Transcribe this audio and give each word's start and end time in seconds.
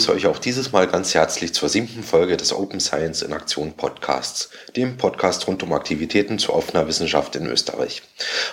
Begrüße 0.00 0.16
euch 0.16 0.26
auch 0.28 0.38
dieses 0.38 0.72
Mal 0.72 0.86
ganz 0.86 1.12
herzlich 1.12 1.52
zur 1.52 1.68
siebten 1.68 2.02
Folge 2.02 2.38
des 2.38 2.54
Open 2.54 2.80
Science 2.80 3.20
in 3.20 3.34
Aktion 3.34 3.74
Podcasts, 3.74 4.48
dem 4.74 4.96
Podcast 4.96 5.46
rund 5.46 5.62
um 5.62 5.74
Aktivitäten 5.74 6.38
zu 6.38 6.54
offener 6.54 6.88
Wissenschaft 6.88 7.36
in 7.36 7.44
Österreich. 7.44 8.00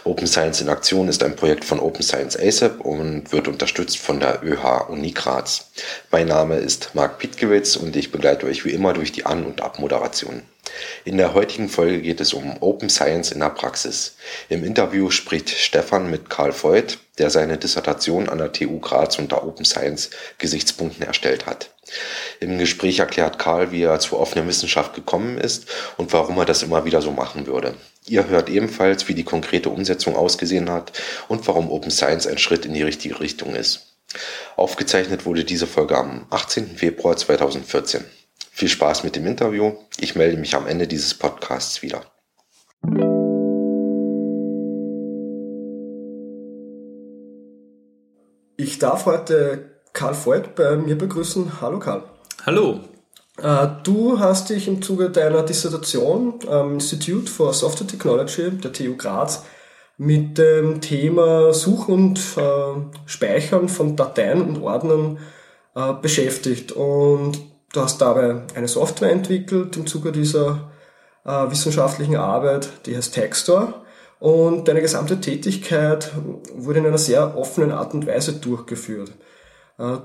Open 0.03 0.27
Science 0.27 0.61
in 0.61 0.69
Aktion 0.69 1.07
ist 1.07 1.23
ein 1.23 1.35
Projekt 1.35 1.65
von 1.65 1.79
Open 1.79 2.03
Science 2.03 2.37
ASAP 2.37 2.79
und 2.81 3.31
wird 3.31 3.47
unterstützt 3.47 3.97
von 3.97 4.19
der 4.19 4.41
ÖH 4.43 4.89
Uni 4.89 5.11
Graz. 5.11 5.71
Mein 6.11 6.27
Name 6.27 6.57
ist 6.57 6.91
Marc 6.93 7.19
Pietkiewicz 7.19 7.75
und 7.75 7.95
ich 7.95 8.11
begleite 8.11 8.45
euch 8.45 8.65
wie 8.65 8.71
immer 8.71 8.93
durch 8.93 9.11
die 9.11 9.25
An- 9.25 9.45
und 9.45 9.61
Abmoderation. 9.61 10.43
In 11.05 11.17
der 11.17 11.33
heutigen 11.33 11.69
Folge 11.69 12.01
geht 12.01 12.21
es 12.21 12.33
um 12.33 12.57
Open 12.61 12.89
Science 12.89 13.31
in 13.31 13.39
der 13.39 13.49
Praxis. 13.49 14.15
Im 14.49 14.63
Interview 14.63 15.09
spricht 15.09 15.49
Stefan 15.49 16.09
mit 16.09 16.29
Karl 16.29 16.53
Voigt, 16.53 16.99
der 17.17 17.29
seine 17.29 17.57
Dissertation 17.57 18.29
an 18.29 18.37
der 18.37 18.51
TU 18.51 18.79
Graz 18.79 19.17
unter 19.17 19.45
Open 19.45 19.65
Science 19.65 20.09
Gesichtspunkten 20.37 21.05
erstellt 21.05 21.45
hat. 21.45 21.71
Im 22.39 22.57
Gespräch 22.57 22.99
erklärt 22.99 23.39
Karl, 23.39 23.71
wie 23.71 23.83
er 23.83 23.99
zur 23.99 24.19
offenen 24.19 24.47
Wissenschaft 24.47 24.93
gekommen 24.93 25.37
ist 25.37 25.67
und 25.97 26.13
warum 26.13 26.37
er 26.37 26.45
das 26.45 26.63
immer 26.63 26.85
wieder 26.85 27.01
so 27.01 27.11
machen 27.11 27.47
würde. 27.47 27.75
Ihr 28.09 28.27
hört 28.27 28.49
ebenfalls, 28.49 29.07
wie 29.09 29.13
die 29.13 29.25
konkrete 29.25 29.69
Umsetzung 29.69 30.15
ausgesehen 30.15 30.69
hat 30.69 30.93
und 31.27 31.45
warum 31.47 31.69
Open 31.69 31.91
Science 31.91 32.25
ein 32.25 32.37
Schritt 32.37 32.65
in 32.65 32.73
die 32.73 32.83
richtige 32.83 33.19
Richtung 33.19 33.53
ist. 33.53 33.97
Aufgezeichnet 34.55 35.25
wurde 35.25 35.43
diese 35.43 35.67
Folge 35.67 35.97
am 35.97 36.25
18. 36.29 36.77
Februar 36.77 37.17
2014. 37.17 38.05
Viel 38.51 38.69
Spaß 38.69 39.03
mit 39.03 39.17
dem 39.17 39.27
Interview. 39.27 39.73
Ich 39.99 40.15
melde 40.15 40.37
mich 40.37 40.55
am 40.55 40.67
Ende 40.67 40.87
dieses 40.87 41.13
Podcasts 41.13 41.81
wieder. 41.81 42.05
Ich 48.55 48.79
darf 48.79 49.05
heute 49.05 49.81
Karl 49.91 50.15
Voigt 50.15 50.55
bei 50.55 50.77
mir 50.77 50.97
begrüßen. 50.97 51.61
Hallo 51.61 51.79
Karl. 51.79 52.03
Hallo. 52.45 52.79
Äh, 53.41 53.67
du 53.83 54.19
hast 54.19 54.49
dich 54.49 54.67
im 54.67 54.81
Zuge 54.81 55.09
deiner 55.09 55.43
Dissertation 55.43 56.39
am 56.47 56.73
Institute 56.73 57.31
for 57.31 57.53
Software 57.53 57.87
Technology 57.87 58.49
der 58.51 58.73
TU 58.73 58.95
Graz 58.97 59.43
mit 59.97 60.37
dem 60.37 60.81
Thema 60.81 61.53
Suchen 61.53 61.93
und 61.93 62.19
äh, 62.37 62.97
Speichern 63.05 63.69
von 63.69 63.95
Dateien 63.95 64.41
und 64.41 64.61
Ordnern 64.61 65.19
äh, 65.75 65.93
beschäftigt. 65.93 66.71
Und 66.71 67.39
Du 67.73 67.81
hast 67.81 67.99
dabei 67.99 68.43
eine 68.55 68.69
Software 68.69 69.11
entwickelt 69.11 69.75
im 69.75 69.85
Zuge 69.85 70.13
dieser 70.13 70.71
wissenschaftlichen 71.25 72.15
Arbeit, 72.15 72.69
die 72.85 72.95
heißt 72.95 73.13
Textor. 73.13 73.85
Und 74.19 74.69
deine 74.69 74.79
gesamte 74.79 75.19
Tätigkeit 75.19 76.13
wurde 76.55 76.79
in 76.79 76.85
einer 76.87 76.97
sehr 76.97 77.37
offenen 77.37 77.71
Art 77.71 77.93
und 77.93 78.07
Weise 78.07 78.33
durchgeführt. 78.33 79.11
Du 79.77 79.99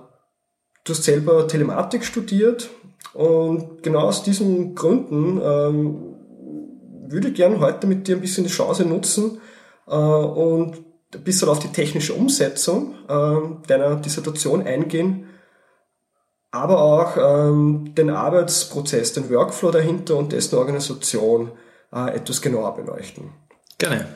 hast 0.89 1.05
selber 1.05 1.47
Telematik 1.47 2.05
studiert 2.05 2.69
und 3.15 3.83
genau 3.83 4.01
aus 4.01 4.23
diesen 4.23 4.75
Gründen 4.75 5.41
ähm, 5.43 6.15
würde 7.09 7.29
ich 7.29 7.35
gerne 7.35 7.61
heute 7.61 7.87
mit 7.87 8.09
dir 8.09 8.17
ein 8.17 8.23
bisschen 8.23 8.45
die 8.45 8.51
Chance 8.51 8.85
nutzen 8.85 9.39
äh, 9.87 9.95
und 9.95 10.77
ein 11.15 11.25
bisschen 11.25 11.49
auf 11.49 11.59
die 11.59 11.69
technische 11.69 12.15
Umsetzung 12.15 12.95
äh, 13.09 13.67
deiner 13.69 13.97
Dissertation 13.97 14.63
eingehen 14.67 15.27
aber 16.53 16.83
auch 16.83 17.17
ähm, 17.17 17.95
den 17.97 18.11
Arbeitsprozess, 18.11 19.15
den 19.15 19.31
Workflow 19.31 19.71
dahinter 19.71 20.17
und 20.17 20.33
dessen 20.33 20.57
Organisation 20.57 21.51
äh, 21.93 22.15
etwas 22.15 22.43
genauer 22.43 22.77
beleuchten. 22.77 23.31
Gerne. 23.79 24.07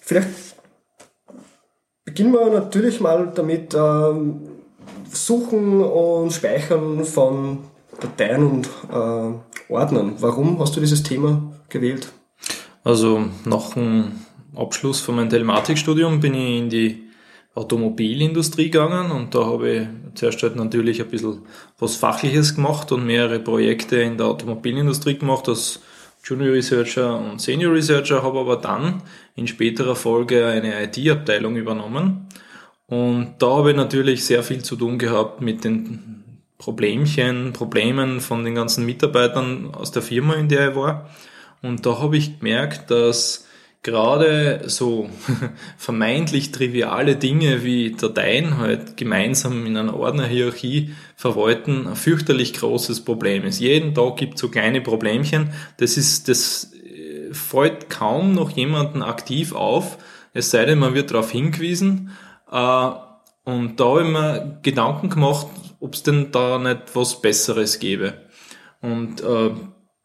Vielleicht 0.00 0.28
beginnen 2.04 2.32
wir 2.32 2.48
natürlich 2.48 3.00
mal 3.00 3.32
damit 3.34 3.74
ähm, 3.74 4.48
Suchen 5.10 5.82
und 5.82 6.32
Speichern 6.32 7.04
von 7.04 7.64
Dateien 8.00 8.46
und 8.46 8.66
äh, 8.90 9.72
Ordnern. 9.72 10.14
Warum 10.18 10.58
hast 10.58 10.76
du 10.76 10.80
dieses 10.80 11.02
Thema 11.02 11.52
gewählt? 11.68 12.12
Also 12.82 13.26
nach 13.44 13.74
dem 13.74 14.12
Abschluss 14.56 15.00
von 15.00 15.16
meinem 15.16 15.30
Telematikstudium 15.30 16.20
bin 16.20 16.34
ich 16.34 16.58
in 16.58 16.70
die 16.70 17.10
Automobilindustrie 17.54 18.70
gegangen 18.70 19.10
und 19.10 19.34
da 19.34 19.44
habe 19.44 19.70
ich 19.70 19.86
zuerst 20.14 20.42
halt 20.42 20.56
natürlich 20.56 21.00
ein 21.02 21.08
bisschen 21.08 21.42
was 21.78 21.96
Fachliches 21.96 22.54
gemacht 22.54 22.92
und 22.92 23.06
mehrere 23.06 23.40
Projekte 23.40 23.96
in 23.96 24.16
der 24.16 24.26
Automobilindustrie 24.26 25.18
gemacht 25.18 25.48
als 25.48 25.80
Junior 26.22 26.52
Researcher 26.54 27.18
und 27.18 27.40
Senior 27.40 27.74
Researcher, 27.74 28.22
habe 28.22 28.40
aber 28.40 28.56
dann 28.56 29.02
in 29.34 29.46
späterer 29.46 29.96
Folge 29.96 30.46
eine 30.46 30.84
IT-Abteilung 30.84 31.56
übernommen 31.56 32.28
und 32.86 33.34
da 33.38 33.50
habe 33.50 33.70
ich 33.70 33.76
natürlich 33.76 34.24
sehr 34.24 34.42
viel 34.42 34.62
zu 34.62 34.76
tun 34.76 34.98
gehabt 34.98 35.40
mit 35.40 35.64
den 35.64 36.19
Problemchen, 36.60 37.54
Problemen 37.54 38.20
von 38.20 38.44
den 38.44 38.54
ganzen 38.54 38.84
Mitarbeitern 38.84 39.74
aus 39.74 39.92
der 39.92 40.02
Firma, 40.02 40.34
in 40.34 40.48
der 40.48 40.70
ich 40.70 40.76
war. 40.76 41.08
Und 41.62 41.86
da 41.86 42.00
habe 42.00 42.18
ich 42.18 42.38
gemerkt, 42.38 42.90
dass 42.90 43.46
gerade 43.82 44.64
so 44.66 45.08
vermeintlich 45.78 46.52
triviale 46.52 47.16
Dinge 47.16 47.64
wie 47.64 47.92
Dateien 47.92 48.58
halt 48.58 48.98
gemeinsam 48.98 49.64
in 49.64 49.74
einer 49.74 49.96
Ordnerhierarchie 49.96 50.94
verwalten 51.16 51.86
ein 51.88 51.96
fürchterlich 51.96 52.52
großes 52.52 53.06
Problem 53.06 53.44
ist. 53.44 53.58
Jeden 53.58 53.94
Tag 53.94 54.16
gibt 54.18 54.34
es 54.34 54.42
so 54.42 54.50
kleine 54.50 54.82
Problemchen. 54.82 55.54
Das 55.78 55.96
ist, 55.96 56.28
das 56.28 56.72
äh, 56.74 57.32
fällt 57.32 57.88
kaum 57.88 58.34
noch 58.34 58.50
jemanden 58.50 59.02
aktiv 59.02 59.54
auf, 59.54 59.96
es 60.34 60.50
sei 60.50 60.66
denn, 60.66 60.78
man 60.78 60.92
wird 60.92 61.10
darauf 61.10 61.30
hingewiesen. 61.30 62.10
Äh, 62.52 62.90
und 63.44 63.80
da 63.80 63.84
habe 63.84 64.02
ich 64.02 64.08
mir 64.08 64.58
Gedanken 64.62 65.08
gemacht, 65.08 65.46
ob 65.80 65.94
es 65.94 66.02
denn 66.02 66.30
da 66.30 66.58
nicht 66.58 66.94
was 66.94 67.20
Besseres 67.20 67.78
gäbe. 67.78 68.14
Und 68.80 69.22
äh, 69.22 69.50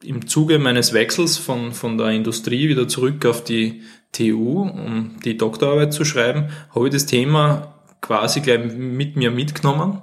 im 0.04 0.28
Zuge 0.28 0.60
meines 0.60 0.94
Wechsels 0.94 1.38
von, 1.38 1.74
von 1.74 1.98
der 1.98 2.10
Industrie 2.10 2.68
wieder 2.70 2.88
zurück 2.88 3.26
auf 3.26 3.44
die 3.44 3.82
TU, 4.12 4.62
um 4.62 5.18
die 5.24 5.38
Doktorarbeit 5.38 5.94
zu 5.94 6.06
schreiben, 6.06 6.50
habe 6.74 6.88
ich 6.88 6.94
das 6.94 7.06
Thema 7.06 7.76
quasi 8.02 8.42
gleich 8.42 8.74
mit 8.76 9.16
mir 9.16 9.32
mitgenommen 9.32 10.02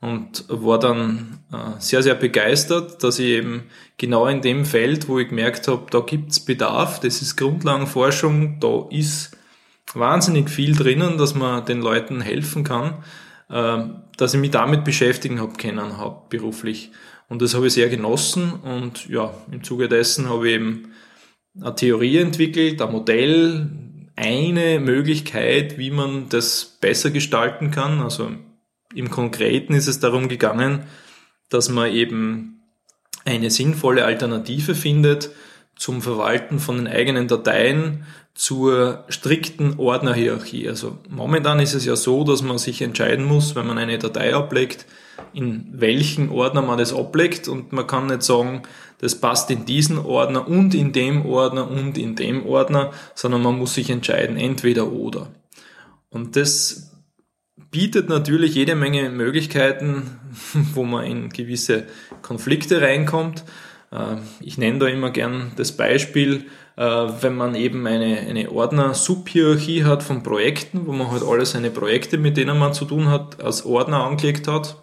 und 0.00 0.44
war 0.48 0.78
dann 0.78 1.40
äh, 1.52 1.78
sehr, 1.78 2.02
sehr 2.02 2.14
begeistert, 2.14 3.02
dass 3.02 3.18
ich 3.18 3.26
eben 3.26 3.64
genau 3.96 4.26
in 4.26 4.42
dem 4.42 4.64
Feld, 4.64 5.08
wo 5.08 5.18
ich 5.18 5.28
gemerkt 5.28 5.68
habe, 5.68 5.86
da 5.90 6.00
gibt's 6.00 6.40
Bedarf, 6.40 7.00
das 7.00 7.22
ist 7.22 7.36
Grundlagenforschung, 7.36 8.60
da 8.60 8.86
ist 8.90 9.36
wahnsinnig 9.94 10.50
viel 10.50 10.74
drinnen, 10.74 11.18
dass 11.18 11.34
man 11.34 11.64
den 11.64 11.80
Leuten 11.80 12.20
helfen 12.20 12.64
kann, 12.64 13.04
äh, 13.48 13.84
dass 14.16 14.34
ich 14.34 14.40
mich 14.40 14.50
damit 14.50 14.84
beschäftigen 14.84 15.40
habe 15.40 15.56
können, 15.56 15.98
hauptberuflich. 15.98 16.90
Und 17.28 17.42
das 17.42 17.54
habe 17.54 17.66
ich 17.66 17.72
sehr 17.72 17.88
genossen 17.88 18.52
und 18.52 19.08
ja, 19.08 19.34
im 19.50 19.64
Zuge 19.64 19.88
dessen 19.88 20.28
habe 20.28 20.48
ich 20.48 20.54
eben 20.54 20.92
eine 21.60 21.74
Theorie 21.74 22.18
entwickelt, 22.18 22.80
ein 22.80 22.92
Modell, 22.92 23.70
eine 24.14 24.80
Möglichkeit, 24.80 25.78
wie 25.78 25.90
man 25.90 26.28
das 26.28 26.64
besser 26.80 27.10
gestalten 27.10 27.70
kann. 27.70 28.00
Also 28.00 28.30
im 28.94 29.10
Konkreten 29.10 29.74
ist 29.74 29.88
es 29.88 30.00
darum 30.00 30.28
gegangen, 30.28 30.84
dass 31.48 31.68
man 31.68 31.92
eben 31.92 32.62
eine 33.24 33.50
sinnvolle 33.50 34.04
Alternative 34.04 34.74
findet 34.74 35.30
zum 35.74 36.00
Verwalten 36.00 36.58
von 36.58 36.76
den 36.76 36.86
eigenen 36.86 37.28
Dateien 37.28 38.04
zur 38.36 39.04
strikten 39.08 39.78
Ordnerhierarchie. 39.78 40.68
Also 40.68 40.98
momentan 41.08 41.58
ist 41.58 41.72
es 41.72 41.86
ja 41.86 41.96
so, 41.96 42.22
dass 42.22 42.42
man 42.42 42.58
sich 42.58 42.82
entscheiden 42.82 43.24
muss, 43.24 43.56
wenn 43.56 43.66
man 43.66 43.78
eine 43.78 43.98
Datei 43.98 44.34
ablegt, 44.34 44.84
in 45.32 45.68
welchen 45.72 46.28
Ordner 46.28 46.60
man 46.60 46.78
das 46.78 46.92
ablegt 46.92 47.48
und 47.48 47.72
man 47.72 47.86
kann 47.86 48.06
nicht 48.06 48.22
sagen, 48.22 48.62
das 48.98 49.14
passt 49.18 49.50
in 49.50 49.64
diesen 49.64 49.98
Ordner 49.98 50.46
und 50.46 50.74
in 50.74 50.92
dem 50.92 51.24
Ordner 51.24 51.70
und 51.70 51.96
in 51.96 52.14
dem 52.14 52.44
Ordner, 52.44 52.92
sondern 53.14 53.42
man 53.42 53.58
muss 53.58 53.74
sich 53.74 53.88
entscheiden, 53.88 54.36
entweder 54.36 54.92
oder. 54.92 55.28
Und 56.10 56.36
das 56.36 56.92
bietet 57.70 58.10
natürlich 58.10 58.54
jede 58.54 58.74
Menge 58.74 59.08
Möglichkeiten, 59.08 60.18
wo 60.74 60.84
man 60.84 61.06
in 61.06 61.28
gewisse 61.30 61.86
Konflikte 62.20 62.82
reinkommt. 62.82 63.44
Äh, 63.90 64.16
ich 64.40 64.58
nenne 64.58 64.78
da 64.78 64.86
immer 64.88 65.10
gern 65.10 65.52
das 65.56 65.72
Beispiel, 65.72 66.44
wenn 66.76 67.34
man 67.34 67.54
eben 67.54 67.86
eine, 67.86 68.18
eine 68.18 68.50
Ordner-Subhierarchie 68.52 69.84
hat 69.84 70.02
von 70.02 70.22
Projekten, 70.22 70.86
wo 70.86 70.92
man 70.92 71.10
halt 71.10 71.22
alle 71.22 71.46
seine 71.46 71.70
Projekte, 71.70 72.18
mit 72.18 72.36
denen 72.36 72.58
man 72.58 72.74
zu 72.74 72.84
tun 72.84 73.08
hat, 73.08 73.42
als 73.42 73.64
Ordner 73.64 74.04
angelegt 74.04 74.46
hat 74.46 74.76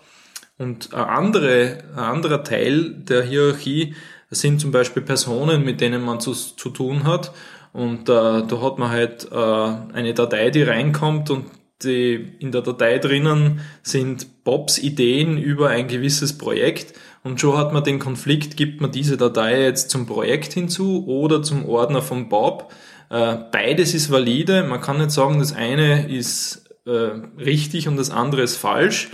und 0.58 0.94
ein, 0.94 1.04
andere, 1.04 1.84
ein 1.94 2.00
anderer 2.00 2.44
Teil 2.44 2.92
der 2.96 3.24
Hierarchie 3.24 3.96
sind 4.30 4.62
zum 4.62 4.72
Beispiel 4.72 5.04
Personen, 5.04 5.64
mit 5.64 5.82
denen 5.82 6.02
man 6.04 6.20
zu, 6.20 6.34
zu 6.34 6.70
tun 6.70 7.06
hat. 7.06 7.32
Und 7.72 8.08
äh, 8.10 8.44
da 8.48 8.62
hat 8.62 8.78
man 8.78 8.90
halt 8.90 9.32
äh, 9.32 9.36
eine 9.36 10.14
Datei, 10.14 10.52
die 10.52 10.64
reinkommt 10.64 11.30
und 11.32 11.46
die, 11.84 12.36
in 12.40 12.52
der 12.52 12.62
Datei 12.62 13.00
drinnen 13.00 13.62
sind 13.82 14.44
Bobs 14.44 14.78
Ideen 14.78 15.38
über 15.38 15.70
ein 15.70 15.88
gewisses 15.88 16.38
Projekt. 16.38 16.94
Und 17.24 17.40
schon 17.40 17.58
hat 17.58 17.72
man 17.72 17.84
den 17.84 18.00
Konflikt, 18.00 18.58
gibt 18.58 18.82
man 18.82 18.92
diese 18.92 19.16
Datei 19.16 19.62
jetzt 19.62 19.90
zum 19.90 20.06
Projekt 20.06 20.54
hinzu 20.54 21.06
oder 21.08 21.42
zum 21.42 21.66
Ordner 21.66 22.02
von 22.02 22.28
Bob. 22.28 22.74
Äh, 23.10 23.38
beides 23.52 23.94
ist 23.94 24.12
valide. 24.12 24.64
Man 24.64 24.82
kann 24.82 24.98
nicht 24.98 25.12
sagen, 25.12 25.40
das 25.40 25.54
eine 25.54 26.10
ist 26.10 26.66
äh, 26.86 27.12
richtig 27.40 27.88
und 27.88 27.96
das 27.96 28.10
andere 28.10 28.42
ist 28.42 28.58
falsch. 28.58 29.10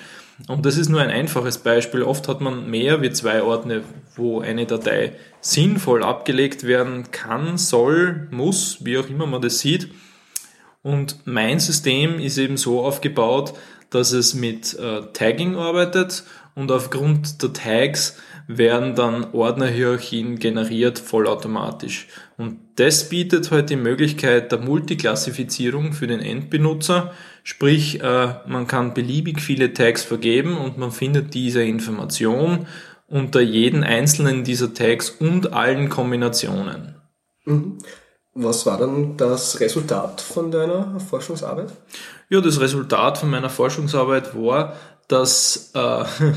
Und 0.47 0.65
das 0.65 0.77
ist 0.77 0.89
nur 0.89 1.01
ein 1.01 1.09
einfaches 1.09 1.59
Beispiel. 1.59 2.01
Oft 2.01 2.27
hat 2.27 2.41
man 2.41 2.69
mehr 2.69 3.01
wie 3.01 3.11
zwei 3.11 3.43
Ordner, 3.43 3.81
wo 4.15 4.39
eine 4.39 4.65
Datei 4.65 5.13
sinnvoll 5.41 6.03
abgelegt 6.03 6.63
werden 6.63 7.11
kann, 7.11 7.57
soll, 7.57 8.27
muss, 8.31 8.83
wie 8.85 8.97
auch 8.97 9.09
immer 9.09 9.27
man 9.27 9.41
das 9.41 9.59
sieht. 9.59 9.89
Und 10.81 11.17
mein 11.25 11.59
System 11.59 12.19
ist 12.19 12.37
eben 12.37 12.57
so 12.57 12.83
aufgebaut, 12.85 13.53
dass 13.89 14.13
es 14.13 14.33
mit 14.33 14.77
äh, 14.79 15.01
Tagging 15.13 15.55
arbeitet 15.55 16.23
und 16.59 16.73
aufgrund 16.73 17.41
der 17.41 17.53
Tags 17.53 18.17
werden 18.47 18.93
dann 18.93 19.33
Ordnerhierarchien 19.33 20.39
generiert 20.39 20.99
vollautomatisch. 20.99 22.07
Und 22.37 22.57
das 22.75 23.07
bietet 23.07 23.49
halt 23.49 23.69
die 23.69 23.77
Möglichkeit 23.77 24.51
der 24.51 24.59
Multiklassifizierung 24.59 25.93
für 25.93 26.07
den 26.07 26.19
Endbenutzer, 26.19 27.13
sprich 27.43 28.01
äh, 28.03 28.33
man 28.45 28.67
kann 28.67 28.93
beliebig 28.93 29.39
viele 29.39 29.73
Tags 29.73 30.03
vergeben 30.03 30.57
und 30.57 30.77
man 30.77 30.91
findet 30.91 31.33
diese 31.33 31.63
Information 31.63 32.67
unter 33.07 33.39
jeden 33.39 33.85
einzelnen 33.85 34.43
dieser 34.43 34.73
Tags 34.73 35.09
und 35.11 35.53
allen 35.53 35.87
Kombinationen. 35.87 36.95
Mhm. 37.45 37.77
Was 38.33 38.65
war 38.65 38.77
dann 38.77 39.15
das 39.15 39.59
Resultat 39.61 40.21
von 40.21 40.51
deiner 40.51 40.99
Forschungsarbeit? 40.99 41.71
Ja, 42.29 42.41
das 42.41 42.59
Resultat 42.59 43.17
von 43.17 43.29
meiner 43.29 43.49
Forschungsarbeit 43.49 44.35
war, 44.35 44.75
dass 45.09 45.71
äh, 45.75 46.05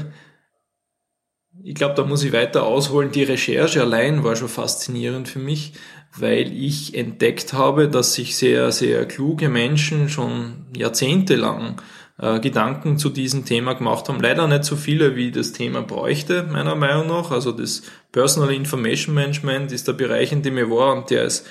ich 1.63 1.75
glaube, 1.75 1.95
da 1.95 2.05
muss 2.05 2.25
ich 2.25 2.33
weiter 2.33 2.65
ausholen. 2.65 3.13
Die 3.13 3.23
Recherche 3.23 3.81
allein 3.81 4.25
war 4.25 4.35
schon 4.37 4.49
faszinierend 4.49 5.29
für 5.29 5.39
mich, 5.39 5.75
weil 6.17 6.53
ich 6.53 6.95
entdeckt 6.95 7.53
habe, 7.53 7.89
dass 7.89 8.15
sich 8.15 8.37
sehr, 8.37 8.73
sehr 8.73 9.07
kluge 9.07 9.49
Menschen 9.49 10.09
schon 10.09 10.67
jahrzehntelang 10.77 11.81
äh, 12.19 12.41
Gedanken 12.41 12.99
zu 12.99 13.11
diesem 13.11 13.45
Thema 13.45 13.75
gemacht 13.75 14.09
haben. 14.09 14.21
Leider 14.21 14.47
nicht 14.47 14.65
so 14.65 14.77
viele, 14.77 15.17
wie 15.17 15.31
das 15.31 15.53
Thema 15.53 15.83
bräuchte, 15.83 16.45
meiner 16.45 16.75
Meinung 16.75 17.09
nach. 17.09 17.31
Also 17.31 17.53
das 17.53 17.83
Personal 18.11 18.53
Information 18.53 19.15
Management 19.15 19.73
ist 19.73 19.89
der 19.89 19.95
Bereich, 19.95 20.33
in 20.33 20.43
dem 20.43 20.59
ich 20.59 20.69
war 20.69 20.95
und 20.95 21.11
der 21.11 21.25
ist 21.25 21.47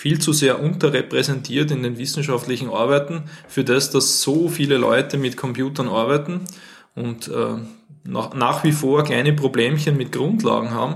viel 0.00 0.18
zu 0.18 0.32
sehr 0.32 0.62
unterrepräsentiert 0.62 1.70
in 1.70 1.82
den 1.82 1.98
wissenschaftlichen 1.98 2.70
Arbeiten 2.70 3.24
für 3.48 3.64
das, 3.64 3.90
dass 3.90 4.22
so 4.22 4.48
viele 4.48 4.78
Leute 4.78 5.18
mit 5.18 5.36
Computern 5.36 5.88
arbeiten. 5.90 6.40
Und 6.94 7.28
äh, 7.28 7.58
nach, 8.04 8.32
nach 8.32 8.64
wie 8.64 8.72
vor 8.72 9.04
kleine 9.04 9.34
Problemchen 9.34 9.98
mit 9.98 10.10
Grundlagen 10.10 10.70
haben, 10.70 10.94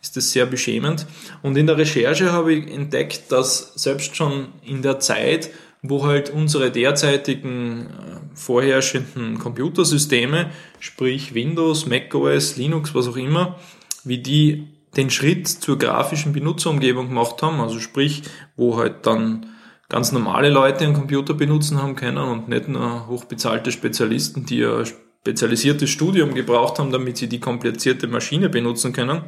ist 0.00 0.16
das 0.16 0.32
sehr 0.32 0.46
beschämend. 0.46 1.06
Und 1.42 1.58
in 1.58 1.66
der 1.66 1.76
Recherche 1.76 2.32
habe 2.32 2.54
ich 2.54 2.72
entdeckt, 2.72 3.30
dass 3.30 3.74
selbst 3.74 4.16
schon 4.16 4.46
in 4.64 4.80
der 4.80 5.00
Zeit, 5.00 5.50
wo 5.82 6.06
halt 6.06 6.30
unsere 6.30 6.70
derzeitigen 6.70 7.88
äh, 7.88 7.90
vorherrschenden 8.34 9.38
Computersysteme, 9.38 10.48
sprich 10.80 11.34
Windows, 11.34 11.84
macOS, 11.84 12.56
Linux, 12.56 12.94
was 12.94 13.06
auch 13.06 13.18
immer, 13.18 13.60
wie 14.02 14.16
die 14.16 14.66
den 14.96 15.10
Schritt 15.10 15.48
zur 15.48 15.78
grafischen 15.78 16.32
Benutzerumgebung 16.32 17.08
gemacht 17.08 17.42
haben, 17.42 17.60
also 17.60 17.80
sprich, 17.80 18.22
wo 18.56 18.78
halt 18.78 19.06
dann 19.06 19.46
ganz 19.88 20.12
normale 20.12 20.50
Leute 20.50 20.84
einen 20.84 20.94
Computer 20.94 21.34
benutzen 21.34 21.80
haben 21.82 21.96
können 21.96 22.18
und 22.18 22.48
nicht 22.48 22.68
nur 22.68 23.06
hochbezahlte 23.06 23.70
Spezialisten, 23.70 24.46
die 24.46 24.58
ja 24.58 24.84
spezialisiertes 25.26 25.90
Studium 25.90 26.34
gebraucht 26.34 26.78
haben, 26.78 26.92
damit 26.92 27.16
sie 27.16 27.28
die 27.28 27.40
komplizierte 27.40 28.06
Maschine 28.06 28.48
benutzen 28.48 28.92
können. 28.92 29.22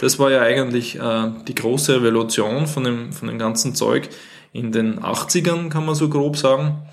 Das 0.00 0.18
war 0.18 0.30
ja 0.30 0.40
eigentlich 0.40 0.98
äh, 0.98 1.30
die 1.46 1.54
große 1.54 2.02
Revolution 2.02 2.66
von 2.66 2.84
dem, 2.84 3.12
von 3.12 3.28
dem 3.28 3.38
ganzen 3.38 3.74
Zeug 3.74 4.08
in 4.52 4.72
den 4.72 5.00
80ern, 5.00 5.68
kann 5.68 5.84
man 5.84 5.94
so 5.94 6.08
grob 6.08 6.38
sagen. 6.38 6.86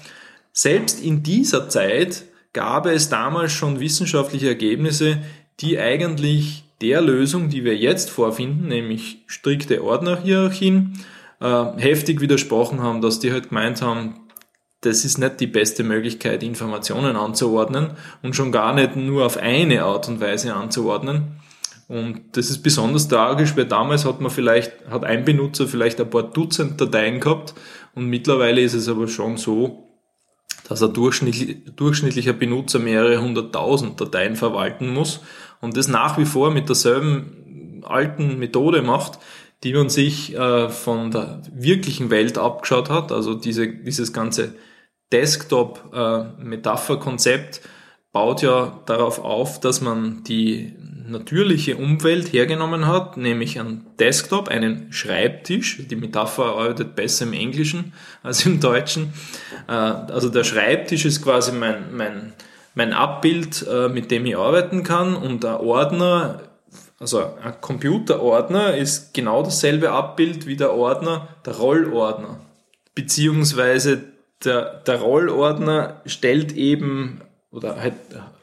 Selbst 0.51 1.01
in 1.01 1.23
dieser 1.23 1.69
Zeit 1.69 2.25
gab 2.51 2.85
es 2.85 3.07
damals 3.07 3.53
schon 3.53 3.79
wissenschaftliche 3.79 4.49
Ergebnisse, 4.49 5.19
die 5.61 5.79
eigentlich 5.79 6.65
der 6.81 7.01
Lösung, 7.01 7.49
die 7.49 7.65
wir 7.65 7.75
jetzt 7.75 8.09
vorfinden, 8.09 8.67
nämlich 8.67 9.23
strikte 9.27 9.83
Ordnerhierarchien, 9.83 11.03
äh, 11.41 11.65
heftig 11.77 12.21
widersprochen 12.21 12.81
haben, 12.81 13.01
dass 13.01 13.19
die 13.19 13.31
halt 13.31 13.49
gemeint 13.49 13.81
haben, 13.81 14.15
das 14.81 15.03
ist 15.03 15.17
nicht 15.17 15.39
die 15.41 15.47
beste 15.47 15.83
Möglichkeit, 15.83 16.41
Informationen 16.41 17.15
anzuordnen 17.15 17.91
und 18.21 18.35
schon 18.35 18.51
gar 18.51 18.73
nicht 18.73 18.95
nur 18.95 19.25
auf 19.25 19.37
eine 19.37 19.83
Art 19.83 20.07
und 20.07 20.21
Weise 20.21 20.53
anzuordnen. 20.55 21.39
Und 21.89 22.37
das 22.37 22.49
ist 22.49 22.61
besonders 22.61 23.07
tragisch, 23.07 23.57
weil 23.57 23.65
damals 23.65 24.05
hat 24.05 24.21
man 24.21 24.31
vielleicht, 24.31 24.71
hat 24.89 25.03
ein 25.03 25.25
Benutzer 25.25 25.67
vielleicht 25.67 25.99
ein 25.99 26.09
paar 26.09 26.23
Dutzend 26.23 26.79
Dateien 26.79 27.19
gehabt 27.19 27.55
und 27.95 28.05
mittlerweile 28.05 28.61
ist 28.61 28.75
es 28.75 28.87
aber 28.87 29.07
schon 29.07 29.37
so, 29.37 29.89
dass 30.69 30.83
ein 30.83 30.93
durchschnittlicher 30.93 32.33
Benutzer 32.33 32.77
mehrere 32.77 33.19
hunderttausend 33.21 33.99
Dateien 33.99 34.35
verwalten 34.35 34.93
muss 34.93 35.21
und 35.61 35.77
das 35.77 35.87
nach 35.87 36.17
wie 36.17 36.25
vor 36.25 36.51
mit 36.51 36.67
derselben 36.69 37.83
alten 37.85 38.39
Methode 38.39 38.81
macht, 38.81 39.19
die 39.63 39.73
man 39.73 39.89
sich 39.89 40.35
äh, 40.35 40.69
von 40.69 41.11
der 41.11 41.41
wirklichen 41.53 42.09
Welt 42.09 42.37
abgeschaut 42.37 42.89
hat, 42.89 43.11
also 43.11 43.33
diese, 43.33 43.67
dieses 43.67 44.13
ganze 44.13 44.55
Desktop-Metapher-Konzept 45.11 47.57
äh, 47.57 47.61
baut 48.11 48.41
ja 48.41 48.81
darauf 48.85 49.19
auf, 49.19 49.59
dass 49.59 49.81
man 49.81 50.23
die 50.23 50.73
natürliche 51.07 51.75
Umwelt 51.75 52.31
hergenommen 52.31 52.87
hat, 52.87 53.17
nämlich 53.17 53.59
einen 53.59 53.87
Desktop, 53.99 54.47
einen 54.47 54.93
Schreibtisch. 54.93 55.81
Die 55.89 55.95
Metapher 55.95 56.45
arbeitet 56.45 56.95
besser 56.95 57.25
im 57.25 57.33
Englischen 57.33 57.93
als 58.21 58.45
im 58.45 58.59
Deutschen. 58.59 59.13
Äh, 59.67 59.71
also 59.71 60.29
der 60.29 60.43
Schreibtisch 60.43 61.05
ist 61.05 61.23
quasi 61.23 61.51
mein, 61.51 61.95
mein, 61.95 62.33
mein 62.75 62.93
Abbild, 62.93 63.65
äh, 63.67 63.89
mit 63.89 64.11
dem 64.11 64.25
ich 64.25 64.37
arbeiten 64.37 64.83
kann 64.83 65.15
und 65.15 65.43
der 65.43 65.61
Ordner, 65.61 66.41
also 66.99 67.23
ein 67.41 67.59
Computerordner 67.61 68.75
ist 68.75 69.13
genau 69.13 69.43
dasselbe 69.43 69.91
Abbild 69.91 70.45
wie 70.47 70.55
der 70.55 70.73
Ordner, 70.73 71.27
der 71.45 71.57
Rollordner. 71.57 72.39
Beziehungsweise 72.95 74.03
der, 74.43 74.81
der 74.85 75.01
Rollordner 75.01 76.01
stellt 76.05 76.53
eben 76.53 77.21
oder 77.51 77.81
halt 77.81 77.93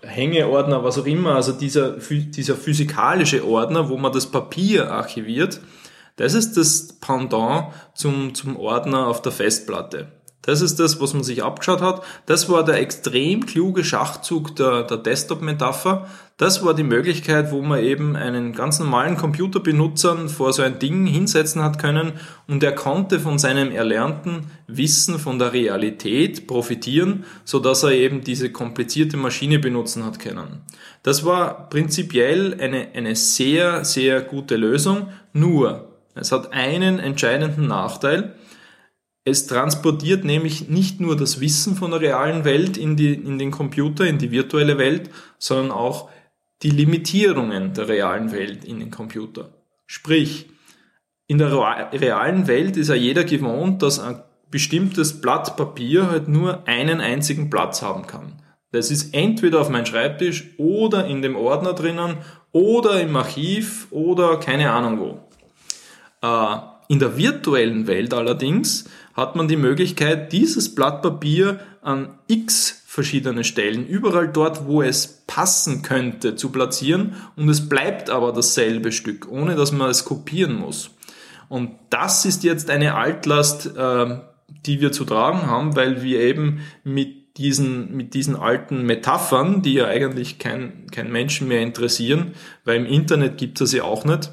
Hängeordner, 0.02 0.82
was 0.82 0.98
auch 0.98 1.06
immer, 1.06 1.36
also 1.36 1.52
dieser, 1.52 1.92
dieser 1.92 2.56
physikalische 2.56 3.46
Ordner, 3.46 3.88
wo 3.88 3.96
man 3.96 4.12
das 4.12 4.26
Papier 4.26 4.90
archiviert, 4.90 5.60
das 6.16 6.34
ist 6.34 6.56
das 6.56 6.94
Pendant 6.94 7.72
zum, 7.94 8.34
zum 8.34 8.56
Ordner 8.56 9.06
auf 9.06 9.22
der 9.22 9.32
Festplatte. 9.32 10.08
Das 10.46 10.62
ist 10.62 10.78
das, 10.78 11.00
was 11.00 11.12
man 11.12 11.24
sich 11.24 11.42
abgeschaut 11.42 11.82
hat. 11.82 12.02
Das 12.24 12.48
war 12.48 12.64
der 12.64 12.76
extrem 12.76 13.44
kluge 13.44 13.84
Schachzug 13.84 14.54
der, 14.54 14.84
der 14.84 14.96
Desktop-Metapher. 14.96 16.06
Das 16.36 16.64
war 16.64 16.72
die 16.72 16.84
Möglichkeit, 16.84 17.50
wo 17.50 17.62
man 17.62 17.82
eben 17.82 18.14
einen 18.14 18.52
ganz 18.52 18.78
normalen 18.78 19.16
Computerbenutzer 19.16 20.28
vor 20.28 20.52
so 20.52 20.62
ein 20.62 20.78
Ding 20.78 21.06
hinsetzen 21.06 21.62
hat 21.62 21.80
können 21.80 22.12
und 22.46 22.62
er 22.62 22.72
konnte 22.72 23.18
von 23.18 23.38
seinem 23.38 23.72
erlernten 23.72 24.46
Wissen 24.68 25.18
von 25.18 25.38
der 25.38 25.52
Realität 25.52 26.46
profitieren, 26.46 27.24
so 27.44 27.58
dass 27.58 27.82
er 27.82 27.92
eben 27.92 28.22
diese 28.22 28.52
komplizierte 28.52 29.16
Maschine 29.16 29.58
benutzen 29.58 30.04
hat 30.04 30.20
können. 30.20 30.60
Das 31.02 31.24
war 31.24 31.68
prinzipiell 31.70 32.56
eine, 32.60 32.88
eine 32.94 33.16
sehr, 33.16 33.84
sehr 33.84 34.20
gute 34.20 34.56
Lösung. 34.56 35.08
Nur, 35.32 35.88
es 36.14 36.30
hat 36.32 36.52
einen 36.52 36.98
entscheidenden 36.98 37.66
Nachteil. 37.66 38.34
Es 39.28 39.48
transportiert 39.48 40.24
nämlich 40.24 40.68
nicht 40.68 41.00
nur 41.00 41.16
das 41.16 41.40
Wissen 41.40 41.74
von 41.74 41.90
der 41.90 42.00
realen 42.00 42.44
Welt 42.44 42.76
in, 42.76 42.96
die, 42.96 43.12
in 43.12 43.40
den 43.40 43.50
Computer, 43.50 44.06
in 44.06 44.18
die 44.18 44.30
virtuelle 44.30 44.78
Welt, 44.78 45.10
sondern 45.36 45.72
auch 45.72 46.08
die 46.62 46.70
Limitierungen 46.70 47.74
der 47.74 47.88
realen 47.88 48.30
Welt 48.30 48.64
in 48.64 48.78
den 48.78 48.92
Computer. 48.92 49.52
Sprich, 49.84 50.48
in 51.26 51.38
der 51.38 51.50
realen 51.50 52.46
Welt 52.46 52.76
ist 52.76 52.86
ja 52.86 52.94
jeder 52.94 53.24
gewohnt, 53.24 53.82
dass 53.82 53.98
ein 53.98 54.22
bestimmtes 54.48 55.20
Blatt 55.20 55.56
Papier 55.56 56.08
halt 56.08 56.28
nur 56.28 56.68
einen 56.68 57.00
einzigen 57.00 57.50
Platz 57.50 57.82
haben 57.82 58.06
kann. 58.06 58.40
Das 58.70 58.92
ist 58.92 59.12
entweder 59.12 59.60
auf 59.60 59.70
meinem 59.70 59.86
Schreibtisch 59.86 60.54
oder 60.56 61.06
in 61.06 61.20
dem 61.20 61.34
Ordner 61.34 61.72
drinnen 61.72 62.18
oder 62.52 63.00
im 63.00 63.16
Archiv 63.16 63.88
oder 63.90 64.38
keine 64.38 64.70
Ahnung 64.70 65.00
wo. 65.00 65.20
Äh, 66.22 66.75
in 66.88 66.98
der 66.98 67.16
virtuellen 67.16 67.86
Welt 67.86 68.14
allerdings 68.14 68.88
hat 69.14 69.34
man 69.34 69.48
die 69.48 69.56
Möglichkeit, 69.56 70.32
dieses 70.32 70.74
Blatt 70.74 71.02
Papier 71.02 71.60
an 71.82 72.18
x 72.26 72.82
verschiedene 72.86 73.44
Stellen, 73.44 73.86
überall 73.86 74.28
dort, 74.28 74.66
wo 74.66 74.82
es 74.82 75.24
passen 75.26 75.82
könnte, 75.82 76.36
zu 76.36 76.50
platzieren 76.50 77.14
und 77.36 77.48
es 77.48 77.68
bleibt 77.68 78.10
aber 78.10 78.32
dasselbe 78.32 78.92
Stück, 78.92 79.28
ohne 79.30 79.54
dass 79.54 79.72
man 79.72 79.90
es 79.90 80.04
kopieren 80.04 80.54
muss. 80.56 80.90
Und 81.48 81.72
das 81.90 82.24
ist 82.24 82.42
jetzt 82.42 82.70
eine 82.70 82.94
Altlast, 82.94 83.76
äh, 83.76 84.18
die 84.66 84.80
wir 84.80 84.92
zu 84.92 85.04
tragen 85.04 85.46
haben, 85.46 85.76
weil 85.76 86.02
wir 86.02 86.20
eben 86.20 86.60
mit 86.84 87.36
diesen, 87.36 87.94
mit 87.94 88.14
diesen 88.14 88.34
alten 88.34 88.84
Metaphern, 88.84 89.62
die 89.62 89.74
ja 89.74 89.86
eigentlich 89.86 90.38
kein, 90.38 90.86
kein 90.90 91.12
Menschen 91.12 91.48
mehr 91.48 91.60
interessieren, 91.60 92.32
weil 92.64 92.76
im 92.76 92.86
Internet 92.86 93.36
gibt 93.38 93.60
es 93.60 93.70
sie 93.70 93.82
auch 93.82 94.04
nicht. 94.04 94.30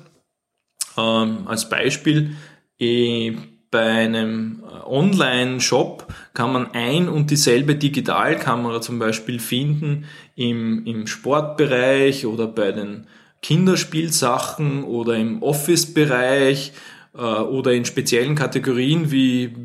Ähm, 0.98 1.48
als 1.48 1.70
Beispiel, 1.70 2.36
ich 2.78 3.34
bei 3.74 3.90
einem 3.90 4.64
äh, 4.64 4.88
Online-Shop 4.88 6.06
kann 6.36 6.54
man 6.54 6.72
ein 6.74 7.10
und 7.10 7.32
dieselbe 7.32 7.76
Digitalkamera 7.76 8.82
zum 8.82 9.00
Beispiel 9.00 9.40
finden 9.40 10.06
im, 10.36 10.86
im 10.86 11.08
Sportbereich 11.08 12.28
oder 12.28 12.46
bei 12.46 12.72
den 12.72 13.08
Kinderspielsachen 13.42 14.84
oder 14.84 15.16
im 15.16 15.42
Office-Bereich 15.42 16.72
äh, 17.16 17.18
oder 17.18 17.74
in 17.74 17.86
speziellen 17.86 18.36
Kategorien 18.36 19.12
wie 19.12 19.56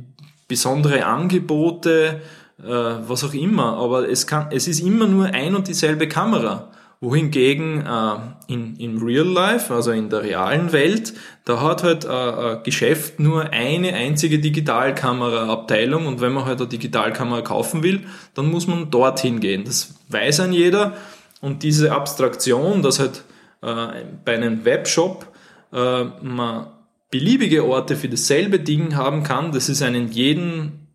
besondere 0.49 1.05
Angebote, 1.05 2.23
äh, 2.59 2.65
was 2.67 3.25
auch 3.25 3.35
immer. 3.35 3.77
Aber 3.77 4.09
es, 4.09 4.27
kann, 4.27 4.47
es 4.53 4.69
ist 4.69 4.81
immer 4.81 5.07
nur 5.07 5.27
ein 5.27 5.55
und 5.55 5.69
dieselbe 5.69 6.09
Kamera 6.09 6.71
wohingegen 7.01 7.87
äh, 7.87 8.53
in, 8.53 8.77
in 8.77 8.99
Real 8.99 9.27
Life, 9.27 9.73
also 9.73 9.93
in 9.93 10.11
der 10.11 10.23
realen 10.23 10.73
Welt, 10.73 11.15
da 11.45 11.61
hat 11.63 11.85
halt 11.85 12.05
äh, 12.05 12.09
ein 12.09 12.63
Geschäft 12.65 13.21
nur 13.21 13.51
eine 13.51 13.95
einzige 13.95 14.39
Digitalkamera-Abteilung 14.41 16.07
und 16.07 16.21
wenn 16.21 16.33
man 16.33 16.45
halt 16.45 16.61
eine 16.61 16.69
Digitalkamera 16.69 17.43
kaufen 17.43 17.83
will, 17.83 18.01
dann 18.35 18.51
muss 18.51 18.67
man 18.67 18.91
dorthin 18.91 19.39
gehen. 19.39 19.65
Das 19.65 19.95
weiß 20.09 20.41
ein 20.41 20.53
jeder 20.53 20.95
und 21.41 21.63
diese 21.63 21.93
Abstraktion, 21.93 22.83
dass 22.83 22.99
halt 22.99 23.23
äh, 23.63 24.05
bei 24.25 24.35
einem 24.35 24.65
Webshop 24.65 25.27
äh, 25.73 26.05
man 26.23 26.67
beliebige 27.11 27.65
Orte 27.65 27.97
für 27.97 28.09
dasselbe 28.09 28.59
Ding 28.59 28.97
haben 28.97 29.23
kann, 29.23 29.53
das 29.53 29.69
ist 29.69 29.83
einen 29.83 30.11
jeden 30.11 30.89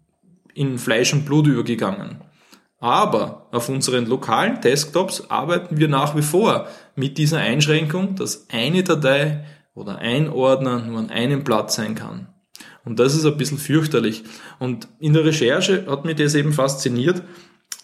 in 0.53 0.77
Fleisch 0.77 1.13
und 1.13 1.25
Blut 1.25 1.47
übergegangen. 1.47 2.17
Aber 2.83 3.47
auf 3.53 3.69
unseren 3.69 4.07
lokalen 4.07 4.59
Desktops 4.59 5.29
arbeiten 5.29 5.77
wir 5.77 5.87
nach 5.87 6.17
wie 6.17 6.21
vor 6.21 6.67
mit 6.97 7.17
dieser 7.17 7.37
Einschränkung, 7.37 8.15
dass 8.15 8.47
eine 8.51 8.83
Datei 8.83 9.45
oder 9.73 9.99
ein 9.99 10.27
Ordner 10.29 10.79
nur 10.79 10.99
an 10.99 11.09
einem 11.09 11.45
Platz 11.45 11.75
sein 11.75 11.95
kann. 11.95 12.27
Und 12.83 12.99
das 12.99 13.15
ist 13.15 13.25
ein 13.25 13.37
bisschen 13.37 13.57
fürchterlich. 13.57 14.25
Und 14.59 14.89
in 14.99 15.13
der 15.13 15.23
Recherche 15.23 15.85
hat 15.87 16.03
mich 16.03 16.17
das 16.17 16.35
eben 16.35 16.51
fasziniert, 16.51 17.23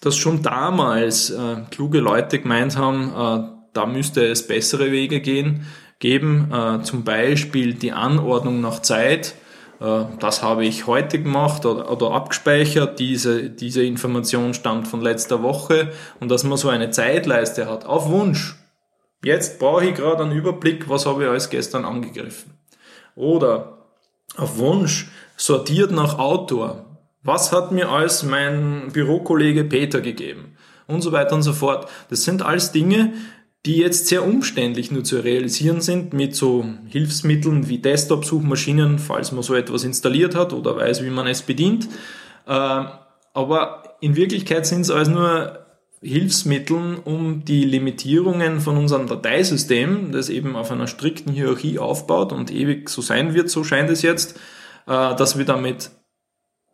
dass 0.01 0.17
schon 0.17 0.43
damals 0.43 1.29
äh, 1.29 1.61
kluge 1.71 2.01
Leute 2.01 2.39
gemeint 2.39 2.75
haben, 2.75 3.13
äh, 3.15 3.49
da 3.71 3.85
müsste 3.85 4.27
es 4.27 4.47
bessere 4.47 4.91
Wege 4.91 5.21
gehen, 5.21 5.65
geben, 5.99 6.51
äh, 6.51 6.81
zum 6.81 7.05
Beispiel 7.05 7.73
die 7.73 7.93
Anordnung 7.93 8.59
nach 8.59 8.81
Zeit, 8.81 9.35
das 9.79 10.43
habe 10.43 10.65
ich 10.65 10.87
heute 10.87 11.21
gemacht 11.21 11.65
oder, 11.65 11.89
oder 11.89 12.11
abgespeichert. 12.11 12.99
Diese, 12.99 13.49
diese 13.49 13.83
Information 13.83 14.53
stammt 14.53 14.87
von 14.89 14.99
letzter 14.99 15.41
Woche 15.41 15.91
und 16.19 16.29
dass 16.29 16.43
man 16.43 16.57
so 16.57 16.67
eine 16.67 16.91
Zeitleiste 16.91 17.69
hat, 17.69 17.85
auf 17.85 18.09
Wunsch. 18.09 18.55
Jetzt 19.23 19.59
brauche 19.59 19.85
ich 19.85 19.95
gerade 19.95 20.23
einen 20.23 20.33
Überblick, 20.33 20.89
was 20.89 21.05
habe 21.05 21.23
ich 21.23 21.29
alles 21.29 21.49
gestern 21.49 21.85
angegriffen. 21.85 22.53
Oder 23.15 23.77
auf 24.37 24.57
Wunsch 24.57 25.09
sortiert 25.37 25.91
nach 25.91 26.19
Autor. 26.19 26.85
Was 27.23 27.51
hat 27.51 27.71
mir 27.71 27.89
alles 27.89 28.23
mein 28.23 28.89
Bürokollege 28.91 29.63
Peter 29.63 30.01
gegeben? 30.01 30.57
Und 30.87 31.01
so 31.01 31.11
weiter 31.11 31.35
und 31.35 31.43
so 31.43 31.53
fort. 31.53 31.89
Das 32.09 32.23
sind 32.23 32.41
alles 32.41 32.71
Dinge, 32.71 33.13
die 33.65 33.77
jetzt 33.77 34.07
sehr 34.07 34.25
umständlich 34.25 34.91
nur 34.91 35.03
zu 35.03 35.19
realisieren 35.19 35.81
sind 35.81 36.13
mit 36.13 36.35
so 36.35 36.65
Hilfsmitteln 36.87 37.67
wie 37.67 37.79
Desktop-Suchmaschinen, 37.79 38.99
falls 38.99 39.31
man 39.31 39.43
so 39.43 39.53
etwas 39.53 39.83
installiert 39.83 40.33
hat 40.35 40.53
oder 40.53 40.77
weiß, 40.77 41.03
wie 41.03 41.09
man 41.09 41.27
es 41.27 41.41
bedient. 41.41 41.89
Äh, 42.47 42.83
aber 43.33 43.97
in 43.99 44.15
Wirklichkeit 44.15 44.65
sind 44.65 44.81
es 44.81 44.91
also 44.91 45.11
nur 45.11 45.65
Hilfsmitteln, 46.01 46.97
um 46.97 47.43
die 47.43 47.65
Limitierungen 47.65 48.61
von 48.61 48.77
unserem 48.77 49.07
Dateisystem, 49.07 50.13
das 50.13 50.29
eben 50.29 50.55
auf 50.55 50.71
einer 50.71 50.87
strikten 50.87 51.33
Hierarchie 51.33 51.79
aufbaut 51.79 52.31
und 52.31 52.51
ewig 52.51 52.89
so 52.89 53.01
sein 53.01 53.33
wird, 53.33 53.49
so 53.49 53.65
scheint 53.65 53.89
es 53.89 54.01
jetzt, 54.01 54.37
äh, 54.87 55.15
dass 55.15 55.37
wir 55.37 55.43
damit 55.43 55.91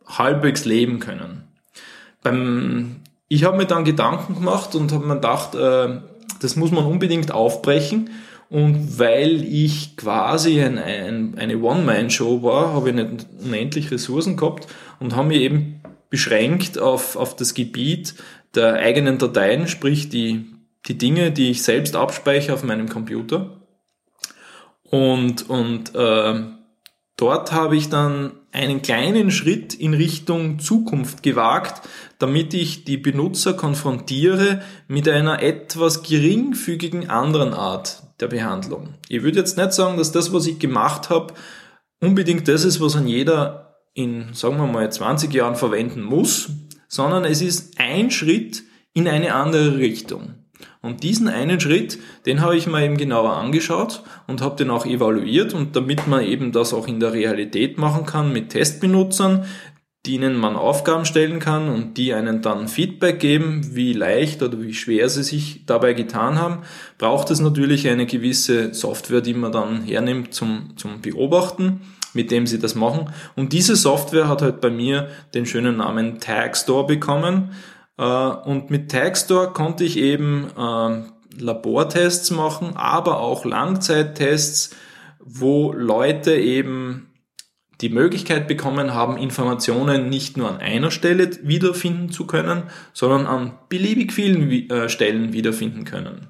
halbwegs 0.06 0.64
leben 0.64 1.00
können. 1.00 1.48
Beim, 2.22 3.00
ich 3.26 3.42
habe 3.42 3.56
mir 3.56 3.66
dann 3.66 3.84
Gedanken 3.84 4.36
gemacht 4.36 4.76
und 4.76 4.92
habe 4.92 5.04
mir 5.04 5.14
gedacht, 5.16 5.56
äh, 5.56 6.00
das 6.46 6.54
muss 6.54 6.70
man 6.70 6.86
unbedingt 6.86 7.32
aufbrechen. 7.32 8.10
Und 8.48 9.00
weil 9.00 9.42
ich 9.42 9.96
quasi 9.96 10.62
ein, 10.62 10.78
ein, 10.78 11.36
eine 11.36 11.58
One-Man-Show 11.58 12.44
war, 12.44 12.72
habe 12.72 12.90
ich 12.90 12.94
nicht 12.94 13.26
unendlich 13.44 13.90
Ressourcen 13.90 14.36
gehabt 14.36 14.68
und 15.00 15.16
habe 15.16 15.28
mich 15.28 15.40
eben 15.40 15.82
beschränkt 16.08 16.78
auf, 16.78 17.16
auf 17.16 17.34
das 17.34 17.54
Gebiet 17.54 18.14
der 18.54 18.74
eigenen 18.74 19.18
Dateien, 19.18 19.66
sprich 19.66 20.08
die, 20.08 20.46
die 20.86 20.96
Dinge, 20.96 21.32
die 21.32 21.50
ich 21.50 21.64
selbst 21.64 21.96
abspeichere 21.96 22.54
auf 22.54 22.62
meinem 22.62 22.88
Computer. 22.88 23.60
Und, 24.84 25.50
und 25.50 25.96
äh, 25.96 26.44
dort 27.16 27.50
habe 27.50 27.76
ich 27.76 27.88
dann 27.88 28.30
einen 28.52 28.80
kleinen 28.80 29.32
Schritt 29.32 29.74
in 29.74 29.92
Richtung 29.92 30.60
Zukunft 30.60 31.24
gewagt, 31.24 31.82
damit 32.18 32.54
ich 32.54 32.84
die 32.84 32.96
Benutzer 32.96 33.54
konfrontiere 33.54 34.62
mit 34.88 35.08
einer 35.08 35.42
etwas 35.42 36.02
geringfügigen 36.02 37.10
anderen 37.10 37.52
Art 37.52 38.02
der 38.20 38.28
Behandlung. 38.28 38.94
Ich 39.08 39.22
würde 39.22 39.38
jetzt 39.38 39.58
nicht 39.58 39.72
sagen, 39.72 39.98
dass 39.98 40.12
das, 40.12 40.32
was 40.32 40.46
ich 40.46 40.58
gemacht 40.58 41.10
habe, 41.10 41.34
unbedingt 42.00 42.48
das 42.48 42.64
ist, 42.64 42.80
was 42.80 42.96
an 42.96 43.06
jeder 43.06 43.76
in, 43.94 44.32
sagen 44.32 44.58
wir 44.58 44.66
mal, 44.66 44.90
20 44.90 45.32
Jahren 45.32 45.56
verwenden 45.56 46.02
muss, 46.02 46.50
sondern 46.88 47.24
es 47.24 47.42
ist 47.42 47.78
ein 47.78 48.10
Schritt 48.10 48.62
in 48.92 49.08
eine 49.08 49.34
andere 49.34 49.78
Richtung. 49.78 50.34
Und 50.80 51.02
diesen 51.02 51.28
einen 51.28 51.60
Schritt, 51.60 51.98
den 52.26 52.40
habe 52.40 52.56
ich 52.56 52.66
mir 52.66 52.84
eben 52.84 52.96
genauer 52.96 53.36
angeschaut 53.36 54.02
und 54.26 54.40
habe 54.40 54.56
den 54.56 54.70
auch 54.70 54.86
evaluiert 54.86 55.52
und 55.52 55.74
damit 55.74 56.06
man 56.06 56.22
eben 56.22 56.52
das 56.52 56.72
auch 56.72 56.86
in 56.86 57.00
der 57.00 57.12
Realität 57.12 57.76
machen 57.76 58.06
kann 58.06 58.32
mit 58.32 58.50
Testbenutzern, 58.50 59.44
denen 60.06 60.36
man 60.36 60.56
Aufgaben 60.56 61.04
stellen 61.04 61.38
kann 61.38 61.68
und 61.68 61.96
die 61.96 62.14
einen 62.14 62.42
dann 62.42 62.68
Feedback 62.68 63.18
geben, 63.18 63.74
wie 63.74 63.92
leicht 63.92 64.42
oder 64.42 64.60
wie 64.62 64.74
schwer 64.74 65.08
sie 65.08 65.22
sich 65.22 65.66
dabei 65.66 65.92
getan 65.92 66.38
haben, 66.38 66.62
braucht 66.98 67.30
es 67.30 67.40
natürlich 67.40 67.88
eine 67.88 68.06
gewisse 68.06 68.72
Software, 68.72 69.20
die 69.20 69.34
man 69.34 69.52
dann 69.52 69.82
hernimmt 69.82 70.32
zum, 70.32 70.76
zum 70.76 71.00
Beobachten, 71.00 71.80
mit 72.14 72.30
dem 72.30 72.46
sie 72.46 72.58
das 72.58 72.74
machen. 72.74 73.10
Und 73.34 73.52
diese 73.52 73.76
Software 73.76 74.28
hat 74.28 74.42
halt 74.42 74.60
bei 74.60 74.70
mir 74.70 75.08
den 75.34 75.46
schönen 75.46 75.78
Namen 75.78 76.20
Tag 76.20 76.56
Store 76.56 76.86
bekommen. 76.86 77.50
Äh, 77.98 78.02
und 78.04 78.70
mit 78.70 78.90
Tagstore 78.90 79.52
konnte 79.52 79.84
ich 79.84 79.98
eben 79.98 80.46
ähm, 80.58 81.12
Labortests 81.38 82.30
machen, 82.30 82.76
aber 82.76 83.20
auch 83.20 83.44
Langzeittests, 83.44 84.74
wo 85.20 85.72
Leute 85.72 86.36
eben 86.36 87.05
die 87.80 87.88
Möglichkeit 87.88 88.48
bekommen 88.48 88.94
haben, 88.94 89.18
Informationen 89.18 90.08
nicht 90.08 90.36
nur 90.36 90.48
an 90.48 90.58
einer 90.58 90.90
Stelle 90.90 91.30
wiederfinden 91.42 92.10
zu 92.10 92.26
können, 92.26 92.64
sondern 92.92 93.26
an 93.26 93.58
beliebig 93.68 94.12
vielen 94.12 94.70
äh, 94.70 94.88
Stellen 94.88 95.32
wiederfinden 95.32 95.84
können. 95.84 96.28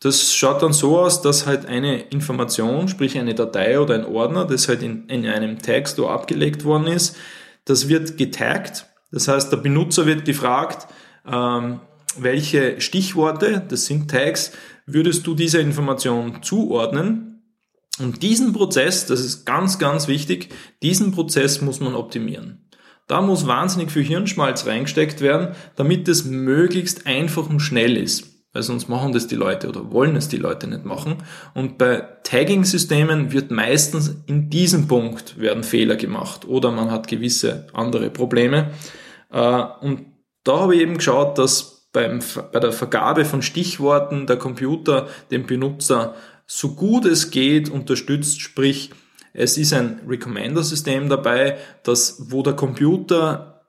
Das 0.00 0.34
schaut 0.34 0.62
dann 0.62 0.72
so 0.72 0.98
aus, 0.98 1.20
dass 1.22 1.46
halt 1.46 1.66
eine 1.66 2.00
Information, 2.00 2.88
sprich 2.88 3.18
eine 3.18 3.34
Datei 3.34 3.78
oder 3.78 3.94
ein 3.94 4.06
Ordner, 4.06 4.46
das 4.46 4.66
halt 4.66 4.82
in, 4.82 5.08
in 5.08 5.26
einem 5.26 5.58
Tagstore 5.58 6.10
abgelegt 6.10 6.64
worden 6.64 6.86
ist, 6.86 7.16
das 7.66 7.88
wird 7.88 8.16
getaggt 8.16 8.86
das 9.10 9.28
heißt, 9.28 9.52
der 9.52 9.56
Benutzer 9.58 10.06
wird 10.06 10.24
gefragt, 10.24 10.86
ähm, 11.30 11.80
welche 12.18 12.80
Stichworte, 12.80 13.62
das 13.68 13.86
sind 13.86 14.10
Tags, 14.10 14.52
würdest 14.86 15.26
du 15.26 15.34
dieser 15.34 15.60
Information 15.60 16.42
zuordnen? 16.42 17.29
Und 17.98 18.22
diesen 18.22 18.52
Prozess, 18.52 19.06
das 19.06 19.20
ist 19.20 19.44
ganz, 19.44 19.78
ganz 19.78 20.08
wichtig, 20.08 20.48
diesen 20.82 21.12
Prozess 21.12 21.60
muss 21.60 21.80
man 21.80 21.94
optimieren. 21.94 22.68
Da 23.06 23.20
muss 23.20 23.46
wahnsinnig 23.46 23.90
viel 23.90 24.04
Hirnschmalz 24.04 24.66
reingesteckt 24.66 25.20
werden, 25.20 25.56
damit 25.76 26.06
es 26.06 26.24
möglichst 26.24 27.06
einfach 27.06 27.50
und 27.50 27.60
schnell 27.60 27.96
ist. 27.96 28.30
Weil 28.52 28.62
sonst 28.62 28.88
machen 28.88 29.12
das 29.12 29.28
die 29.28 29.36
Leute 29.36 29.68
oder 29.68 29.92
wollen 29.92 30.16
es 30.16 30.28
die 30.28 30.36
Leute 30.36 30.66
nicht 30.66 30.84
machen. 30.84 31.16
Und 31.54 31.78
bei 31.78 32.02
Tagging-Systemen 32.24 33.32
wird 33.32 33.50
meistens 33.50 34.16
in 34.26 34.50
diesem 34.50 34.88
Punkt 34.88 35.38
werden 35.40 35.62
Fehler 35.62 35.96
gemacht 35.96 36.46
oder 36.46 36.72
man 36.72 36.90
hat 36.90 37.06
gewisse 37.06 37.66
andere 37.72 38.10
Probleme. 38.10 38.70
Äh, 39.30 39.62
und 39.80 40.06
da 40.42 40.60
habe 40.60 40.74
ich 40.74 40.80
eben 40.80 40.96
geschaut, 40.96 41.38
dass 41.38 41.88
beim, 41.92 42.20
bei 42.52 42.60
der 42.60 42.72
Vergabe 42.72 43.24
von 43.24 43.42
Stichworten 43.42 44.26
der 44.26 44.36
Computer 44.36 45.08
den 45.30 45.46
Benutzer 45.46 46.14
so 46.52 46.74
gut 46.74 47.04
es 47.04 47.30
geht 47.30 47.68
unterstützt, 47.68 48.40
sprich 48.40 48.90
es 49.32 49.56
ist 49.56 49.72
ein 49.72 50.00
Recommender-System 50.08 51.08
dabei, 51.08 51.58
dass, 51.84 52.32
wo 52.32 52.42
der 52.42 52.54
Computer 52.54 53.62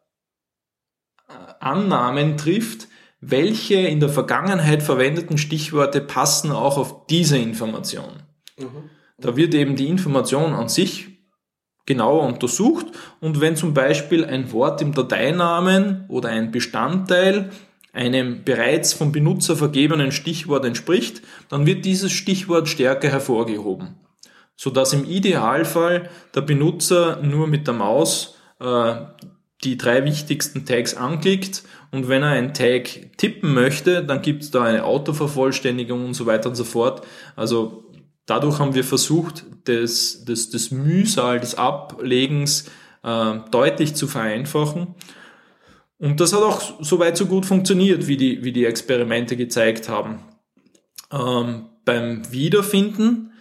äh, 1.29 1.33
Annahmen 1.59 2.37
trifft, 2.37 2.87
welche 3.19 3.75
in 3.75 3.99
der 3.99 4.09
Vergangenheit 4.09 4.81
verwendeten 4.81 5.37
Stichworte 5.37 6.01
passen 6.01 6.51
auch 6.51 6.79
auf 6.79 7.05
diese 7.05 7.37
Information. 7.37 8.23
Mhm. 8.57 8.89
Da 9.19 9.37
wird 9.37 9.53
eben 9.53 9.75
die 9.75 9.87
Information 9.87 10.53
an 10.53 10.67
sich 10.67 11.09
genauer 11.85 12.23
untersucht 12.23 12.87
und 13.19 13.41
wenn 13.41 13.55
zum 13.55 13.75
Beispiel 13.75 14.25
ein 14.25 14.51
Wort 14.53 14.81
im 14.81 14.95
Dateinamen 14.95 16.05
oder 16.07 16.29
ein 16.29 16.49
Bestandteil 16.49 17.51
einem 17.93 18.43
bereits 18.43 18.93
vom 18.93 19.11
Benutzer 19.11 19.55
vergebenen 19.55 20.11
Stichwort 20.11 20.65
entspricht, 20.65 21.21
dann 21.49 21.65
wird 21.65 21.85
dieses 21.85 22.11
Stichwort 22.11 22.69
stärker 22.69 23.09
hervorgehoben. 23.09 23.95
sodass 24.55 24.93
im 24.93 25.05
Idealfall 25.05 26.09
der 26.35 26.41
Benutzer 26.41 27.19
nur 27.23 27.47
mit 27.47 27.65
der 27.65 27.73
Maus 27.73 28.35
äh, 28.59 28.93
die 29.63 29.75
drei 29.77 30.05
wichtigsten 30.05 30.65
Tags 30.65 30.93
anklickt 30.93 31.63
und 31.91 32.07
wenn 32.07 32.23
er 32.23 32.29
einen 32.29 32.53
Tag 32.53 33.17
tippen 33.17 33.53
möchte, 33.53 34.03
dann 34.03 34.21
gibt 34.21 34.43
es 34.43 34.51
da 34.51 34.63
eine 34.63 34.85
Autovervollständigung 34.85 36.05
und 36.05 36.13
so 36.13 36.25
weiter 36.25 36.49
und 36.49 36.55
so 36.55 36.63
fort. 36.63 37.05
Also 37.35 37.85
dadurch 38.25 38.59
haben 38.59 38.75
wir 38.75 38.83
versucht, 38.83 39.45
das, 39.65 40.23
das, 40.25 40.49
das 40.49 40.71
Mühsal 40.71 41.39
des 41.39 41.55
Ablegens 41.55 42.69
äh, 43.03 43.33
deutlich 43.51 43.95
zu 43.95 44.07
vereinfachen. 44.07 44.95
Und 46.01 46.19
das 46.19 46.33
hat 46.33 46.41
auch 46.41 46.81
soweit 46.81 47.15
so 47.15 47.27
gut 47.27 47.45
funktioniert, 47.45 48.07
wie 48.07 48.17
die, 48.17 48.43
wie 48.43 48.51
die 48.51 48.65
Experimente 48.65 49.37
gezeigt 49.37 49.87
haben. 49.87 50.23
Ähm, 51.11 51.67
beim 51.85 52.31
Wiederfinden 52.31 53.31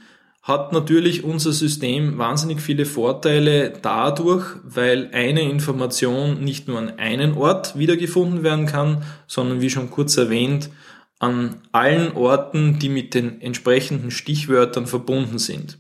hat 0.43 0.75
natürlich 0.75 1.25
unser 1.25 1.53
System 1.53 2.19
wahnsinnig 2.19 2.61
viele 2.61 2.85
Vorteile 2.85 3.73
dadurch, 3.81 4.45
weil 4.63 5.09
eine 5.13 5.41
Information 5.41 6.45
nicht 6.45 6.69
nur 6.69 6.79
an 6.79 6.99
einen 6.99 7.33
Ort 7.35 7.79
wiedergefunden 7.79 8.43
werden 8.43 8.67
kann, 8.67 9.05
sondern 9.27 9.63
wie 9.63 9.71
schon 9.71 9.91
kurz 9.91 10.19
erwähnt, 10.19 10.69
an 11.19 11.63
allen 11.73 12.13
Orten, 12.13 12.79
die 12.79 12.91
mit 12.91 13.15
den 13.15 13.41
entsprechenden 13.41 14.11
Stichwörtern 14.11 14.87
verbunden 14.87 15.39
sind. 15.39 15.79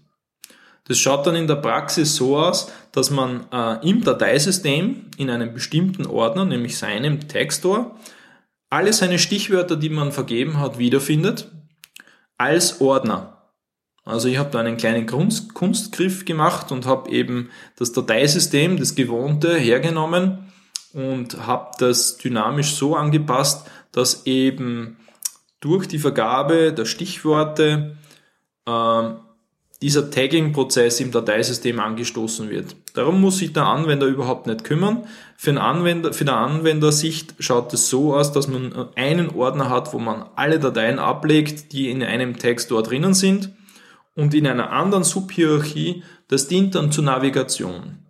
Das 0.91 0.99
schaut 0.99 1.25
dann 1.25 1.37
in 1.37 1.47
der 1.47 1.55
Praxis 1.55 2.17
so 2.17 2.37
aus, 2.37 2.73
dass 2.91 3.11
man 3.11 3.47
äh, 3.53 3.89
im 3.89 4.03
Dateisystem 4.03 5.05
in 5.19 5.31
einem 5.31 5.55
bestimmten 5.55 6.05
Ordner, 6.05 6.45
nämlich 6.45 6.79
seinem 6.79 7.29
Textstore, 7.29 7.93
alle 8.71 8.93
seine 8.93 9.21
Stichwörter, 9.21 9.77
die 9.77 9.89
man 9.89 10.11
vergeben 10.11 10.59
hat, 10.59 10.79
wiederfindet, 10.79 11.49
als 12.39 12.81
Ordner. 12.81 13.53
Also 14.03 14.27
ich 14.27 14.39
habe 14.39 14.51
da 14.51 14.59
einen 14.59 14.79
kleinen 14.79 15.07
Kunst, 15.07 15.55
Kunstgriff 15.55 16.25
gemacht 16.25 16.73
und 16.73 16.87
habe 16.87 17.09
eben 17.13 17.51
das 17.77 17.93
Dateisystem, 17.93 18.77
das 18.77 18.97
gewohnte, 18.97 19.55
hergenommen 19.55 20.53
und 20.93 21.47
habe 21.47 21.71
das 21.79 22.17
dynamisch 22.17 22.75
so 22.75 22.97
angepasst, 22.97 23.65
dass 23.93 24.27
eben 24.27 24.97
durch 25.61 25.87
die 25.87 26.01
Vergabe 26.01 26.73
der 26.73 26.85
Stichworte 26.85 27.97
äh, 28.67 29.30
dieser 29.83 30.11
Tagging-Prozess 30.11 31.01
im 31.01 31.11
Dateisystem 31.11 31.81
angestoßen 31.81 32.51
wird. 32.51 32.77
Darum 32.95 33.21
muss 33.21 33.39
sich 33.39 33.53
der 33.53 33.65
Anwender 33.65 34.07
überhaupt 34.07 34.47
nicht 34.47 34.65
kümmern. 34.65 35.07
Für, 35.37 35.51
den 35.51 35.59
Anwender, 35.59 36.13
für 36.13 36.27
die 36.27 36.33
Anwendersicht 36.33 37.35
schaut 37.39 37.73
es 37.73 37.89
so 37.89 38.15
aus, 38.15 38.33
dass 38.33 38.47
man 38.47 38.91
einen 38.95 39.31
Ordner 39.31 39.71
hat, 39.71 39.95
wo 39.95 39.99
man 39.99 40.27
alle 40.37 40.59
Dateien 40.59 40.99
ablegt, 40.99 41.73
die 41.73 41.91
in 41.91 42.03
einem 42.03 42.39
Text 42.39 42.71
dort 42.71 42.91
drinnen 42.91 43.15
sind 43.15 43.51
und 44.15 44.35
in 44.35 44.47
einer 44.47 44.71
anderen 44.71 45.05
Subhierarchie, 45.05 46.03
das 46.29 46.47
dient 46.47 46.75
dann 46.75 46.93
zur 46.93 47.05
Navigation. 47.05 48.01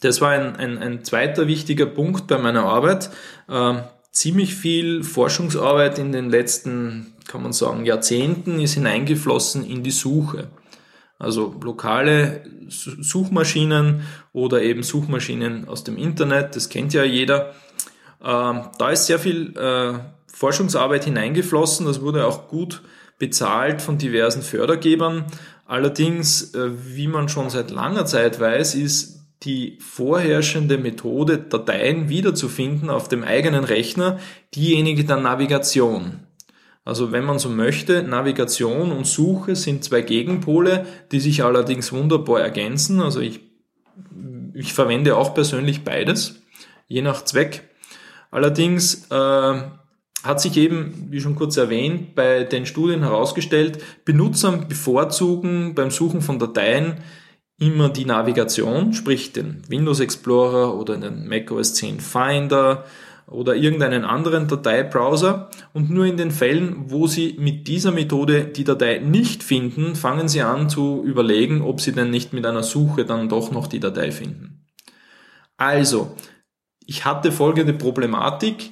Das 0.00 0.20
war 0.20 0.30
ein, 0.30 0.56
ein, 0.56 0.78
ein 0.78 1.04
zweiter 1.04 1.48
wichtiger 1.48 1.86
Punkt 1.86 2.28
bei 2.28 2.38
meiner 2.38 2.64
Arbeit. 2.64 3.10
Äh, 3.48 3.74
ziemlich 4.10 4.54
viel 4.54 5.02
Forschungsarbeit 5.02 5.98
in 5.98 6.12
den 6.12 6.30
letzten, 6.30 7.14
kann 7.26 7.42
man 7.42 7.52
sagen, 7.52 7.84
Jahrzehnten 7.84 8.60
ist 8.60 8.74
hineingeflossen 8.74 9.66
in 9.66 9.82
die 9.82 9.90
Suche. 9.90 10.48
Also 11.18 11.54
lokale 11.62 12.44
Suchmaschinen 12.68 14.02
oder 14.32 14.62
eben 14.62 14.82
Suchmaschinen 14.82 15.66
aus 15.66 15.82
dem 15.82 15.96
Internet, 15.96 16.54
das 16.54 16.68
kennt 16.68 16.94
ja 16.94 17.02
jeder. 17.02 17.54
Ähm, 18.22 18.62
da 18.78 18.90
ist 18.90 19.06
sehr 19.06 19.18
viel 19.18 19.56
äh, 19.56 19.98
Forschungsarbeit 20.32 21.04
hineingeflossen, 21.04 21.86
das 21.86 22.00
wurde 22.00 22.26
auch 22.26 22.48
gut 22.48 22.82
bezahlt 23.18 23.82
von 23.82 23.98
diversen 23.98 24.42
Fördergebern. 24.42 25.24
Allerdings, 25.66 26.54
äh, 26.54 26.70
wie 26.94 27.08
man 27.08 27.28
schon 27.28 27.50
seit 27.50 27.70
langer 27.70 28.06
Zeit 28.06 28.38
weiß, 28.38 28.76
ist 28.76 29.18
die 29.42 29.78
vorherrschende 29.80 30.78
Methode, 30.78 31.38
Dateien 31.38 32.08
wiederzufinden 32.08 32.90
auf 32.90 33.08
dem 33.08 33.22
eigenen 33.24 33.64
Rechner, 33.64 34.18
diejenige 34.54 35.04
der 35.04 35.16
Navigation. 35.16 36.27
Also 36.88 37.12
wenn 37.12 37.26
man 37.26 37.38
so 37.38 37.50
möchte, 37.50 38.02
Navigation 38.02 38.92
und 38.92 39.06
Suche 39.06 39.56
sind 39.56 39.84
zwei 39.84 40.00
Gegenpole, 40.00 40.86
die 41.12 41.20
sich 41.20 41.44
allerdings 41.44 41.92
wunderbar 41.92 42.40
ergänzen. 42.40 43.02
Also 43.02 43.20
ich, 43.20 43.40
ich 44.54 44.72
verwende 44.72 45.14
auch 45.14 45.34
persönlich 45.34 45.84
beides, 45.84 46.40
je 46.86 47.02
nach 47.02 47.26
Zweck. 47.26 47.68
Allerdings 48.30 49.06
äh, 49.10 49.60
hat 50.22 50.40
sich 50.40 50.56
eben, 50.56 51.08
wie 51.10 51.20
schon 51.20 51.34
kurz 51.34 51.58
erwähnt, 51.58 52.14
bei 52.14 52.44
den 52.44 52.64
Studien 52.64 53.02
herausgestellt, 53.02 53.84
Benutzer 54.06 54.52
bevorzugen 54.52 55.74
beim 55.74 55.90
Suchen 55.90 56.22
von 56.22 56.38
Dateien 56.38 57.02
immer 57.58 57.90
die 57.90 58.06
Navigation, 58.06 58.94
sprich 58.94 59.34
den 59.34 59.60
Windows 59.68 60.00
Explorer 60.00 60.74
oder 60.74 60.96
den 60.96 61.28
Mac 61.28 61.50
OS 61.50 61.74
10 61.74 62.00
Finder 62.00 62.86
oder 63.30 63.54
irgendeinen 63.54 64.04
anderen 64.04 64.48
Dateibrowser 64.48 65.50
und 65.72 65.90
nur 65.90 66.06
in 66.06 66.16
den 66.16 66.30
Fällen, 66.30 66.90
wo 66.90 67.06
Sie 67.06 67.36
mit 67.38 67.68
dieser 67.68 67.92
Methode 67.92 68.44
die 68.44 68.64
Datei 68.64 68.98
nicht 68.98 69.42
finden, 69.42 69.96
fangen 69.96 70.28
Sie 70.28 70.42
an 70.42 70.70
zu 70.70 71.02
überlegen, 71.04 71.62
ob 71.62 71.80
Sie 71.80 71.92
denn 71.92 72.10
nicht 72.10 72.32
mit 72.32 72.46
einer 72.46 72.62
Suche 72.62 73.04
dann 73.04 73.28
doch 73.28 73.50
noch 73.50 73.66
die 73.66 73.80
Datei 73.80 74.10
finden. 74.10 74.66
Also, 75.56 76.14
ich 76.86 77.04
hatte 77.04 77.32
folgende 77.32 77.74
Problematik. 77.74 78.70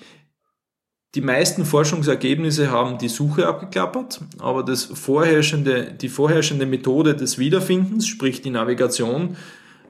Die 1.14 1.20
meisten 1.20 1.64
Forschungsergebnisse 1.64 2.70
haben 2.70 2.98
die 2.98 3.08
Suche 3.08 3.46
abgeklappert, 3.46 4.20
aber 4.38 4.62
das 4.62 4.84
vorherrschende, 4.84 5.92
die 5.92 6.08
vorherrschende 6.08 6.66
Methode 6.66 7.14
des 7.14 7.38
Wiederfindens, 7.38 8.06
sprich 8.06 8.42
die 8.42 8.50
Navigation, 8.50 9.36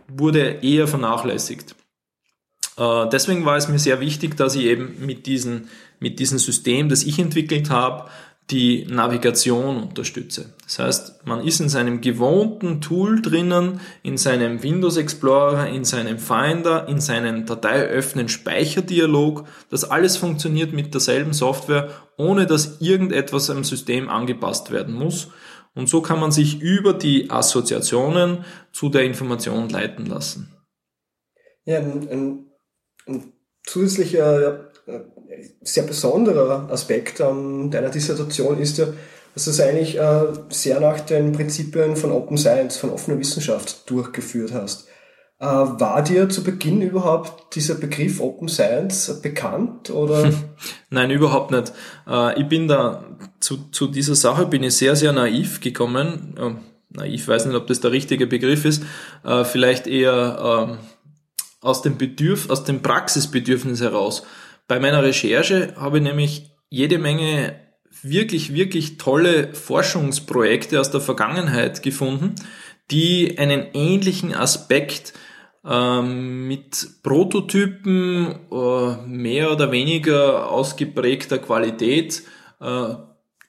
wurde 0.09 0.59
eher 0.62 0.87
vernachlässigt. 0.87 1.74
Äh, 2.77 3.09
deswegen 3.11 3.45
war 3.45 3.57
es 3.57 3.69
mir 3.69 3.79
sehr 3.79 4.01
wichtig, 4.01 4.37
dass 4.37 4.55
ich 4.55 4.65
eben 4.65 5.05
mit, 5.05 5.27
diesen, 5.27 5.69
mit 6.01 6.19
diesem 6.19 6.39
System, 6.39 6.89
das 6.89 7.03
ich 7.03 7.19
entwickelt 7.19 7.71
habe, 7.71 8.11
die 8.51 8.87
Navigation 8.89 9.83
unterstütze. 9.83 10.55
Das 10.62 10.79
heißt, 10.79 11.27
man 11.27 11.45
ist 11.45 11.59
in 11.59 11.69
seinem 11.69 12.01
gewohnten 12.01 12.81
Tool 12.81 13.21
drinnen, 13.21 13.81
in 14.05 14.17
seinem 14.19 14.62
Windows 14.62 14.97
Explorer, 14.97 15.67
in 15.67 15.85
seinem 15.85 16.19
Finder, 16.19 16.87
in 16.87 17.01
seinem 17.01 17.45
Dateiöffnen 17.45 18.29
Speicherdialog. 18.29 19.49
Das 19.69 19.83
alles 19.83 20.17
funktioniert 20.17 20.73
mit 20.73 20.95
derselben 20.95 21.33
Software, 21.33 21.91
ohne 22.17 22.47
dass 22.47 22.81
irgendetwas 22.81 23.51
am 23.51 23.65
System 23.65 24.09
angepasst 24.09 24.71
werden 24.71 24.95
muss. 24.95 25.29
Und 25.75 25.89
so 25.89 26.01
kann 26.01 26.21
man 26.21 26.31
sich 26.31 26.61
über 26.61 26.95
die 26.95 27.31
Assoziationen 27.31 28.45
zu 28.73 28.91
der 28.91 29.03
Information 29.03 29.69
leiten 29.69 30.07
lassen. 30.07 30.53
Ja, 31.65 31.81
ein, 31.81 32.09
ein, 32.09 32.45
ein 33.07 33.33
zusätzlicher 33.64 34.71
sehr 35.62 35.83
besonderer 35.85 36.69
Aspekt 36.71 37.21
an 37.21 37.71
deiner 37.71 37.90
Dissertation 37.90 38.59
ist 38.59 38.79
ja, 38.79 38.87
dass 39.35 39.45
du 39.45 39.51
es 39.51 39.61
eigentlich 39.61 39.99
äh, 39.99 40.27
sehr 40.49 40.81
nach 40.81 41.01
den 41.01 41.33
Prinzipien 41.33 41.97
von 41.97 42.12
Open 42.12 42.38
Science, 42.38 42.77
von 42.77 42.90
offener 42.90 43.19
Wissenschaft 43.19 43.88
durchgeführt 43.90 44.53
hast. 44.55 44.88
Äh, 45.38 45.45
war 45.45 46.03
dir 46.03 46.29
zu 46.31 46.42
Beginn 46.42 46.81
überhaupt 46.81 47.55
dieser 47.55 47.75
Begriff 47.75 48.21
Open 48.21 48.49
Science 48.49 49.21
bekannt 49.21 49.90
oder? 49.90 50.33
Nein, 50.90 51.11
überhaupt 51.11 51.51
nicht. 51.51 51.73
Äh, 52.09 52.40
ich 52.40 52.49
bin 52.49 52.69
da 52.69 53.05
zu, 53.40 53.71
zu 53.71 53.88
dieser 53.88 54.14
Sache 54.14 54.47
bin 54.47 54.62
ich 54.62 54.77
sehr, 54.77 54.97
sehr 54.97 55.12
naiv 55.12 55.61
gekommen. 55.61 56.35
Ähm, 56.40 56.59
naiv, 56.88 57.29
weiß 57.29 57.45
nicht, 57.47 57.57
ob 57.57 57.66
das 57.66 57.81
der 57.81 57.92
richtige 57.92 58.27
Begriff 58.27 58.64
ist. 58.64 58.83
Vielleicht 59.45 59.87
eher 59.87 60.69
ähm, 60.71 60.79
aus 61.61 61.83
dem 61.83 61.99
Bedürf, 61.99 62.51
aus 62.51 62.64
dem 62.64 62.83
Praxisbedürfnis 62.83 63.81
heraus. 63.81 64.25
Bei 64.69 64.81
meiner 64.81 65.03
Recherche 65.03 65.75
habe 65.77 65.99
ich 65.99 66.05
nämlich 66.05 66.51
jede 66.69 66.99
Menge 66.99 67.61
wirklich, 68.03 68.53
wirklich 68.55 68.99
tolle 68.99 69.55
Forschungsprojekte 69.55 70.81
aus 70.81 70.90
der 70.90 71.01
Vergangenheit 71.01 71.83
gefunden, 71.83 72.35
die 72.90 73.38
einen 73.38 73.66
ähnlichen 73.73 74.35
Aspekt 74.35 75.12
ähm, 75.64 76.47
mit 76.47 77.03
Prototypen 77.03 78.38
äh, 78.53 78.97
mehr 79.07 79.51
oder 79.53 79.73
weniger 79.73 80.51
ausgeprägter 80.51 81.38
Qualität 81.38 82.23
äh, 82.61 82.95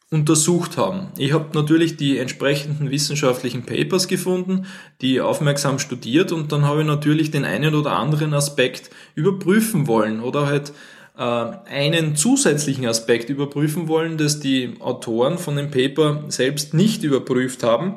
untersucht 0.10 0.78
haben. 0.78 1.10
Ich 1.18 1.34
habe 1.34 1.50
natürlich 1.54 1.98
die 1.98 2.18
entsprechenden 2.18 2.92
wissenschaftlichen 2.92 3.66
Papers 3.66 4.08
gefunden, 4.08 4.66
die 5.02 5.20
aufmerksam 5.20 5.80
studiert 5.80 6.32
und 6.32 6.52
dann 6.52 6.64
habe 6.64 6.82
ich 6.82 6.88
natürlich 6.88 7.30
den 7.30 7.44
einen 7.44 7.76
oder 7.76 7.92
anderen 7.92 8.34
Aspekt 8.34 8.90
überprüfen 9.16 9.86
wollen 9.88 10.22
oder 10.22 10.46
halt 10.48 10.72
äh, 11.18 11.22
einen 11.22 12.16
zusätzlichen 12.16 12.86
Aspekt 12.86 13.30
überprüfen 13.30 13.90
wollen, 13.90 14.18
dass 14.18 14.40
die 14.40 14.76
Autoren 14.80 15.38
von 15.38 15.58
dem 15.58 15.72
Paper 15.72 16.24
selbst 16.30 16.74
nicht 16.74 17.04
überprüft 17.04 17.64
haben. 17.64 17.96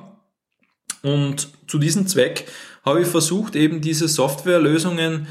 Und 1.02 1.48
zu 1.68 1.78
diesem 1.78 2.08
Zweck 2.08 2.46
habe 2.84 3.02
ich 3.02 3.06
versucht, 3.06 3.54
eben 3.54 3.80
diese 3.80 4.08
Softwarelösungen 4.08 5.28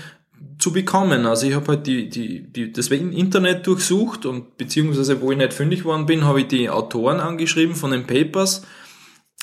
zu 0.58 0.73
bekommen. 0.73 1.25
Also 1.25 1.47
ich 1.47 1.56
habe 1.56 1.67
halt 1.67 1.88
die, 1.88 2.10
die, 2.10 2.43
die, 2.52 2.71
das 2.71 2.88
Internet 2.89 3.65
durchsucht 3.65 4.25
und 4.25 4.58
beziehungsweise 4.58 5.21
wo 5.21 5.32
ich 5.32 5.38
nicht 5.38 5.54
fündig 5.54 5.86
worden 5.86 6.06
bin, 6.06 6.25
habe 6.25 6.41
ich 6.41 6.47
die 6.47 6.69
Autoren 6.69 7.19
angeschrieben 7.19 7.75
von 7.75 7.91
den 7.91 8.06
Papers 8.06 8.63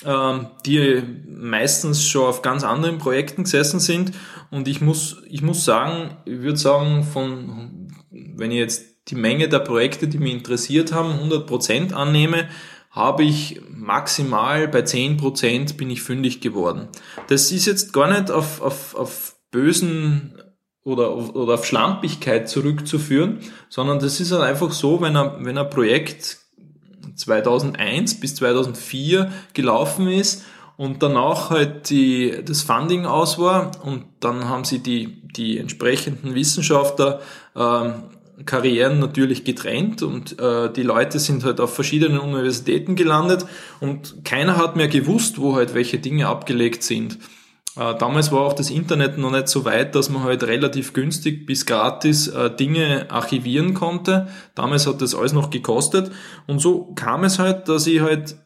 ähm, 0.04 0.48
die 0.66 1.02
meistens 1.26 2.06
schon 2.06 2.26
auf 2.26 2.42
ganz 2.42 2.64
anderen 2.64 2.98
Projekten 2.98 3.44
gesessen 3.44 3.80
sind. 3.80 4.12
Und 4.50 4.68
ich 4.68 4.80
muss, 4.80 5.22
ich 5.28 5.42
muss 5.42 5.64
sagen, 5.64 6.18
ich 6.26 6.42
würde 6.42 6.59
sagen, 6.59 7.02
von, 7.02 7.88
wenn 8.11 8.50
ich 8.50 8.59
jetzt 8.59 9.09
die 9.09 9.14
Menge 9.14 9.48
der 9.48 9.61
Projekte, 9.61 10.09
die 10.09 10.18
mich 10.18 10.32
interessiert 10.32 10.92
haben, 10.92 11.12
100% 11.30 11.94
annehme, 11.94 12.48
habe 12.90 13.24
ich 13.24 13.61
maximal 13.70 14.68
bei 14.68 14.80
10% 14.80 15.76
bin 15.76 15.90
ich 15.90 16.02
fündig 16.02 16.40
geworden. 16.40 16.88
Das 17.28 17.52
ist 17.52 17.66
jetzt 17.66 17.92
gar 17.92 18.11
nicht 18.11 18.30
auf, 18.30 18.61
auf, 18.61 18.94
auf 18.94 19.37
bösen 19.50 20.36
oder, 20.87 21.35
oder 21.35 21.55
auf 21.55 21.66
Schlampigkeit 21.66 22.49
zurückzuführen, 22.49 23.40
sondern 23.68 23.99
das 23.99 24.20
ist 24.20 24.31
halt 24.31 24.42
einfach 24.42 24.70
so, 24.70 25.01
wenn 25.01 25.16
ein, 25.16 25.44
wenn 25.44 25.59
ein 25.59 25.68
Projekt 25.68 26.38
2001 27.16 28.20
bis 28.20 28.37
2004 28.37 29.33
gelaufen 29.53 30.07
ist 30.07 30.44
und 30.77 31.03
danach 31.03 31.51
halt 31.51 31.90
die, 31.90 32.38
das 32.44 32.62
Funding 32.62 33.05
aus 33.05 33.37
war 33.37 33.72
und 33.85 34.05
dann 34.20 34.49
haben 34.49 34.64
sie 34.64 34.79
die, 34.79 35.22
die 35.37 35.59
entsprechenden 35.59 36.37
Wissenschaftler 36.37 37.20
ähm, 37.57 37.94
Karrieren 38.44 39.01
natürlich 39.01 39.42
getrennt 39.42 40.03
und 40.03 40.38
äh, 40.38 40.72
die 40.72 40.83
Leute 40.83 41.18
sind 41.18 41.42
halt 41.42 41.59
auf 41.59 41.75
verschiedenen 41.75 42.20
Universitäten 42.20 42.94
gelandet 42.94 43.44
und 43.81 44.25
keiner 44.25 44.57
hat 44.57 44.77
mehr 44.77 44.88
gewusst, 44.88 45.40
wo 45.40 45.57
halt 45.57 45.75
welche 45.75 45.99
Dinge 45.99 46.29
abgelegt 46.29 46.85
sind. 46.85 47.18
Äh, 47.76 47.94
damals 47.98 48.32
war 48.32 48.40
auch 48.40 48.54
das 48.54 48.70
Internet 48.70 49.18
noch 49.18 49.30
nicht 49.30 49.48
so 49.48 49.64
weit, 49.64 49.94
dass 49.94 50.08
man 50.08 50.24
halt 50.24 50.44
relativ 50.44 50.92
günstig 50.92 51.46
bis 51.46 51.66
gratis 51.66 52.28
äh, 52.28 52.50
Dinge 52.50 53.06
archivieren 53.10 53.74
konnte. 53.74 54.28
Damals 54.54 54.86
hat 54.86 55.02
das 55.02 55.14
alles 55.14 55.32
noch 55.32 55.50
gekostet. 55.50 56.10
Und 56.46 56.60
so 56.60 56.92
kam 56.94 57.24
es 57.24 57.38
halt, 57.38 57.68
dass 57.68 57.86
ich 57.86 58.00
halt 58.00 58.36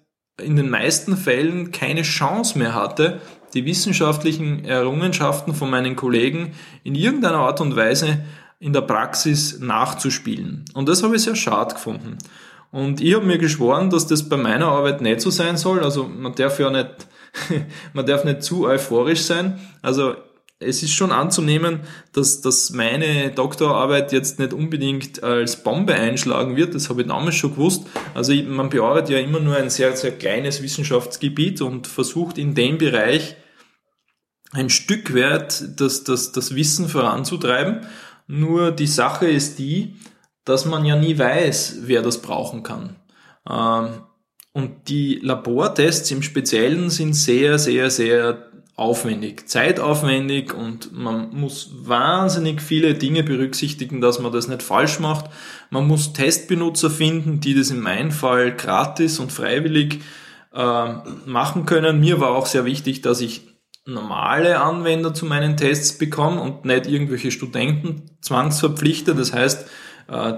in 0.43 0.57
den 0.57 0.71
meisten 0.71 1.17
Fällen 1.17 1.71
keine 1.71 2.03
Chance 2.03 2.59
mehr 2.59 2.75
hatte, 2.75 3.21
die 3.55 3.65
wissenschaftlichen 3.65 4.65
Errungenschaften 4.65 5.55
von 5.55 5.71
meinen 5.71 5.97
Kollegen 5.97 6.53
in 6.83 6.95
irgendeiner 6.95 7.39
Art 7.39 7.61
und 7.61 7.77
Weise 7.77 8.21
in 8.59 8.73
der 8.73 8.83
Praxis 8.83 9.59
nachzuspielen. 9.61 10.65
Und 10.75 10.89
das 10.89 11.03
habe 11.03 11.17
ich 11.17 11.23
sehr 11.23 11.37
schade 11.37 11.75
gefunden. 11.75 12.19
Und 12.71 13.01
ich 13.01 13.15
habe 13.15 13.27
mir 13.27 13.39
geschworen, 13.39 13.91
dass 13.91 14.07
das 14.07 14.29
bei 14.29 14.37
meiner 14.37 14.69
Arbeit 14.69 15.01
nicht 15.01 15.21
so 15.21 15.31
sein 15.31 15.57
soll. 15.57 15.81
Also 15.81 16.05
man 16.05 16.35
darf 16.35 16.61
ja 16.61 16.71
nicht 16.71 17.09
man 17.93 18.07
darf 18.07 18.25
nicht 18.25 18.43
zu 18.43 18.67
euphorisch 18.67 19.23
sein. 19.23 19.61
Also 19.83 20.15
es 20.61 20.83
ist 20.83 20.93
schon 20.93 21.11
anzunehmen, 21.11 21.81
dass, 22.13 22.43
dass 22.43 22.71
meine 22.71 23.31
Doktorarbeit 23.31 24.13
jetzt 24.13 24.39
nicht 24.39 24.53
unbedingt 24.53 25.23
als 25.23 25.63
Bombe 25.63 25.95
einschlagen 25.95 26.55
wird. 26.55 26.75
Das 26.75 26.91
habe 26.91 27.01
ich 27.01 27.09
damals 27.09 27.35
schon 27.35 27.53
gewusst. 27.53 27.87
Also 28.15 28.35
man 28.35 28.69
bearbeitet 28.69 29.11
ja 29.11 29.19
immer 29.19 29.41
nur 29.41 29.57
ein 29.57 29.71
sehr, 29.71 29.97
sehr 29.97 30.13
kleines 30.13 30.63
Wissenschaftsgebiet 30.63 31.63
und 31.63 31.87
versucht 31.87 32.37
in 32.37 32.55
dem 32.55 32.77
Bereich 32.77 33.37
ein 34.53 34.69
Stück 34.69 35.15
weit 35.15 35.81
das, 35.81 36.05
das, 36.05 36.33
das 36.33 36.55
Wissen 36.55 36.89
voranzutreiben. 36.89 37.87
Nur 38.27 38.71
die 38.71 38.87
Sache 38.87 39.29
ist 39.29 39.59
die, 39.59 39.97
dass 40.45 40.67
man 40.67 40.85
ja 40.85 40.97
nie 40.97 41.19
weiß, 41.19 41.79
wer 41.83 42.03
das 42.03 42.21
brauchen 42.21 42.63
kann. 42.63 42.97
Ähm, 43.49 44.03
und 44.53 44.89
die 44.89 45.21
Labortests 45.23 46.11
im 46.11 46.23
Speziellen 46.23 46.91
sind 46.91 47.15
sehr, 47.15 47.59
sehr, 47.59 47.91
sehr 47.91 48.51
aufwendig, 48.81 49.47
zeitaufwendig 49.47 50.55
und 50.55 50.93
man 50.93 51.31
muss 51.31 51.71
wahnsinnig 51.83 52.63
viele 52.63 52.95
Dinge 52.95 53.23
berücksichtigen, 53.23 54.01
dass 54.01 54.21
man 54.21 54.33
das 54.33 54.49
nicht 54.49 54.63
falsch 54.63 55.01
macht. 55.01 55.27
Man 55.69 55.87
muss 55.87 56.15
Testbenutzer 56.15 56.91
finden, 56.91 57.41
die 57.41 57.55
das 57.55 57.71
in 57.71 57.81
meinem 57.81 58.11
Fall 58.11 58.57
gratis 58.57 59.19
und 59.19 59.33
freiwillig 59.33 60.01
äh, 60.55 60.93
machen 61.27 61.67
können. 61.67 62.01
Mir 62.01 62.21
war 62.21 62.31
auch 62.31 62.47
sehr 62.47 62.65
wichtig, 62.65 63.03
dass 63.03 63.21
ich 63.21 63.43
normale 63.85 64.61
Anwender 64.61 65.13
zu 65.13 65.27
meinen 65.27 65.59
Tests 65.59 65.99
bekomme 65.99 66.41
und 66.41 66.65
nicht 66.65 66.87
irgendwelche 66.87 67.31
Studenten 67.31 68.11
zwangsverpflichte. 68.23 69.15
Das 69.15 69.33
heißt, 69.35 69.69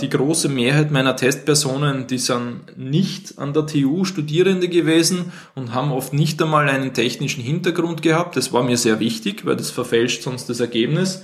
die 0.01 0.11
große 0.11 0.51
Mehrheit 0.51 0.91
meiner 0.91 1.17
Testpersonen, 1.17 2.07
die 2.07 2.19
sind 2.19 2.77
nicht 2.77 3.39
an 3.39 3.55
der 3.55 3.67
TU 3.67 4.05
Studierende 4.05 4.69
gewesen 4.69 5.33
und 5.55 5.73
haben 5.73 5.93
oft 5.93 6.13
nicht 6.13 6.43
einmal 6.43 6.69
einen 6.69 6.93
technischen 6.93 7.43
Hintergrund 7.43 8.03
gehabt. 8.03 8.37
Das 8.37 8.53
war 8.53 8.63
mir 8.63 8.77
sehr 8.77 9.01
wichtig, 9.01 9.47
weil 9.47 9.57
das 9.57 9.71
verfälscht 9.71 10.25
sonst 10.25 10.51
das 10.51 10.61
Ergebnis. 10.61 11.23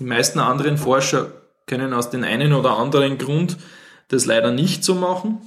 Die 0.00 0.04
meisten 0.04 0.38
anderen 0.38 0.78
Forscher 0.78 1.30
können 1.66 1.92
aus 1.92 2.08
den 2.08 2.24
einen 2.24 2.54
oder 2.54 2.78
anderen 2.78 3.18
Grund 3.18 3.58
das 4.08 4.24
leider 4.24 4.50
nicht 4.50 4.82
so 4.82 4.94
machen. 4.94 5.40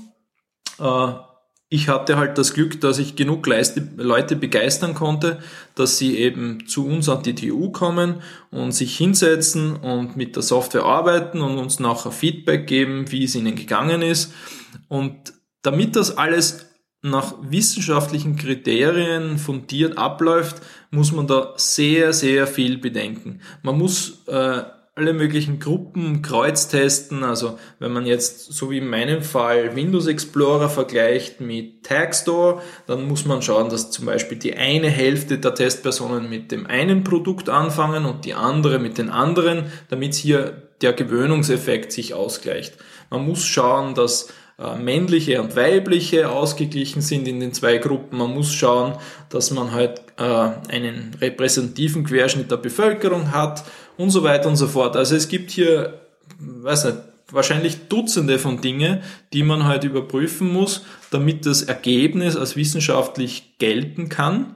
Ich 1.70 1.90
hatte 1.90 2.16
halt 2.16 2.38
das 2.38 2.54
Glück, 2.54 2.80
dass 2.80 2.98
ich 2.98 3.18
genug 3.18 3.46
Leute 3.46 4.36
begeistern 4.38 4.94
konnte, 4.94 5.40
dass 5.76 5.98
sie 5.98 6.18
eben 6.18 6.66
zu 6.66 6.88
uns 6.88 7.10
an 7.10 7.24
die 7.24 7.36
TU 7.36 7.72
kommen 7.72 8.22
und 8.52 8.72
sich 8.72 8.96
hinsetzen 8.98 9.76
und 9.76 10.16
mit 10.16 10.38
der 10.38 10.44
Software 10.44 10.86
arbeiten 10.86 11.42
und 11.42 11.58
uns 11.58 11.80
nachher 11.80 12.12
Feedback 12.12 12.68
geben, 12.68 13.12
wie 13.12 13.26
es 13.26 13.36
ihnen 13.36 13.56
gegangen 13.56 14.02
ist. 14.02 14.34
Und 14.88 15.34
damit 15.62 15.98
das 15.98 16.18
alles 16.18 16.68
nach 17.02 17.36
wissenschaftlichen 17.42 18.38
Kriterien 18.38 19.38
fundiert 19.38 19.98
abläuft, 19.98 20.62
muss 20.90 21.12
man 21.12 21.28
da 21.28 21.54
sehr, 21.58 22.14
sehr 22.14 22.48
viel 22.48 22.78
bedenken. 22.78 23.42
Man 23.62 23.78
muss 23.78 24.26
äh, 24.28 24.64
alle 24.98 25.14
möglichen 25.14 25.60
Gruppen 25.60 26.24
kreuztesten. 26.24 27.24
Also 27.24 27.60
wenn 27.78 27.94
man 27.94 28.08
jetzt, 28.08 28.52
so 28.52 28.72
wie 28.72 28.80
in 28.80 28.88
meinem 28.88 29.22
Fall, 29.22 29.76
Windows 29.76 30.08
Explorer 30.08 30.70
vergleicht 30.70 31.40
mit 31.40 31.84
Tagstore, 31.84 32.62
dann 32.88 33.08
muss 33.08 33.26
man 33.26 33.44
schauen, 33.44 33.70
dass 33.70 33.92
zum 33.92 34.08
Beispiel 34.08 34.40
die 34.40 34.56
eine 34.56 34.90
Hälfte 34.90 35.38
der 35.38 35.54
Testpersonen 35.54 36.30
mit 36.30 36.52
dem 36.52 36.66
einen 36.66 37.04
Produkt 37.04 37.48
anfangen 37.48 38.06
und 38.06 38.26
die 38.26 38.34
andere 38.34 38.80
mit 38.80 38.98
den 38.98 39.10
anderen, 39.10 39.72
damit 39.90 40.16
hier 40.16 40.64
der 40.82 40.94
Gewöhnungseffekt 40.94 41.92
sich 41.92 42.16
ausgleicht. 42.16 42.78
Man 43.12 43.26
muss 43.26 43.46
schauen, 43.46 43.94
dass 43.94 44.30
äh, 44.60 44.76
männliche 44.76 45.40
und 45.40 45.56
weibliche 45.56 46.32
ausgeglichen 46.32 47.04
sind 47.04 47.28
in 47.28 47.40
den 47.40 47.54
zwei 47.54 47.78
Gruppen. 47.78 48.18
Man 48.18 48.34
muss 48.34 48.52
schauen, 48.52 48.98
dass 49.30 49.52
man 49.52 49.72
halt 49.72 50.02
äh, 50.18 50.24
einen 50.24 51.16
repräsentativen 51.22 52.04
Querschnitt 52.04 52.50
der 52.50 52.58
Bevölkerung 52.58 53.32
hat 53.32 53.64
und 53.98 54.10
so 54.10 54.24
weiter 54.24 54.50
und 54.50 54.56
so 54.56 54.68
fort. 54.68 54.96
Also 54.96 55.16
es 55.16 55.28
gibt 55.28 55.52
hier, 55.52 56.02
weiß 56.40 56.86
nicht, 56.86 56.98
wahrscheinlich 57.32 57.88
Dutzende 57.90 58.40
von 58.40 58.62
Dinge, 58.62 59.02
die 59.34 59.44
man 59.44 59.66
halt 59.66 59.84
überprüfen 59.84 60.52
muss, 60.52 60.84
damit 61.12 61.46
das 61.46 61.64
Ergebnis 61.64 62.36
als 62.36 62.56
wissenschaftlich 62.56 63.58
gelten 63.58 64.10
kann. 64.10 64.56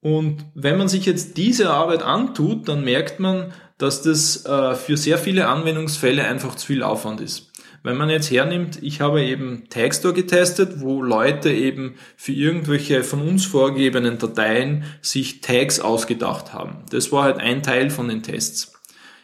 Und 0.00 0.44
wenn 0.54 0.76
man 0.76 0.88
sich 0.88 1.06
jetzt 1.06 1.36
diese 1.36 1.70
Arbeit 1.70 2.02
antut, 2.02 2.68
dann 2.68 2.84
merkt 2.84 3.20
man, 3.20 3.52
dass 3.78 4.02
das 4.02 4.44
äh, 4.44 4.74
für 4.74 4.96
sehr 4.96 5.18
viele 5.18 5.48
Anwendungsfälle 5.48 6.24
einfach 6.24 6.54
zu 6.54 6.66
viel 6.66 6.82
Aufwand 6.82 7.20
ist. 7.20 7.50
Wenn 7.84 7.98
man 7.98 8.08
jetzt 8.08 8.30
hernimmt, 8.30 8.82
ich 8.82 9.02
habe 9.02 9.22
eben 9.22 9.64
Tagstore 9.68 10.14
getestet, 10.14 10.80
wo 10.80 11.02
Leute 11.02 11.52
eben 11.52 11.96
für 12.16 12.32
irgendwelche 12.32 13.04
von 13.04 13.20
uns 13.20 13.44
vorgegebenen 13.44 14.16
Dateien 14.16 14.84
sich 15.02 15.42
Tags 15.42 15.80
ausgedacht 15.80 16.54
haben. 16.54 16.78
Das 16.88 17.12
war 17.12 17.24
halt 17.24 17.36
ein 17.36 17.62
Teil 17.62 17.90
von 17.90 18.08
den 18.08 18.22
Tests. 18.22 18.72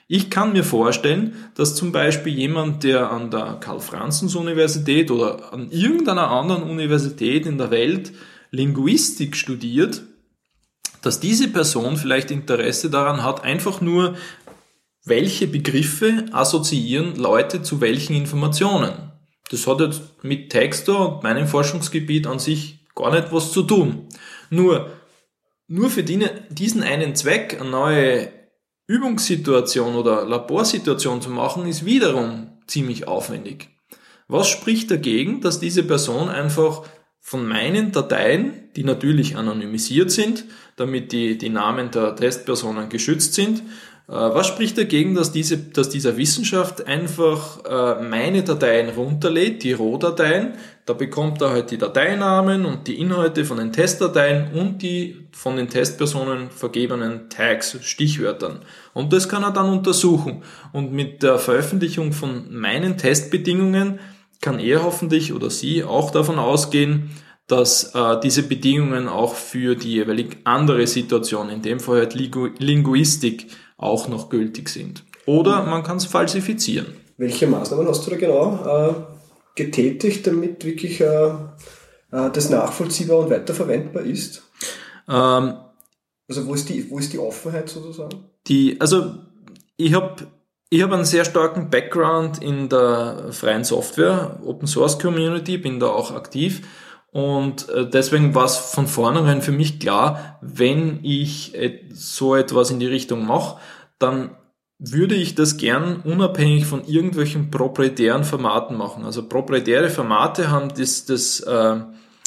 Ich 0.09 0.29
kann 0.29 0.53
mir 0.53 0.62
vorstellen, 0.62 1.37
dass 1.55 1.75
zum 1.75 1.90
Beispiel 1.90 2.35
jemand, 2.35 2.85
der 2.85 3.11
an 3.11 3.31
der 3.31 3.57
Karl-Franzens-Universität 3.61 5.11
oder 5.11 5.55
an 5.55 5.70
irgendeiner 5.70 6.31
anderen 6.31 6.64
Universität 6.64 7.46
in 7.46 7.57
der 7.57 7.70
Welt 7.70 8.12
Linguistik 8.51 9.37
studiert, 9.37 10.03
dass 11.03 11.18
diese 11.18 11.49
Person 11.49 11.96
vielleicht 11.96 12.31
Interesse 12.31 12.90
daran 12.90 13.23
hat, 13.23 13.42
einfach 13.42 13.81
nur 13.81 14.16
welche 15.11 15.46
Begriffe 15.46 16.25
assoziieren 16.33 17.16
Leute 17.16 17.61
zu 17.61 17.83
welchen 17.83 18.14
Informationen. 18.14 19.12
Das 19.51 19.66
hat 19.66 19.81
jetzt 19.81 20.03
mit 20.23 20.51
Textor 20.51 21.16
und 21.16 21.23
meinem 21.23 21.46
Forschungsgebiet 21.46 22.27
an 22.27 22.38
sich 22.38 22.87
gar 22.94 23.11
nicht 23.11 23.31
was 23.33 23.53
zu 23.53 23.64
tun. 23.64 24.09
Nur, 24.49 24.90
nur 25.66 25.90
für 25.90 26.03
diesen 26.03 26.83
einen 26.83 27.14
Zweck 27.14 27.59
eine 27.61 27.68
neue 27.68 28.33
Übungssituation 28.87 29.94
oder 29.96 30.25
Laborsituation 30.25 31.20
zu 31.20 31.31
machen, 31.31 31.66
ist 31.66 31.85
wiederum 31.85 32.59
ziemlich 32.66 33.07
aufwendig. 33.07 33.68
Was 34.29 34.49
spricht 34.49 34.90
dagegen, 34.90 35.40
dass 35.40 35.61
diese 35.61 35.83
Person 35.83 36.29
einfach 36.29 36.85
von 37.20 37.46
meinen 37.46 37.92
Dateien, 37.92 38.70
die 38.77 38.85
natürlich 38.85 39.37
anonymisiert 39.37 40.11
sind, 40.11 40.44
damit 40.77 41.12
die, 41.12 41.37
die 41.37 41.51
Namen 41.51 41.90
der 41.90 42.16
Testpersonen 42.16 42.88
geschützt 42.88 43.35
sind, 43.35 43.62
was 44.12 44.49
spricht 44.49 44.77
dagegen, 44.77 45.14
dass, 45.14 45.31
diese, 45.31 45.57
dass 45.57 45.88
dieser 45.88 46.16
Wissenschaft 46.16 46.85
einfach 46.88 47.64
äh, 47.64 48.03
meine 48.03 48.42
Dateien 48.42 48.88
runterlädt, 48.88 49.62
die 49.62 49.73
Rohdateien, 49.73 50.55
da 50.85 50.94
bekommt 50.94 51.40
er 51.40 51.51
halt 51.51 51.70
die 51.70 51.79
Dateinamen 51.79 52.66
und 52.66 52.88
die 52.88 52.99
Inhalte 52.99 53.44
von 53.44 53.59
den 53.59 53.73
Testdateien 53.73 54.53
und 54.53 54.83
die 54.83 55.29
von 55.31 55.55
den 55.57 55.68
Testpersonen 55.68 56.51
vergebenen 56.51 57.31
Tags, 57.31 57.79
Stichwörtern. 57.83 58.62
Und 58.94 59.12
das 59.12 59.29
kann 59.29 59.44
er 59.44 59.53
dann 59.53 59.70
untersuchen. 59.70 60.42
Und 60.73 60.92
mit 60.92 61.23
der 61.23 61.38
Veröffentlichung 61.38 62.12
von 62.12 62.53
meinen 62.53 62.99
Testbedingungen 62.99 64.01
kann 64.40 64.59
er 64.59 64.83
hoffentlich 64.83 65.33
oder 65.33 65.51
sie 65.51 65.85
auch 65.85 66.11
davon 66.11 66.40
ausgehen, 66.40 67.11
dass 67.46 67.94
äh, 67.94 68.18
diese 68.20 68.42
Bedingungen 68.42 69.09
auch 69.09 69.35
für 69.35 69.77
die 69.77 69.92
jeweilig 69.92 70.38
andere 70.44 70.88
Situation, 70.88 71.49
in 71.49 71.62
dem 71.62 71.79
Fall 71.79 71.99
halt 71.99 72.14
Linguistik, 72.14 73.46
auch 73.81 74.09
noch 74.09 74.29
gültig 74.29 74.69
sind. 74.69 75.05
Oder 75.27 75.64
man 75.64 75.83
kann 75.83 75.97
es 75.97 76.05
falsifizieren. 76.07 76.95
Welche 77.16 77.47
Maßnahmen 77.47 77.87
hast 77.88 78.07
du 78.07 78.11
da 78.11 78.16
genau 78.16 78.90
äh, 78.90 78.95
getätigt, 79.55 80.27
damit 80.27 80.64
wirklich 80.64 81.01
äh, 81.01 81.27
äh 81.27 82.31
das 82.33 82.51
nachvollziehbar 82.51 83.19
und 83.19 83.31
weiterverwendbar 83.31 84.05
ist? 84.05 84.43
Ähm, 85.09 85.55
also 86.29 86.47
wo 86.47 86.55
ist, 86.55 86.69
die, 86.69 86.90
wo 86.90 86.99
ist 86.99 87.12
die 87.12 87.19
Offenheit 87.19 87.69
sozusagen? 87.69 88.25
Die, 88.47 88.81
also 88.81 89.16
ich 89.77 89.95
habe 89.95 90.27
ich 90.71 90.83
hab 90.83 90.93
einen 90.93 91.05
sehr 91.05 91.25
starken 91.25 91.69
Background 91.71 92.43
in 92.43 92.69
der 92.69 93.33
freien 93.33 93.64
Software, 93.64 94.38
Open 94.45 94.69
Source 94.69 94.99
Community, 94.99 95.59
bin 95.59 95.81
da 95.81 95.88
auch 95.88 96.12
aktiv 96.12 96.62
und 97.12 97.68
äh, 97.68 97.88
deswegen 97.88 98.35
war 98.35 98.44
es 98.44 98.57
von 98.57 98.87
vornherein 98.87 99.42
für 99.42 99.53
mich 99.53 99.81
klar, 99.81 100.38
wenn 100.40 101.01
ich 101.03 101.57
so 101.92 102.37
etwas 102.37 102.70
in 102.70 102.79
die 102.79 102.87
Richtung 102.87 103.27
mache, 103.27 103.59
dann 103.99 104.37
würde 104.81 105.14
ich 105.14 105.35
das 105.35 105.59
gern 105.59 106.01
unabhängig 106.01 106.64
von 106.64 106.85
irgendwelchen 106.87 107.51
proprietären 107.51 108.25
Formaten 108.25 108.77
machen. 108.77 109.05
Also 109.05 109.29
proprietäre 109.29 109.90
Formate 109.90 110.51
haben 110.51 110.70
das, 110.75 111.05
das 111.05 111.40
äh, 111.40 111.77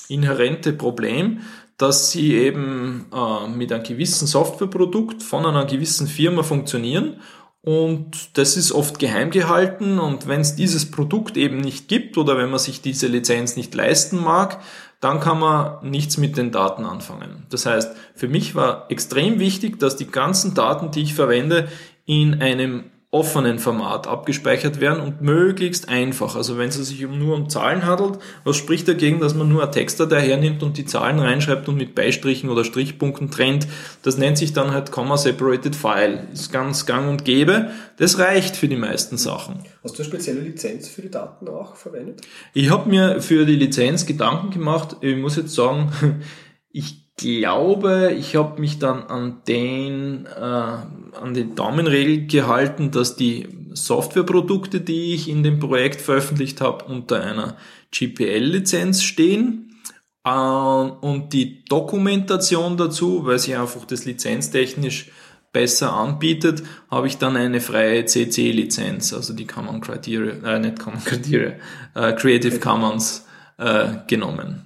inhärente 0.08 0.72
Problem, 0.72 1.40
dass 1.78 2.12
sie 2.12 2.36
eben 2.36 3.08
äh, 3.12 3.48
mit 3.48 3.72
einem 3.74 3.84
gewissen 3.84 4.28
Softwareprodukt 4.28 5.24
von 5.24 5.46
einer 5.46 5.66
gewissen 5.66 6.08
Firma 6.08 6.44
funktionieren 6.44 7.22
und 7.66 8.38
das 8.38 8.58
ist 8.58 8.74
oft 8.74 9.00
geheim 9.00 9.32
gehalten 9.32 9.98
und 9.98 10.28
wenn 10.28 10.42
es 10.42 10.56
dieses 10.56 10.92
Produkt 10.92 11.38
eben 11.38 11.62
nicht 11.62 11.88
gibt 11.88 12.18
oder 12.18 12.38
wenn 12.38 12.50
man 12.50 12.60
sich 12.60 12.82
diese 12.82 13.08
Lizenz 13.08 13.56
nicht 13.56 13.74
leisten 13.74 14.22
mag, 14.22 14.60
dann 15.00 15.22
kann 15.22 15.40
man 15.40 15.90
nichts 15.90 16.18
mit 16.18 16.36
den 16.36 16.52
Daten 16.52 16.86
anfangen. 16.86 17.46
Das 17.50 17.66
heißt, 17.66 17.96
für 18.16 18.28
mich 18.28 18.54
war 18.56 18.88
extrem 18.90 19.40
wichtig, 19.40 19.80
dass 19.80 19.96
die 19.96 20.08
ganzen 20.08 20.54
Daten, 20.54 20.92
die 20.92 21.04
ich 21.04 21.14
verwende, 21.14 21.70
in 22.06 22.42
einem 22.42 22.92
offenen 23.14 23.60
Format 23.60 24.08
abgespeichert 24.08 24.82
werden 24.82 25.00
und 25.00 25.22
möglichst 25.22 25.88
einfach. 25.88 26.36
Also 26.36 26.58
wenn 26.58 26.70
es 26.70 26.76
sich 26.76 27.00
nur 27.08 27.36
um 27.36 27.48
Zahlen 27.48 27.86
handelt, 27.86 28.18
was 28.44 28.58
spricht 28.58 28.88
dagegen, 28.88 29.20
dass 29.20 29.36
man 29.36 29.48
nur 29.48 29.62
eine 29.62 29.70
Textdatei 29.70 30.22
hernimmt 30.22 30.64
und 30.64 30.78
die 30.78 30.86
Zahlen 30.86 31.20
reinschreibt 31.20 31.70
und 31.70 31.78
mit 31.78 31.94
Beistrichen 31.94 32.50
oder 32.50 32.64
Strichpunkten 32.64 33.30
trennt? 33.30 33.68
Das 34.02 34.18
nennt 34.18 34.40
sich 34.40 34.54
dann 34.54 34.72
halt 34.72 34.92
Comma-Separated 34.92 35.76
File. 35.76 36.28
Ist 36.34 36.52
ganz 36.52 36.88
gang 36.88 37.08
und 37.08 37.24
gäbe. 37.24 37.70
Das 37.98 38.18
reicht 38.18 38.56
für 38.56 38.68
die 38.68 38.78
meisten 38.78 39.18
Sachen. 39.18 39.60
Hast 39.84 39.94
du 39.94 40.02
eine 40.02 40.10
spezielle 40.10 40.42
Lizenz 40.42 40.88
für 40.88 41.04
die 41.04 41.12
Daten 41.12 41.48
auch 41.48 41.76
verwendet? 41.76 42.22
Ich 42.56 42.72
habe 42.72 42.90
mir 42.90 43.22
für 43.22 43.46
die 43.46 43.58
Lizenz 43.58 44.08
Gedanken 44.08 44.50
gemacht. 44.50 44.98
Ich 45.02 45.16
muss 45.16 45.36
jetzt 45.36 45.54
sagen, 45.54 45.92
ich 46.72 47.03
glaube, 47.18 48.16
ich 48.18 48.36
habe 48.36 48.60
mich 48.60 48.80
dann 48.80 49.04
an 49.04 49.42
den, 49.48 50.26
äh, 50.26 50.40
an 50.40 51.34
den 51.34 51.56
Daumenregel 51.56 52.28
gehalten, 52.28 52.92
dass 52.92 53.16
die 53.16 53.48
Softwareprodukte, 53.74 54.82
die 54.82 55.14
ich 55.14 55.30
in 55.30 55.44
dem 55.44 55.60
Projekt 55.60 56.02
veröffentlicht 56.02 56.62
habe, 56.62 56.86
unter 56.86 57.24
einer 57.24 57.58
GPL-Lizenz 57.92 59.04
stehen. 59.04 59.80
Äh, 60.24 60.30
und 60.30 61.34
die 61.34 61.64
Dokumentation 61.66 62.78
dazu, 62.78 63.26
weil 63.26 63.40
sie 63.40 63.56
einfach 63.56 63.86
das 63.86 64.06
lizenztechnisch 64.06 65.12
besser 65.52 65.94
anbietet, 65.94 66.64
habe 66.90 67.08
ich 67.08 67.20
dann 67.20 67.38
eine 67.38 67.62
freie 67.62 68.06
CC-Lizenz, 68.06 69.14
also 69.14 69.34
die 69.34 69.46
Common 69.46 69.82
Criteria, 69.82 70.56
äh, 70.56 70.60
nicht 70.60 70.80
Common 70.80 71.04
Criteria, 71.04 71.54
äh, 71.94 72.14
Creative 72.14 72.60
Commons 72.60 73.28
äh, 73.60 73.90
genommen. 74.08 74.64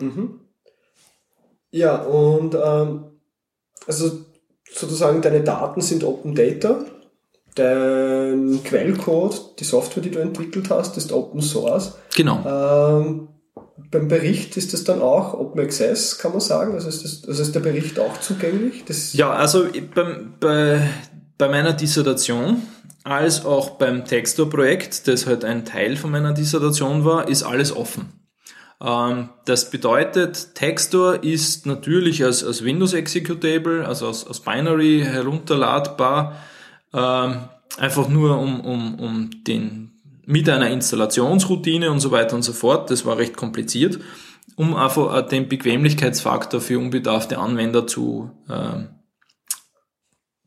Mhm. 0.00 0.39
Ja, 1.70 1.96
und 2.02 2.54
ähm, 2.54 3.04
also 3.86 4.24
sozusagen 4.72 5.22
deine 5.22 5.42
Daten 5.42 5.80
sind 5.80 6.04
Open 6.04 6.34
Data. 6.34 6.84
Dein 7.54 8.60
Quellcode, 8.64 9.58
die 9.58 9.64
Software, 9.64 10.02
die 10.02 10.10
du 10.10 10.20
entwickelt 10.20 10.70
hast, 10.70 10.96
ist 10.96 11.12
Open 11.12 11.42
Source. 11.42 11.94
Genau. 12.14 12.44
Ähm, 12.46 13.28
beim 13.90 14.08
Bericht 14.08 14.56
ist 14.56 14.72
das 14.72 14.84
dann 14.84 15.02
auch 15.02 15.34
Open 15.34 15.60
Access, 15.60 16.18
kann 16.18 16.32
man 16.32 16.40
sagen? 16.40 16.74
Also 16.74 16.88
ist, 16.88 17.04
das, 17.04 17.28
also 17.28 17.42
ist 17.42 17.54
der 17.54 17.60
Bericht 17.60 17.98
auch 17.98 18.20
zugänglich? 18.20 18.84
Das 18.84 19.12
ja, 19.14 19.32
also 19.32 19.66
beim, 19.94 20.34
bei, 20.38 20.80
bei 21.38 21.48
meiner 21.48 21.72
Dissertation 21.72 22.62
als 23.02 23.44
auch 23.44 23.70
beim 23.70 24.04
Textor-Projekt, 24.04 25.08
das 25.08 25.26
halt 25.26 25.44
ein 25.44 25.64
Teil 25.64 25.96
von 25.96 26.10
meiner 26.10 26.32
Dissertation 26.32 27.04
war, 27.04 27.28
ist 27.28 27.42
alles 27.42 27.74
offen. 27.74 28.19
Ähm, 28.82 29.28
das 29.44 29.70
bedeutet, 29.70 30.54
Textor 30.54 31.22
ist 31.22 31.66
natürlich 31.66 32.24
als, 32.24 32.42
als 32.42 32.64
Windows 32.64 32.94
Executable, 32.94 33.86
also 33.86 34.06
als, 34.06 34.26
als 34.26 34.40
Binary 34.40 35.02
herunterladbar, 35.04 36.36
ähm, 36.94 37.48
einfach 37.78 38.08
nur 38.08 38.38
um, 38.38 38.60
um, 38.60 38.94
um 38.98 39.30
den, 39.44 39.92
mit 40.24 40.48
einer 40.48 40.70
Installationsroutine 40.70 41.90
und 41.90 42.00
so 42.00 42.10
weiter 42.10 42.36
und 42.36 42.42
so 42.42 42.52
fort. 42.52 42.90
Das 42.90 43.04
war 43.04 43.18
recht 43.18 43.36
kompliziert, 43.36 43.98
um 44.56 44.74
einfach 44.74 45.28
den 45.28 45.48
Bequemlichkeitsfaktor 45.48 46.60
für 46.60 46.78
unbedarfte 46.78 47.38
Anwender 47.38 47.86
zu, 47.86 48.30
äh, 48.48 48.84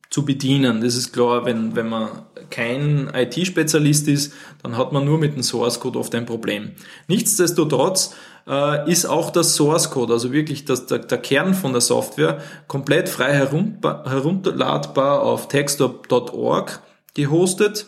zu 0.10 0.26
bedienen. 0.26 0.82
Das 0.82 0.96
ist 0.96 1.14
klar, 1.14 1.46
wenn, 1.46 1.76
wenn 1.76 1.90
man 1.90 2.10
kein 2.54 3.12
IT-Spezialist 3.14 4.08
ist, 4.08 4.34
dann 4.62 4.78
hat 4.78 4.92
man 4.92 5.06
nur 5.06 5.18
mit 5.18 5.36
dem 5.36 5.42
Source 5.42 5.80
Code 5.80 5.98
oft 5.98 6.14
ein 6.14 6.28
Problem. 6.28 6.74
Nichtsdestotrotz 7.08 8.14
äh, 8.48 8.92
ist 8.92 9.08
auch 9.08 9.32
das 9.32 9.56
Source 9.56 9.90
Code, 9.90 10.14
also 10.14 10.32
wirklich 10.32 10.64
das, 10.64 10.86
der, 10.86 11.00
der 11.00 11.18
Kern 11.18 11.56
von 11.56 11.72
der 11.72 11.82
Software, 11.82 12.42
komplett 12.68 13.10
frei 13.10 13.34
herunter, 13.34 14.04
herunterladbar 14.06 15.24
auf 15.24 15.48
textop.org 15.48 16.80
gehostet. 17.16 17.88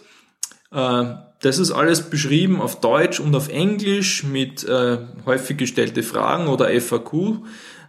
Äh, 0.71 1.03
das 1.41 1.59
ist 1.59 1.71
alles 1.71 2.09
beschrieben 2.09 2.59
auf 2.59 2.79
Deutsch 2.79 3.19
und 3.19 3.35
auf 3.35 3.49
Englisch 3.49 4.23
mit 4.23 4.63
äh, 4.63 4.97
häufig 5.27 5.57
gestellte 5.57 6.01
Fragen 6.01 6.47
oder 6.47 6.69
FAQ 6.81 7.43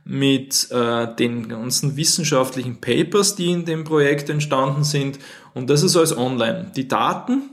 mit 0.08 0.70
äh, 0.70 1.14
den 1.16 1.48
ganzen 1.48 1.96
wissenschaftlichen 1.96 2.80
Papers, 2.80 3.34
die 3.34 3.50
in 3.50 3.64
dem 3.64 3.82
Projekt 3.82 4.30
entstanden 4.30 4.84
sind. 4.84 5.18
Und 5.52 5.68
das 5.68 5.82
ist 5.82 5.96
alles 5.96 6.16
online. 6.16 6.70
Die 6.76 6.86
Daten 6.86 7.50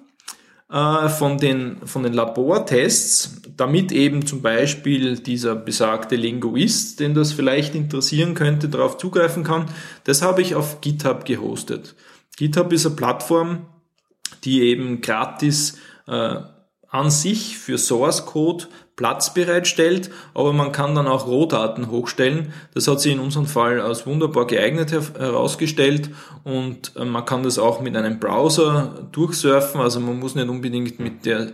äh, 0.72 1.10
von, 1.10 1.40
den, 1.40 1.78
von 1.86 2.04
den 2.04 2.14
Labortests, 2.14 3.42
damit 3.58 3.92
eben 3.92 4.28
zum 4.28 4.44
Beispiel 4.44 5.18
dieser 5.18 5.56
besagte 5.56 6.16
Linguist, 6.16 7.00
den 7.00 7.16
das 7.16 7.34
vielleicht 7.34 7.74
interessieren 7.74 8.36
könnte, 8.36 8.70
darauf 8.70 8.98
zugreifen 8.98 9.44
kann, 9.44 9.66
das 10.04 10.22
habe 10.22 10.44
ich 10.44 10.54
auf 10.54 10.80
GitHub 10.80 11.26
gehostet. 11.26 11.96
GitHub 12.38 12.72
ist 12.72 12.86
eine 12.86 12.96
Plattform, 12.96 13.66
die 14.44 14.62
eben 14.62 15.02
gratis 15.02 15.80
äh, 16.06 16.36
an 16.94 17.10
sich 17.10 17.58
für 17.58 17.78
Source 17.80 18.28
Code 18.28 18.68
Platz 18.96 19.34
bereitstellt, 19.34 20.12
aber 20.36 20.54
man 20.54 20.72
kann 20.72 20.94
dann 20.94 21.08
auch 21.08 21.26
Rohdaten 21.26 21.90
hochstellen. 21.90 22.54
Das 22.76 22.88
hat 22.88 23.02
sich 23.02 23.12
in 23.12 23.20
unserem 23.20 23.48
Fall 23.48 23.82
als 23.82 24.06
wunderbar 24.06 24.46
geeignet 24.46 24.92
herausgestellt 24.92 26.12
und 26.44 26.96
äh, 26.96 27.04
man 27.04 27.26
kann 27.26 27.42
das 27.42 27.58
auch 27.58 27.82
mit 27.82 27.98
einem 27.98 28.20
Browser 28.20 29.08
durchsurfen, 29.12 29.82
also 29.82 30.00
man 30.00 30.20
muss 30.20 30.36
nicht 30.36 30.48
unbedingt 30.48 31.00
mit 31.00 31.26
der 31.26 31.54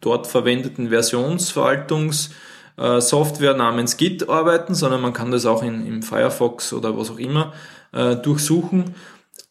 dort 0.00 0.26
verwendeten 0.26 0.88
Versionsverwaltungssoftware 0.88 3.54
namens 3.54 3.96
Git 3.96 4.28
arbeiten, 4.28 4.74
sondern 4.74 5.02
man 5.02 5.12
kann 5.12 5.30
das 5.30 5.46
auch 5.46 5.62
in, 5.62 5.86
im 5.86 6.02
Firefox 6.02 6.72
oder 6.72 6.98
was 6.98 7.12
auch 7.12 7.18
immer 7.18 7.52
äh, 7.92 8.16
durchsuchen 8.16 8.96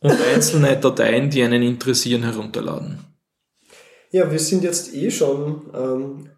und 0.01 0.17
einzelne 0.35 0.75
Dateien, 0.75 1.29
die 1.29 1.43
einen 1.43 1.63
interessieren, 1.63 2.23
herunterladen. 2.23 3.12
Ja, 4.13 4.29
wir 4.29 4.37
sind 4.37 4.63
jetzt 4.63 4.93
eh 4.93 5.09
schon 5.09 5.71
ähm, 5.73 6.29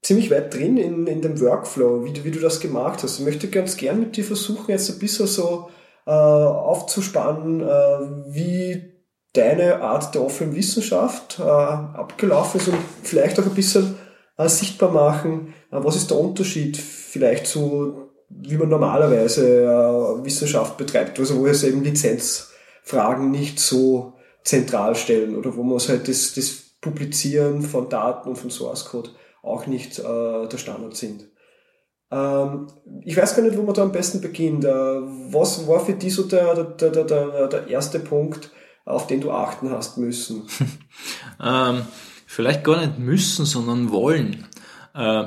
ziemlich 0.00 0.30
weit 0.30 0.54
drin 0.54 0.78
in, 0.78 1.06
in 1.06 1.20
dem 1.20 1.38
Workflow, 1.38 2.02
wie 2.02 2.14
du, 2.14 2.24
wie 2.24 2.30
du 2.30 2.40
das 2.40 2.60
gemacht 2.60 3.02
hast. 3.02 3.18
Ich 3.18 3.26
möchte 3.26 3.48
ganz 3.48 3.76
gern 3.76 4.00
mit 4.00 4.16
dir 4.16 4.24
versuchen, 4.24 4.70
jetzt 4.70 4.90
ein 4.90 4.98
bisschen 4.98 5.26
so 5.26 5.68
äh, 6.06 6.10
aufzuspannen, 6.10 7.60
äh, 7.60 8.34
wie 8.34 8.94
deine 9.34 9.82
Art 9.82 10.14
der 10.14 10.24
offenen 10.24 10.56
Wissenschaft 10.56 11.40
äh, 11.40 11.42
abgelaufen 11.42 12.58
ist 12.58 12.68
und 12.68 12.78
vielleicht 13.02 13.38
auch 13.38 13.44
ein 13.44 13.54
bisschen 13.54 13.94
äh, 14.38 14.48
sichtbar 14.48 14.92
machen, 14.92 15.52
äh, 15.70 15.76
was 15.76 15.96
ist 15.96 16.10
der 16.10 16.18
Unterschied 16.18 16.78
vielleicht 16.78 17.46
zu, 17.46 18.08
wie 18.30 18.56
man 18.56 18.70
normalerweise 18.70 19.64
äh, 19.64 20.24
Wissenschaft 20.24 20.78
betreibt, 20.78 21.18
also 21.18 21.38
wo 21.38 21.46
es 21.46 21.64
eben 21.64 21.84
Lizenzfragen 21.84 23.30
nicht 23.30 23.60
so 23.60 24.14
zentral 24.44 24.94
stellen 24.94 25.34
oder 25.34 25.56
wo 25.56 25.62
man 25.62 25.78
halt 25.78 26.06
das, 26.06 26.34
das 26.34 26.62
Publizieren 26.80 27.62
von 27.62 27.88
Daten 27.88 28.28
und 28.28 28.36
von 28.36 28.50
Source 28.50 28.84
Code 28.84 29.10
auch 29.42 29.66
nicht 29.66 29.98
äh, 29.98 30.46
der 30.48 30.58
Standard 30.58 30.96
sind. 30.96 31.26
Ähm, 32.10 32.68
ich 33.04 33.16
weiß 33.16 33.34
gar 33.34 33.42
nicht, 33.42 33.56
wo 33.56 33.62
man 33.62 33.74
da 33.74 33.82
am 33.82 33.92
besten 33.92 34.20
beginnt. 34.20 34.64
Äh, 34.64 34.68
was 34.68 35.66
war 35.66 35.84
für 35.84 35.94
dich 35.94 36.14
so 36.14 36.24
der, 36.24 36.54
der, 36.54 36.90
der, 36.90 37.04
der, 37.04 37.48
der 37.48 37.68
erste 37.68 37.98
Punkt, 37.98 38.50
auf 38.84 39.06
den 39.06 39.20
du 39.20 39.30
achten 39.30 39.70
hast 39.70 39.98
müssen? 39.98 40.42
ähm, 41.42 41.82
vielleicht 42.26 42.64
gar 42.64 42.80
nicht 42.80 42.98
müssen, 42.98 43.46
sondern 43.46 43.90
wollen. 43.90 44.46
Äh, 44.94 45.24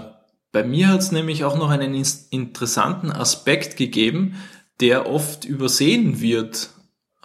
bei 0.51 0.63
mir 0.63 0.89
hat 0.89 1.01
es 1.01 1.11
nämlich 1.11 1.43
auch 1.43 1.57
noch 1.57 1.69
einen 1.69 1.93
interessanten 2.29 3.11
Aspekt 3.11 3.77
gegeben, 3.77 4.35
der 4.79 5.09
oft 5.09 5.43
übersehen 5.43 6.21
wird. 6.21 6.69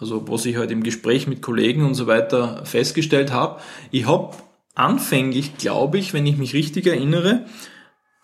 Also 0.03 0.29
was 0.29 0.45
ich 0.47 0.57
halt 0.57 0.73
im 0.73 0.83
Gespräch 0.83 1.29
mit 1.29 1.43
Kollegen 1.43 1.87
und 1.87 1.95
so 1.95 2.09
weiter 2.09 2.65
festgestellt 2.65 3.33
habe. 3.33 3.61
Ich 3.93 4.07
habe 4.07 4.37
anfänglich, 4.75 5.57
glaube 5.57 5.99
ich, 5.99 6.13
wenn 6.13 6.27
ich 6.27 6.37
mich 6.37 6.55
richtig 6.55 6.87
erinnere, 6.87 7.47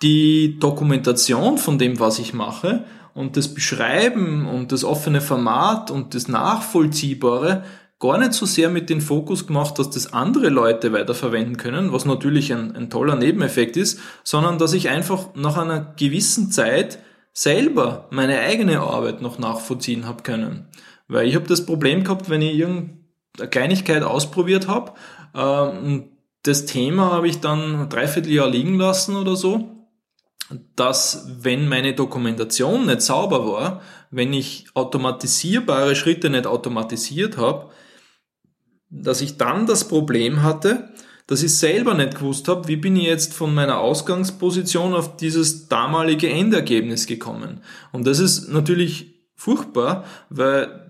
die 0.02 0.58
Dokumentation 0.58 1.56
von 1.56 1.78
dem, 1.78 2.00
was 2.00 2.18
ich 2.18 2.34
mache 2.34 2.84
und 3.14 3.36
das 3.36 3.54
Beschreiben 3.54 4.46
und 4.46 4.72
das 4.72 4.82
offene 4.82 5.20
Format 5.20 5.90
und 5.90 6.14
das 6.14 6.26
Nachvollziehbare 6.26 7.64
gar 8.00 8.18
nicht 8.18 8.32
so 8.32 8.46
sehr 8.46 8.70
mit 8.70 8.90
dem 8.90 9.00
Fokus 9.00 9.46
gemacht, 9.46 9.78
dass 9.78 9.90
das 9.90 10.12
andere 10.12 10.48
Leute 10.48 10.92
weiterverwenden 10.92 11.56
können, 11.56 11.92
was 11.92 12.04
natürlich 12.04 12.52
ein, 12.52 12.74
ein 12.74 12.90
toller 12.90 13.16
Nebeneffekt 13.16 13.76
ist, 13.76 14.00
sondern 14.24 14.58
dass 14.58 14.72
ich 14.72 14.88
einfach 14.88 15.34
nach 15.34 15.56
einer 15.56 15.94
gewissen 15.96 16.50
Zeit 16.50 16.98
selber 17.32 18.08
meine 18.10 18.40
eigene 18.40 18.80
Arbeit 18.80 19.22
noch 19.22 19.38
nachvollziehen 19.38 20.06
habe 20.06 20.24
können. 20.24 20.66
Weil 21.08 21.26
ich 21.26 21.34
habe 21.34 21.46
das 21.46 21.66
Problem 21.66 22.04
gehabt, 22.04 22.30
wenn 22.30 22.42
ich 22.42 22.54
irgendeine 22.54 23.48
Kleinigkeit 23.50 24.02
ausprobiert 24.02 24.68
habe, 24.68 24.92
äh, 25.34 26.02
das 26.42 26.66
Thema 26.66 27.10
habe 27.10 27.28
ich 27.28 27.40
dann 27.40 27.82
ein 27.82 27.88
Dreivierteljahr 27.88 28.48
liegen 28.48 28.78
lassen 28.78 29.16
oder 29.16 29.36
so 29.36 29.78
dass 30.76 31.26
wenn 31.40 31.68
meine 31.68 31.94
Dokumentation 31.94 32.86
nicht 32.86 33.02
sauber 33.02 33.46
war, 33.46 33.82
wenn 34.10 34.32
ich 34.32 34.66
automatisierbare 34.74 35.94
Schritte 35.94 36.30
nicht 36.30 36.46
automatisiert 36.46 37.36
habe, 37.36 37.70
dass 38.90 39.20
ich 39.20 39.36
dann 39.36 39.66
das 39.66 39.86
Problem 39.86 40.42
hatte, 40.42 40.94
dass 41.26 41.42
ich 41.42 41.54
selber 41.56 41.92
nicht 41.92 42.14
gewusst 42.14 42.48
habe, 42.48 42.68
wie 42.68 42.76
bin 42.76 42.96
ich 42.96 43.04
jetzt 43.04 43.34
von 43.34 43.54
meiner 43.54 43.78
Ausgangsposition 43.78 44.94
auf 44.94 45.16
dieses 45.16 45.68
damalige 45.68 46.30
Endergebnis 46.30 47.06
gekommen. 47.06 47.60
Und 47.92 48.06
das 48.06 48.18
ist 48.18 48.48
natürlich 48.48 49.26
furchtbar, 49.34 50.04
weil 50.30 50.87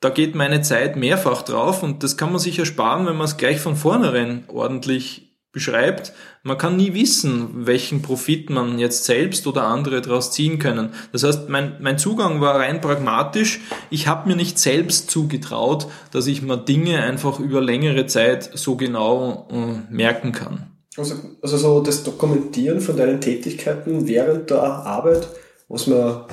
da 0.00 0.10
geht 0.10 0.34
meine 0.34 0.62
Zeit 0.62 0.96
mehrfach 0.96 1.42
drauf 1.42 1.82
und 1.82 2.02
das 2.02 2.16
kann 2.16 2.30
man 2.30 2.38
sich 2.38 2.58
ersparen, 2.58 3.06
wenn 3.06 3.16
man 3.16 3.26
es 3.26 3.36
gleich 3.36 3.60
von 3.60 3.76
vornherein 3.76 4.44
ordentlich 4.48 5.28
beschreibt, 5.50 6.12
man 6.42 6.58
kann 6.58 6.76
nie 6.76 6.94
wissen, 6.94 7.66
welchen 7.66 8.02
Profit 8.02 8.48
man 8.50 8.78
jetzt 8.78 9.04
selbst 9.04 9.46
oder 9.46 9.64
andere 9.64 10.00
daraus 10.00 10.30
ziehen 10.30 10.58
können. 10.58 10.90
Das 11.12 11.24
heißt, 11.24 11.48
mein, 11.48 11.76
mein 11.80 11.98
Zugang 11.98 12.40
war 12.40 12.56
rein 12.56 12.80
pragmatisch. 12.80 13.60
Ich 13.90 14.06
habe 14.06 14.28
mir 14.28 14.36
nicht 14.36 14.58
selbst 14.58 15.10
zugetraut, 15.10 15.88
dass 16.12 16.26
ich 16.26 16.42
mir 16.42 16.58
Dinge 16.58 17.02
einfach 17.02 17.40
über 17.40 17.60
längere 17.60 18.06
Zeit 18.06 18.50
so 18.54 18.76
genau 18.76 19.48
äh, 19.50 19.92
merken 19.92 20.32
kann. 20.32 20.70
Also, 20.96 21.14
also 21.42 21.56
so 21.56 21.80
das 21.80 22.04
Dokumentieren 22.04 22.80
von 22.80 22.96
deinen 22.96 23.20
Tätigkeiten 23.20 24.06
während 24.06 24.50
der 24.50 24.62
Arbeit, 24.62 25.28
was 25.68 25.86
man 25.86 26.24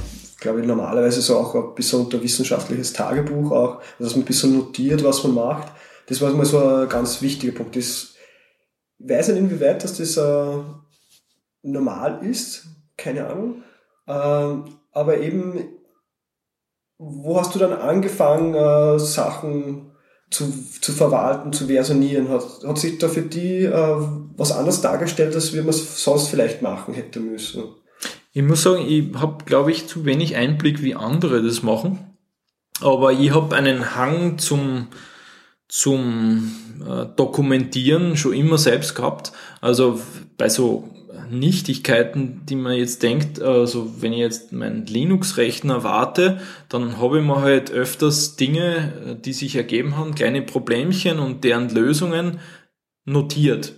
glaube 0.45 0.61
ich, 0.61 0.67
normalerweise 0.67 1.21
so 1.21 1.37
auch 1.37 1.55
ein 1.55 1.73
bisschen 1.73 2.01
unter 2.01 2.21
wissenschaftliches 2.21 2.93
Tagebuch 2.93 3.51
auch, 3.51 3.81
dass 3.97 4.11
man 4.11 4.21
ein 4.21 4.27
bisschen 4.27 4.55
notiert, 4.55 5.03
was 5.03 5.23
man 5.23 5.33
macht. 5.33 5.71
Das 6.07 6.21
war 6.21 6.31
mal 6.33 6.45
so 6.45 6.59
ein 6.59 6.87
ganz 6.87 7.23
wichtiger 7.23 7.51
Punkt. 7.51 7.75
Das 7.75 8.13
ich 8.99 9.09
weiß 9.09 9.29
nicht, 9.29 9.39
inwieweit 9.39 9.83
dass 9.83 9.97
das 9.97 10.17
äh, 10.17 10.57
normal 11.63 12.23
ist, 12.23 12.67
keine 12.95 13.27
Ahnung. 13.27 13.63
Ähm, 14.07 14.65
aber 14.91 15.17
eben, 15.17 15.67
wo 16.99 17.39
hast 17.39 17.55
du 17.55 17.59
dann 17.59 17.73
angefangen, 17.73 18.53
äh, 18.53 18.99
Sachen 18.99 19.95
zu, 20.29 20.53
zu 20.79 20.91
verwalten, 20.91 21.53
zu 21.53 21.65
versionieren? 21.65 22.29
Hat, 22.29 22.63
hat 22.63 22.77
sich 22.77 22.99
da 22.99 23.07
für 23.07 23.23
die 23.23 23.63
äh, 23.63 23.97
was 24.37 24.51
anderes 24.51 24.81
dargestellt, 24.81 25.33
als 25.33 25.53
wie 25.53 25.61
man 25.61 25.69
es 25.69 26.03
sonst 26.03 26.27
vielleicht 26.27 26.61
machen 26.61 26.93
hätte 26.93 27.19
müssen? 27.19 27.63
Ich 28.35 28.43
muss 28.43 28.63
sagen, 28.63 28.85
ich 28.85 29.13
habe, 29.15 29.45
glaube 29.45 29.71
ich, 29.71 29.87
zu 29.87 30.03
wenig 30.03 30.35
Einblick, 30.35 30.83
wie 30.83 30.93
andere 30.93 31.41
das 31.41 31.63
machen. 31.63 32.17
Aber 32.81 33.13
ich 33.13 33.33
habe 33.33 33.55
einen 33.55 33.95
Hang 33.95 34.37
zum, 34.39 34.87
zum 35.69 36.51
äh, 36.85 37.05
Dokumentieren 37.15 38.17
schon 38.17 38.33
immer 38.33 38.57
selbst 38.57 38.93
gehabt. 38.93 39.31
Also 39.61 40.01
bei 40.37 40.49
so 40.49 40.89
Nichtigkeiten, 41.31 42.41
die 42.45 42.57
man 42.57 42.75
jetzt 42.75 43.03
denkt, 43.03 43.41
also 43.41 44.01
wenn 44.01 44.11
ich 44.11 44.19
jetzt 44.19 44.51
meinen 44.51 44.85
Linux-Rechner 44.85 45.85
warte, 45.85 46.41
dann 46.67 46.99
habe 46.99 47.19
ich 47.19 47.25
mir 47.25 47.41
halt 47.41 47.71
öfters 47.71 48.35
Dinge, 48.35 48.93
äh, 49.11 49.15
die 49.15 49.31
sich 49.31 49.55
ergeben 49.55 49.95
haben, 49.95 50.13
kleine 50.13 50.41
Problemchen 50.41 51.19
und 51.19 51.45
deren 51.45 51.69
Lösungen 51.69 52.41
notiert. 53.05 53.75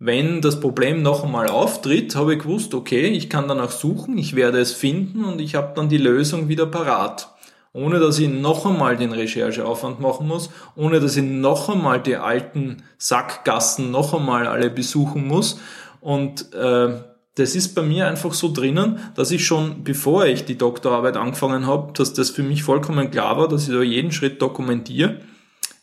Wenn 0.00 0.40
das 0.40 0.58
Problem 0.58 1.02
noch 1.02 1.22
einmal 1.22 1.48
auftritt, 1.48 2.16
habe 2.16 2.34
ich 2.34 2.40
gewusst, 2.40 2.74
okay, 2.74 3.06
ich 3.06 3.30
kann 3.30 3.46
danach 3.46 3.70
suchen, 3.70 4.18
ich 4.18 4.34
werde 4.34 4.58
es 4.58 4.72
finden 4.72 5.24
und 5.24 5.40
ich 5.40 5.54
habe 5.54 5.72
dann 5.76 5.88
die 5.88 5.98
Lösung 5.98 6.48
wieder 6.48 6.66
parat 6.66 7.28
ohne 7.72 8.00
dass 8.00 8.18
ich 8.18 8.28
noch 8.28 8.66
einmal 8.66 8.96
den 8.96 9.12
Rechercheaufwand 9.12 10.00
machen 10.00 10.26
muss, 10.26 10.50
ohne 10.74 11.00
dass 11.00 11.16
ich 11.16 11.24
noch 11.24 11.68
einmal 11.68 12.00
die 12.00 12.16
alten 12.16 12.82
Sackgassen 12.98 13.90
noch 13.90 14.12
einmal 14.12 14.46
alle 14.46 14.70
besuchen 14.70 15.26
muss. 15.26 15.60
Und 16.00 16.52
äh, 16.52 17.00
das 17.36 17.54
ist 17.54 17.74
bei 17.74 17.82
mir 17.82 18.08
einfach 18.08 18.34
so 18.34 18.52
drinnen, 18.52 18.98
dass 19.14 19.30
ich 19.30 19.46
schon, 19.46 19.84
bevor 19.84 20.26
ich 20.26 20.44
die 20.44 20.58
Doktorarbeit 20.58 21.16
angefangen 21.16 21.66
habe, 21.66 21.92
dass 21.92 22.12
das 22.12 22.30
für 22.30 22.42
mich 22.42 22.64
vollkommen 22.64 23.10
klar 23.10 23.38
war, 23.38 23.46
dass 23.46 23.68
ich 23.68 23.74
da 23.74 23.82
jeden 23.82 24.10
Schritt 24.10 24.42
dokumentiere. 24.42 25.20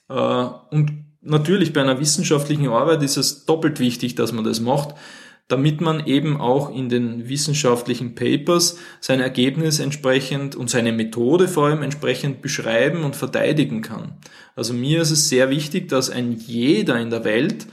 Äh, 0.09 0.13
und 0.13 1.06
natürlich 1.21 1.73
bei 1.73 1.81
einer 1.81 1.99
wissenschaftlichen 1.99 2.67
Arbeit 2.67 3.03
ist 3.03 3.17
es 3.17 3.45
doppelt 3.45 3.79
wichtig, 3.79 4.15
dass 4.15 4.31
man 4.31 4.43
das 4.43 4.59
macht 4.59 4.95
damit 5.47 5.79
man 5.79 6.05
eben 6.05 6.39
auch 6.39 6.73
in 6.73 6.89
den 6.89 7.29
wissenschaftlichen 7.29 8.15
Papers 8.15 8.77
sein 8.99 9.21
Ergebnis 9.21 9.79
entsprechend 9.79 10.55
und 10.55 10.69
seine 10.69 10.91
Methode 10.91 11.47
vor 11.47 11.67
allem 11.67 11.83
entsprechend 11.83 12.41
beschreiben 12.41 13.03
und 13.03 13.15
verteidigen 13.15 13.81
kann. 13.81 14.17
Also 14.55 14.73
mir 14.73 15.01
ist 15.01 15.11
es 15.11 15.29
sehr 15.29 15.49
wichtig, 15.49 15.87
dass 15.87 16.09
ein 16.09 16.33
jeder 16.33 16.99
in 16.99 17.09
der 17.09 17.23
Welt 17.23 17.67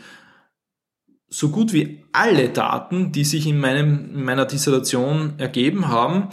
so 1.29 1.49
gut 1.49 1.73
wie 1.73 2.05
alle 2.13 2.49
Daten, 2.51 3.11
die 3.11 3.25
sich 3.25 3.49
in, 3.49 3.59
meinem, 3.59 4.15
in 4.15 4.23
meiner 4.23 4.47
Dissertation 4.47 5.35
ergeben 5.39 5.89
haben, 5.89 6.29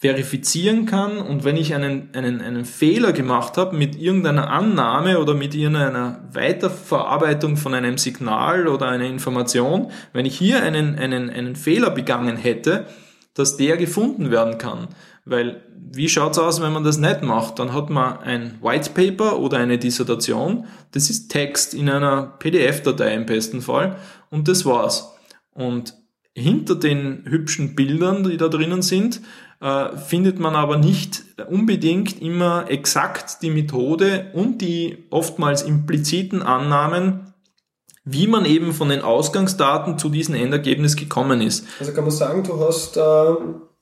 verifizieren 0.00 0.86
kann 0.86 1.18
und 1.18 1.44
wenn 1.44 1.58
ich 1.58 1.74
einen, 1.74 2.08
einen, 2.14 2.40
einen 2.40 2.64
Fehler 2.64 3.12
gemacht 3.12 3.58
habe 3.58 3.76
mit 3.76 4.00
irgendeiner 4.00 4.48
Annahme 4.48 5.18
oder 5.18 5.34
mit 5.34 5.54
irgendeiner 5.54 6.26
Weiterverarbeitung 6.32 7.58
von 7.58 7.74
einem 7.74 7.98
Signal 7.98 8.66
oder 8.66 8.88
einer 8.88 9.04
Information, 9.04 9.90
wenn 10.14 10.24
ich 10.24 10.38
hier 10.38 10.62
einen, 10.62 10.98
einen, 10.98 11.28
einen 11.28 11.54
Fehler 11.54 11.90
begangen 11.90 12.38
hätte, 12.38 12.86
dass 13.34 13.58
der 13.58 13.76
gefunden 13.76 14.30
werden 14.30 14.56
kann. 14.56 14.88
Weil 15.26 15.64
wie 15.92 16.08
schaut's 16.08 16.38
aus, 16.38 16.62
wenn 16.62 16.72
man 16.72 16.84
das 16.84 16.96
nicht 16.96 17.22
macht? 17.22 17.58
Dann 17.58 17.74
hat 17.74 17.90
man 17.90 18.20
ein 18.20 18.58
White 18.62 18.92
Paper 18.94 19.38
oder 19.38 19.58
eine 19.58 19.76
Dissertation, 19.76 20.66
das 20.92 21.10
ist 21.10 21.28
Text 21.28 21.74
in 21.74 21.90
einer 21.90 22.22
PDF-Datei 22.38 23.12
im 23.14 23.26
besten 23.26 23.60
Fall 23.60 23.96
und 24.30 24.48
das 24.48 24.64
war's. 24.64 25.14
Und 25.52 25.99
hinter 26.34 26.74
den 26.74 27.24
hübschen 27.26 27.74
Bildern, 27.74 28.24
die 28.24 28.36
da 28.36 28.48
drinnen 28.48 28.82
sind, 28.82 29.20
äh, 29.60 29.96
findet 29.96 30.38
man 30.38 30.54
aber 30.54 30.78
nicht 30.78 31.24
unbedingt 31.48 32.22
immer 32.22 32.70
exakt 32.70 33.42
die 33.42 33.50
Methode 33.50 34.30
und 34.34 34.62
die 34.62 35.06
oftmals 35.10 35.62
impliziten 35.62 36.42
Annahmen, 36.42 37.34
wie 38.04 38.26
man 38.26 38.44
eben 38.44 38.72
von 38.72 38.88
den 38.88 39.02
Ausgangsdaten 39.02 39.98
zu 39.98 40.08
diesem 40.08 40.34
Endergebnis 40.34 40.96
gekommen 40.96 41.40
ist. 41.40 41.66
Also 41.78 41.92
kann 41.92 42.04
man 42.04 42.10
sagen, 42.10 42.42
du 42.42 42.58
hast 42.58 42.96
äh, 42.96 43.34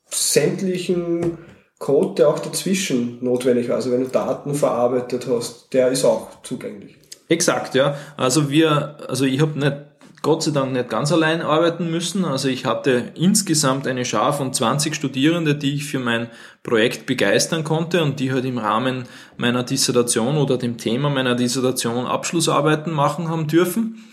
sämtlichen 0.06 1.38
Code, 1.78 2.16
der 2.16 2.28
auch 2.28 2.40
dazwischen 2.40 3.22
notwendig 3.24 3.68
war. 3.68 3.76
Also 3.76 3.92
wenn 3.92 4.02
du 4.02 4.08
Daten 4.08 4.54
verarbeitet 4.54 5.28
hast, 5.30 5.72
der 5.72 5.88
ist 5.88 6.04
auch 6.04 6.42
zugänglich. 6.42 6.96
Exakt, 7.28 7.74
ja. 7.74 7.96
Also 8.16 8.50
wir, 8.50 8.96
also 9.08 9.24
ich 9.24 9.40
habe 9.40 9.58
nicht 9.58 9.76
Gott 10.22 10.42
sei 10.42 10.50
Dank 10.50 10.72
nicht 10.72 10.88
ganz 10.88 11.12
allein 11.12 11.42
arbeiten 11.42 11.90
müssen. 11.90 12.24
Also 12.24 12.48
ich 12.48 12.66
hatte 12.66 13.12
insgesamt 13.14 13.86
eine 13.86 14.04
Schar 14.04 14.32
von 14.32 14.52
20 14.52 14.94
Studierende, 14.94 15.54
die 15.54 15.74
ich 15.74 15.84
für 15.84 16.00
mein 16.00 16.28
Projekt 16.62 17.06
begeistern 17.06 17.64
konnte 17.64 18.02
und 18.02 18.18
die 18.20 18.32
halt 18.32 18.44
im 18.44 18.58
Rahmen 18.58 19.04
meiner 19.36 19.62
Dissertation 19.62 20.36
oder 20.36 20.58
dem 20.58 20.76
Thema 20.76 21.08
meiner 21.08 21.34
Dissertation 21.34 22.06
Abschlussarbeiten 22.06 22.92
machen 22.92 23.28
haben 23.28 23.46
dürfen. 23.46 24.04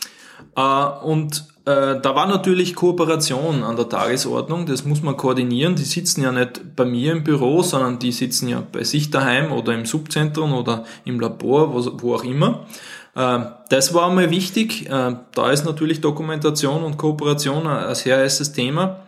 Äh, 0.56 0.86
und 1.04 1.46
äh, 1.66 2.00
da 2.00 2.16
war 2.16 2.28
natürlich 2.28 2.76
Kooperation 2.76 3.64
an 3.64 3.76
der 3.76 3.90
Tagesordnung, 3.90 4.68
das 4.68 4.86
muss 4.86 5.02
man 5.02 5.18
koordinieren. 5.18 5.76
Die 5.76 5.84
sitzen 5.84 6.22
ja 6.22 6.32
nicht 6.32 6.76
bei 6.76 6.86
mir 6.86 7.12
im 7.12 7.24
Büro, 7.24 7.64
sondern 7.64 7.98
die 7.98 8.12
sitzen 8.12 8.48
ja 8.50 8.62
bei 8.72 8.84
sich 8.84 9.10
daheim 9.10 9.52
oder 9.52 9.74
im 9.74 9.86
Subzentrum 9.86 10.54
oder 10.54 10.86
im 11.06 11.20
Labor, 11.20 11.74
wo, 11.74 12.14
auch 12.14 12.24
immer. 12.24 12.68
Ähm, 13.16 13.48
das 13.70 13.94
war 13.94 14.10
einmal 14.10 14.30
wichtig. 14.30 14.90
Äh, 14.90 15.16
da 15.34 15.52
ist 15.52 15.66
natürlich 15.66 16.02
Dokumentation 16.02 16.84
und 16.84 16.98
Kooperation 16.98 17.68
ein 17.68 17.96
sehr 17.96 18.18
heißes 18.18 18.54
Thema. 18.54 19.08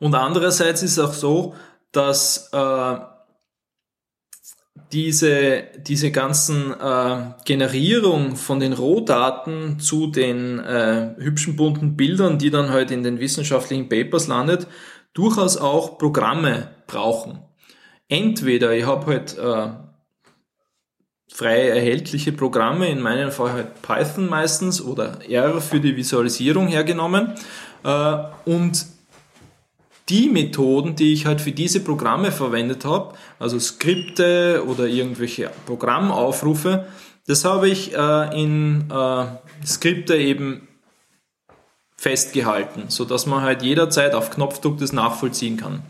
Und 0.00 0.14
andererseits 0.14 0.82
ist 0.82 0.98
es 0.98 0.98
auch 0.98 1.12
so, 1.12 1.54
dass 1.92 2.50
äh, 2.52 2.96
diese, 4.92 5.64
diese 5.78 6.10
ganzen 6.10 6.72
äh, 6.72 7.32
Generierung 7.44 8.36
von 8.36 8.60
den 8.60 8.72
Rohdaten 8.72 9.78
zu 9.78 10.08
den 10.08 10.58
äh, 10.58 11.14
hübschen 11.18 11.56
bunten 11.56 11.96
Bildern, 11.96 12.38
die 12.38 12.50
dann 12.50 12.70
halt 12.70 12.90
in 12.90 13.02
den 13.02 13.20
wissenschaftlichen 13.20 13.88
Papers 13.88 14.26
landet, 14.26 14.66
durchaus 15.12 15.56
auch 15.56 15.98
Programme 15.98 16.70
brauchen. 16.86 17.40
Entweder 18.08 18.72
ich 18.72 18.86
habe 18.86 19.06
halt 19.06 19.38
äh, 19.38 19.83
frei 21.34 21.66
erhältliche 21.68 22.30
Programme, 22.30 22.88
in 22.88 23.00
meinem 23.00 23.32
Fall 23.32 23.52
halt 23.52 23.82
Python 23.82 24.28
meistens 24.28 24.80
oder 24.80 25.18
R 25.28 25.60
für 25.60 25.80
die 25.80 25.96
Visualisierung 25.96 26.68
hergenommen 26.68 27.32
äh, 27.82 28.16
und 28.44 28.86
die 30.08 30.28
Methoden, 30.28 30.94
die 30.94 31.12
ich 31.12 31.26
halt 31.26 31.40
für 31.40 31.50
diese 31.50 31.80
Programme 31.80 32.30
verwendet 32.30 32.84
habe, 32.84 33.14
also 33.40 33.58
Skripte 33.58 34.62
oder 34.64 34.86
irgendwelche 34.86 35.50
Programmaufrufe, 35.66 36.86
das 37.26 37.44
habe 37.44 37.68
ich 37.68 37.92
äh, 37.96 38.40
in 38.40 38.88
äh, 38.92 39.24
Skripte 39.66 40.14
eben 40.14 40.68
festgehalten, 41.96 42.84
so 42.88 43.04
dass 43.04 43.26
man 43.26 43.42
halt 43.42 43.62
jederzeit 43.62 44.14
auf 44.14 44.30
Knopfdruck 44.30 44.78
das 44.78 44.92
nachvollziehen 44.92 45.56
kann. 45.56 45.82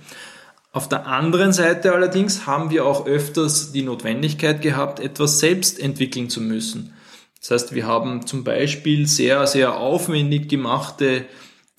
Auf 0.74 0.88
der 0.88 1.06
anderen 1.06 1.52
Seite 1.52 1.92
allerdings 1.92 2.48
haben 2.48 2.68
wir 2.70 2.84
auch 2.84 3.06
öfters 3.06 3.70
die 3.70 3.82
Notwendigkeit 3.82 4.60
gehabt, 4.60 4.98
etwas 4.98 5.38
selbst 5.38 5.78
entwickeln 5.78 6.28
zu 6.28 6.40
müssen. 6.40 6.92
Das 7.38 7.52
heißt, 7.52 7.74
wir 7.76 7.86
haben 7.86 8.26
zum 8.26 8.42
Beispiel 8.42 9.06
sehr, 9.06 9.46
sehr 9.46 9.76
aufwendig 9.76 10.48
gemachte 10.48 11.26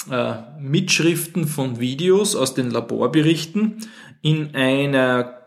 äh, 0.09 0.35
Mitschriften 0.61 1.45
von 1.45 1.81
Videos 1.81 2.37
aus 2.37 2.53
den 2.53 2.71
Laborberichten 2.71 3.85
in 4.21 4.55
einer 4.55 5.41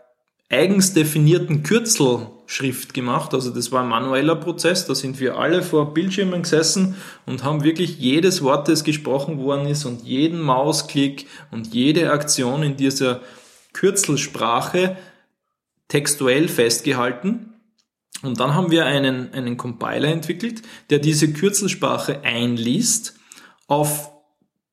eigens 0.50 0.92
definierten 0.92 1.62
Kürzelschrift 1.62 2.92
gemacht. 2.92 3.32
Also 3.32 3.48
das 3.48 3.72
war 3.72 3.82
ein 3.82 3.88
manueller 3.88 4.36
Prozess. 4.36 4.84
Da 4.84 4.94
sind 4.94 5.20
wir 5.20 5.38
alle 5.38 5.62
vor 5.62 5.94
Bildschirmen 5.94 6.42
gesessen 6.42 6.96
und 7.24 7.44
haben 7.44 7.64
wirklich 7.64 7.98
jedes 7.98 8.42
Wort, 8.42 8.68
das 8.68 8.84
gesprochen 8.84 9.38
worden 9.38 9.66
ist 9.66 9.86
und 9.86 10.04
jeden 10.04 10.40
Mausklick 10.40 11.26
und 11.50 11.72
jede 11.72 12.12
Aktion 12.12 12.62
in 12.62 12.76
dieser 12.76 13.22
Kürzelsprache 13.78 14.96
textuell 15.86 16.48
festgehalten. 16.48 17.54
Und 18.22 18.40
dann 18.40 18.56
haben 18.56 18.72
wir 18.72 18.86
einen, 18.86 19.32
einen 19.32 19.56
Compiler 19.56 20.08
entwickelt, 20.08 20.62
der 20.90 20.98
diese 20.98 21.32
Kürzelsprache 21.32 22.22
einliest, 22.24 23.14
auf 23.68 24.10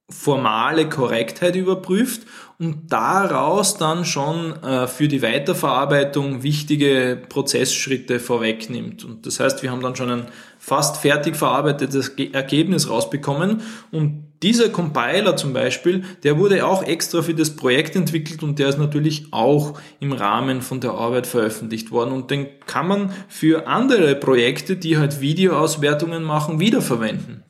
formale 0.09 0.89
Korrektheit 0.89 1.55
überprüft 1.55 2.23
und 2.57 2.91
daraus 2.91 3.77
dann 3.77 4.05
schon 4.05 4.53
äh, 4.63 4.87
für 4.87 5.07
die 5.07 5.21
Weiterverarbeitung 5.21 6.41
wichtige 6.41 7.21
Prozessschritte 7.29 8.19
vorwegnimmt. 8.19 9.03
Und 9.03 9.25
das 9.25 9.39
heißt, 9.39 9.61
wir 9.61 9.71
haben 9.71 9.81
dann 9.81 9.95
schon 9.95 10.09
ein 10.09 10.27
fast 10.57 10.97
fertig 10.97 11.35
verarbeitetes 11.35 12.09
Ergebnis 12.09 12.89
rausbekommen 12.89 13.61
und 13.91 14.34
dieser 14.45 14.69
Compiler 14.69 15.35
zum 15.35 15.53
Beispiel, 15.53 16.03
der 16.23 16.37
wurde 16.37 16.67
auch 16.67 16.83
extra 16.83 17.23
für 17.23 17.33
das 17.33 17.55
Projekt 17.55 17.95
entwickelt 17.95 18.43
und 18.43 18.59
der 18.59 18.69
ist 18.69 18.77
natürlich 18.77 19.25
auch 19.31 19.73
im 19.99 20.11
Rahmen 20.11 20.61
von 20.61 20.79
der 20.79 20.91
Arbeit 20.91 21.25
veröffentlicht 21.25 21.89
worden 21.89 22.11
und 22.11 22.29
den 22.29 22.45
kann 22.67 22.87
man 22.87 23.11
für 23.27 23.65
andere 23.65 24.15
Projekte, 24.15 24.77
die 24.77 24.99
halt 24.99 25.19
Videoauswertungen 25.19 26.21
machen, 26.21 26.59
wiederverwenden. 26.59 27.43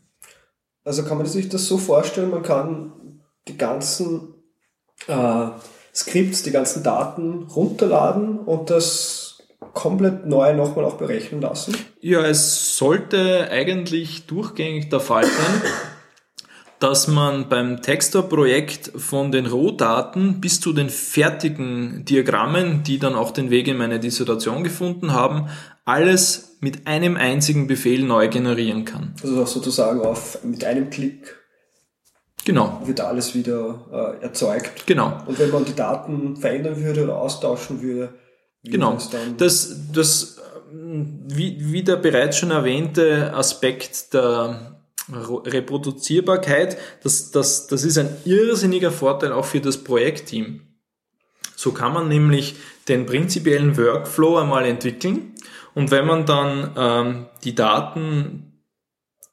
Also 0.85 1.03
kann 1.03 1.17
man 1.17 1.27
sich 1.27 1.49
das 1.49 1.65
so 1.65 1.77
vorstellen, 1.77 2.29
man 2.29 2.43
kann 2.43 2.93
die 3.49 3.57
ganzen 3.57 4.33
äh, 5.07 5.47
Skripts, 5.93 6.43
die 6.43 6.51
ganzen 6.51 6.81
Daten 6.81 7.43
runterladen 7.43 8.39
und 8.39 8.69
das 8.69 9.43
komplett 9.73 10.25
neu 10.25 10.53
nochmal 10.53 10.85
auch 10.85 10.95
berechnen 10.95 11.41
lassen? 11.41 11.75
Ja, 11.99 12.25
es 12.25 12.77
sollte 12.77 13.49
eigentlich 13.51 14.27
durchgängig 14.27 14.89
der 14.89 15.01
Fall 15.01 15.25
sein, 15.25 15.61
dass 16.79 17.07
man 17.07 17.49
beim 17.49 17.81
Textor-Projekt 17.81 18.91
von 18.95 19.31
den 19.31 19.45
Rohdaten 19.45 20.41
bis 20.41 20.59
zu 20.59 20.73
den 20.73 20.89
fertigen 20.89 22.03
Diagrammen, 22.05 22.83
die 22.83 22.99
dann 22.99 23.15
auch 23.15 23.31
den 23.31 23.49
Weg 23.49 23.67
in 23.67 23.77
meine 23.77 23.99
Dissertation 23.99 24.63
gefunden 24.63 25.13
haben, 25.13 25.47
alles 25.85 26.57
mit 26.59 26.87
einem 26.87 27.15
einzigen 27.15 27.67
Befehl 27.67 28.03
neu 28.03 28.27
generieren 28.27 28.85
kann. 28.85 29.13
Also 29.21 29.45
sozusagen 29.45 30.01
auf, 30.01 30.43
mit 30.43 30.63
einem 30.63 30.89
Klick 30.89 31.35
genau. 32.43 32.81
wird 32.85 33.01
alles 33.01 33.35
wieder 33.35 34.17
äh, 34.19 34.23
erzeugt. 34.23 34.87
Genau. 34.87 35.21
Und 35.25 35.39
wenn 35.39 35.51
man 35.51 35.63
die 35.63 35.75
Daten 35.75 36.35
verändern 36.35 36.83
würde 36.83 37.03
oder 37.03 37.17
austauschen 37.17 37.81
würde, 37.81 38.13
wie 38.63 38.71
genau. 38.71 38.93
Das, 38.93 39.09
dann 39.11 39.37
das, 39.37 39.75
das 39.93 40.39
wie, 40.71 41.57
wie 41.59 41.83
der 41.83 41.97
bereits 41.97 42.37
schon 42.37 42.51
erwähnte 42.51 43.33
Aspekt 43.33 44.13
der 44.13 44.74
Reproduzierbarkeit, 45.11 46.77
das, 47.03 47.31
das, 47.31 47.67
das 47.67 47.83
ist 47.83 47.97
ein 47.97 48.09
irrsinniger 48.25 48.91
Vorteil 48.91 49.31
auch 49.31 49.45
für 49.45 49.61
das 49.61 49.83
Projektteam. 49.83 50.61
So 51.55 51.71
kann 51.71 51.93
man 51.93 52.07
nämlich 52.07 52.55
den 52.87 53.05
prinzipiellen 53.05 53.77
Workflow 53.77 54.37
einmal 54.37 54.65
entwickeln 54.65 55.33
und 55.73 55.91
wenn 55.91 56.05
man 56.05 56.25
dann 56.25 56.71
ähm, 56.75 57.25
die 57.43 57.53
Daten, 57.55 58.61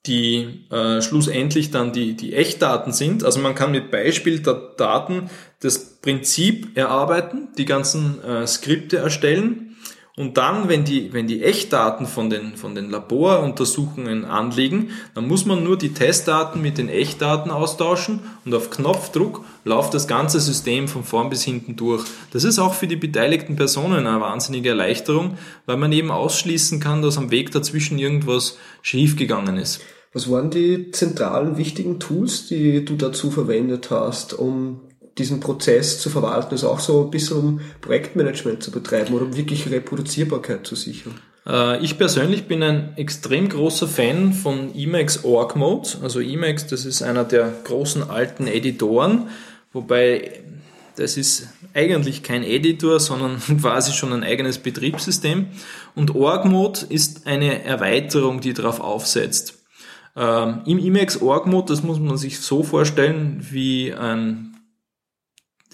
die 0.07 0.67
äh, 0.71 1.01
schlussendlich 1.01 1.71
dann 1.71 1.93
die, 1.93 2.15
die 2.15 2.35
Echtdaten 2.35 2.93
sind, 2.93 3.25
also 3.25 3.41
man 3.41 3.55
kann 3.55 3.71
mit 3.71 3.91
Beispiel 3.91 4.41
der 4.41 4.55
Daten 4.77 5.31
das 5.61 6.01
Prinzip 6.01 6.77
erarbeiten, 6.77 7.49
die 7.57 7.65
ganzen 7.65 8.23
äh, 8.23 8.47
Skripte 8.47 8.99
erstellen 8.99 9.72
und 10.15 10.37
dann, 10.37 10.69
wenn 10.69 10.85
die, 10.85 11.15
wenn 11.15 11.27
die 11.27 11.43
Echtdaten 11.43 12.07
von 12.07 12.29
den, 12.29 12.57
von 12.57 12.75
den 12.75 12.91
Laboruntersuchungen 12.91 14.27
anliegen, 14.27 14.91
dann 15.15 15.27
muss 15.27 15.47
man 15.47 15.65
nur 15.65 15.79
die 15.79 15.95
Testdaten 15.95 16.61
mit 16.61 16.77
den 16.77 16.91
Echtdaten 16.91 17.51
austauschen 17.51 18.21
und 18.45 18.55
auf 18.55 18.69
Knopfdruck 18.69 19.43
läuft 19.65 19.95
das 19.95 20.07
ganze 20.07 20.39
System 20.39 20.87
von 20.87 21.03
vorn 21.03 21.31
bis 21.31 21.45
hinten 21.45 21.77
durch. 21.77 22.05
Das 22.31 22.45
ist 22.45 22.59
auch 22.59 22.75
für 22.75 22.87
die 22.87 22.97
beteiligten 22.97 23.57
Personen 23.57 24.07
eine 24.07 24.21
wahnsinnige 24.21 24.69
Erleichterung, 24.71 25.39
weil 25.65 25.79
man 25.79 25.93
eben 25.93 26.11
ausschließen 26.11 26.79
kann, 26.79 27.01
dass 27.01 27.17
am 27.17 27.31
Weg 27.31 27.51
dazwischen 27.51 27.99
irgendwas 27.99 28.59
schiefgegangen 28.83 29.57
ist. 29.57 29.81
Was 30.13 30.31
waren 30.31 30.51
die 30.51 30.91
zentralen 30.91 31.57
wichtigen 31.57 31.99
Tools, 31.99 32.49
die 32.49 32.85
du 32.85 32.97
dazu 32.97 33.31
verwendet 33.31 33.91
hast, 33.91 34.35
um 34.35 34.83
diesen 35.19 35.41
Prozess 35.41 36.01
zu 36.01 36.11
verwalten, 36.11 36.53
also 36.53 36.71
auch 36.71 36.81
so 36.81 37.05
ein 37.05 37.11
bisschen 37.11 37.37
um 37.37 37.61
Projektmanagement 37.81 38.63
zu 38.63 38.71
betreiben 38.71 39.15
oder 39.15 39.27
um 39.27 39.37
wirklich 39.37 39.71
Reproduzierbarkeit 39.71 40.67
zu 40.67 40.75
sichern? 40.75 41.15
Äh, 41.47 41.83
ich 41.85 41.99
persönlich 41.99 42.47
bin 42.47 42.63
ein 42.63 42.97
extrem 42.97 43.49
großer 43.49 43.89
Fan 43.89 44.33
von 44.33 44.75
Emacs 44.75 45.25
Org 45.25 45.57
Mode. 45.57 45.91
Also 46.03 46.21
Emacs, 46.21 46.67
das 46.67 46.85
ist 46.85 47.03
einer 47.03 47.25
der 47.25 47.53
großen 47.65 48.09
alten 48.09 48.47
Editoren, 48.47 49.29
wobei 49.73 50.41
das 50.97 51.17
ist 51.17 51.49
eigentlich 51.75 52.23
kein 52.23 52.43
Editor, 52.43 53.01
sondern 53.01 53.41
quasi 53.61 53.93
schon 53.93 54.13
ein 54.13 54.25
eigenes 54.25 54.59
Betriebssystem. 54.59 55.47
Und 55.95 56.15
Org 56.15 56.45
Mode 56.45 56.81
ist 56.89 57.27
eine 57.27 57.65
Erweiterung, 57.65 58.41
die 58.41 58.53
darauf 58.53 58.81
aufsetzt. 58.81 59.59
Ähm, 60.15 60.61
Im 60.67 60.79
Emacs 60.79 61.21
Org 61.23 61.47
Mode, 61.47 61.73
das 61.73 61.83
muss 61.83 61.99
man 61.99 62.19
sich 62.19 62.41
so 62.41 62.63
vorstellen 62.63 63.47
wie 63.51 63.93
ein 63.95 64.52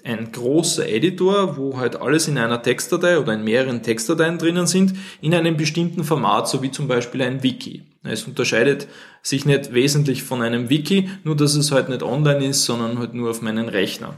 ein 0.05 0.31
großer 0.31 0.87
Editor, 0.87 1.57
wo 1.57 1.77
halt 1.77 1.99
alles 2.01 2.27
in 2.27 2.37
einer 2.37 2.61
Textdatei 2.61 3.19
oder 3.19 3.33
in 3.33 3.43
mehreren 3.43 3.83
Textdateien 3.83 4.37
drinnen 4.37 4.67
sind, 4.67 4.93
in 5.21 5.33
einem 5.33 5.57
bestimmten 5.57 6.03
Format, 6.03 6.47
so 6.47 6.61
wie 6.61 6.71
zum 6.71 6.87
Beispiel 6.87 7.21
ein 7.21 7.43
Wiki. 7.43 7.83
Es 8.03 8.23
unterscheidet 8.23 8.87
sich 9.21 9.45
nicht 9.45 9.73
wesentlich 9.73 10.23
von 10.23 10.41
einem 10.41 10.69
Wiki, 10.69 11.09
nur 11.23 11.35
dass 11.35 11.55
es 11.55 11.71
halt 11.71 11.89
nicht 11.89 12.03
online 12.03 12.45
ist, 12.45 12.65
sondern 12.65 12.97
halt 12.99 13.13
nur 13.13 13.29
auf 13.29 13.41
meinen 13.41 13.67
Rechner. 13.67 14.13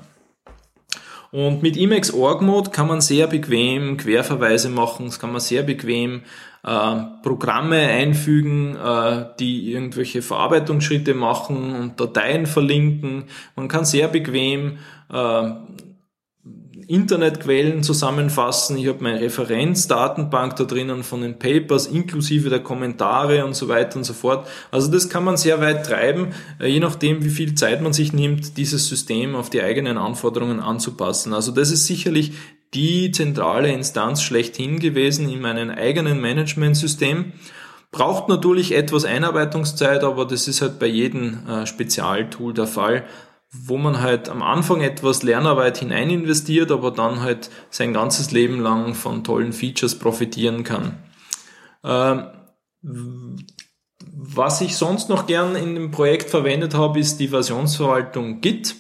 Und 1.32 1.64
mit 1.64 1.78
Emacs 1.78 2.14
Org 2.14 2.42
Mode 2.42 2.72
kann 2.72 2.90
man 2.90 3.00
sehr 3.00 3.26
bequem 3.28 3.96
Querverweise 3.96 4.70
machen, 4.70 5.08
es 5.08 5.18
kann 5.18 5.32
man 5.32 5.40
sehr 5.40 5.64
bequem 5.64 6.24
äh, 6.64 6.96
Programme 7.24 7.78
einfügen, 7.78 8.76
äh, 8.76 9.26
die 9.40 9.72
irgendwelche 9.72 10.22
Verarbeitungsschritte 10.22 11.14
machen 11.14 11.74
und 11.74 12.00
Dateien 12.00 12.46
verlinken. 12.46 13.24
Man 13.56 13.70
kann 13.70 13.86
sehr 13.86 14.10
bequem 14.10 14.78
Internetquellen 16.88 17.84
zusammenfassen. 17.84 18.78
Ich 18.78 18.88
habe 18.88 19.02
meine 19.02 19.22
Referenzdatenbank 19.22 20.56
da 20.58 20.66
drinnen 20.66 21.04
von 21.04 21.22
den 21.22 21.40
Papers 21.40 21.88
inklusive 21.88 22.50
der 22.50 22.60
Kommentare 22.60 23.46
und 23.46 23.56
so 23.56 23.70
weiter 23.70 23.98
und 23.98 24.04
so 24.04 24.14
fort. 24.14 24.48
Also 24.72 24.92
das 24.92 25.08
kann 25.08 25.24
man 25.24 25.38
sehr 25.38 25.62
weit 25.62 25.86
treiben, 25.86 26.34
äh, 26.60 26.68
je 26.68 26.80
nachdem, 26.80 27.24
wie 27.24 27.30
viel 27.30 27.56
Zeit 27.56 27.82
man 27.82 27.94
sich 27.94 28.12
nimmt, 28.12 28.58
dieses 28.58 28.90
System 28.90 29.36
auf 29.36 29.50
die 29.50 29.62
eigenen 29.62 29.98
Anforderungen 29.98 30.60
anzupassen. 30.60 31.34
Also 31.34 31.52
das 31.52 31.72
ist 31.72 31.88
sicherlich 31.88 32.34
die 32.74 33.12
zentrale 33.12 33.72
Instanz 33.72 34.22
schlechthin 34.22 34.80
gewesen 34.80 35.30
in 35.30 35.42
meinem 35.42 35.70
eigenen 35.70 36.20
Managementsystem. 36.20 37.34
Braucht 37.92 38.30
natürlich 38.30 38.74
etwas 38.74 39.04
Einarbeitungszeit, 39.06 40.04
aber 40.04 40.26
das 40.26 40.48
ist 40.48 40.62
halt 40.62 40.80
bei 40.80 40.88
jedem 40.88 41.48
äh, 41.48 41.66
Spezialtool 41.66 42.54
der 42.54 42.68
Fall. 42.68 43.04
Wo 43.52 43.78
man 43.78 44.02
halt 44.02 44.30
am 44.30 44.42
Anfang 44.42 44.82
etwas 44.82 45.24
Lernarbeit 45.24 45.78
hinein 45.78 46.10
investiert, 46.10 46.72
aber 46.72 46.92
dann 46.92 47.22
halt 47.22 47.50
sein 47.70 47.94
ganzes 47.94 48.32
Leben 48.32 48.60
lang 48.60 48.94
von 48.94 49.24
tollen 49.24 49.52
Features 49.52 50.00
profitieren 50.00 50.64
kann. 50.64 50.98
Ähm, 51.84 52.28
was 54.04 54.62
ich 54.62 54.78
sonst 54.78 55.10
noch 55.10 55.28
gern 55.28 55.56
in 55.56 55.76
dem 55.76 55.92
Projekt 55.92 56.30
verwendet 56.30 56.74
habe, 56.76 57.00
ist 57.00 57.20
die 57.20 57.28
Versionsverwaltung 57.28 58.40
Git. 58.40 58.76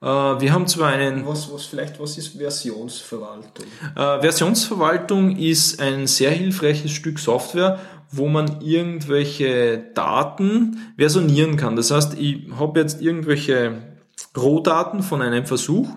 Äh, 0.00 0.06
wir 0.06 0.52
haben 0.52 0.66
zwar 0.66 0.88
einen. 0.88 1.26
Was, 1.26 1.52
was 1.52 1.66
vielleicht, 1.66 2.00
was 2.00 2.16
ist 2.16 2.38
Versionsverwaltung? 2.38 3.66
Äh, 3.94 4.20
Versionsverwaltung 4.20 5.36
ist 5.36 5.78
ein 5.80 6.06
sehr 6.06 6.30
hilfreiches 6.30 6.90
Stück 6.90 7.18
Software, 7.18 7.78
wo 8.10 8.28
man 8.28 8.62
irgendwelche 8.62 9.78
Daten 9.94 10.78
versionieren 10.96 11.56
kann. 11.56 11.76
Das 11.76 11.90
heißt, 11.90 12.18
ich 12.18 12.46
habe 12.58 12.80
jetzt 12.80 13.02
irgendwelche 13.02 13.89
Rohdaten 14.36 15.02
von 15.02 15.22
einem 15.22 15.46
Versuch 15.46 15.88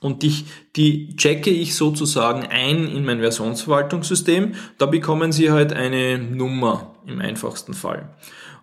und 0.00 0.22
die, 0.22 0.44
die 0.76 1.16
checke 1.16 1.50
ich 1.50 1.74
sozusagen 1.74 2.46
ein 2.46 2.88
in 2.88 3.04
mein 3.04 3.20
Versionsverwaltungssystem. 3.20 4.54
Da 4.78 4.86
bekommen 4.86 5.32
Sie 5.32 5.50
halt 5.50 5.72
eine 5.72 6.18
Nummer 6.18 6.96
im 7.06 7.20
einfachsten 7.20 7.74
Fall. 7.74 8.14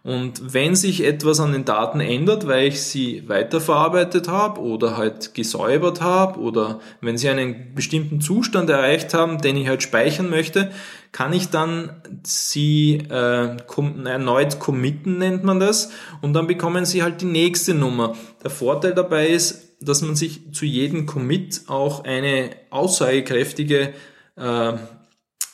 Und 0.04 0.54
wenn 0.54 0.76
sich 0.76 1.04
etwas 1.04 1.40
an 1.42 1.52
den 1.52 1.66
Daten 1.66 2.00
ändert, 2.00 2.48
weil 2.48 2.68
ich 2.68 2.82
sie 2.82 3.28
weiterverarbeitet 3.28 4.30
habe 4.30 4.62
oder 4.62 4.96
halt 4.96 5.34
gesäubert 5.34 6.02
habe 6.02 6.40
oder 6.40 6.80
wenn 7.02 7.18
sie 7.18 7.30
einen 7.30 7.76
bestimmten 7.76 8.22
Zustand 8.22 8.70
erreicht 8.70 9.14
haben, 9.14 9.42
den 9.42 9.58
ich 9.58 9.68
halt 9.68 9.84
speichern 9.84 10.30
möchte, 10.30 10.72
kann 11.12 11.34
ich 11.34 11.50
dann 11.50 12.02
sie 12.24 13.04
äh, 13.10 13.58
erneut 14.06 14.60
committen, 14.60 15.18
nennt 15.18 15.44
man 15.44 15.60
das, 15.60 15.92
und 16.22 16.34
dann 16.34 16.48
bekommen 16.48 16.86
sie 16.86 17.04
halt 17.04 17.22
die 17.22 17.26
nächste 17.26 17.74
Nummer. 17.74 18.16
Der 18.44 18.52
Vorteil 18.52 18.94
dabei 18.94 19.28
ist, 19.28 19.76
dass 19.82 20.02
man 20.02 20.16
sich 20.16 20.54
zu 20.54 20.66
jedem 20.66 21.06
Commit 21.06 21.64
auch 21.68 22.04
eine 22.04 22.52
aussagekräftige 22.70 23.94
äh, 24.36 24.74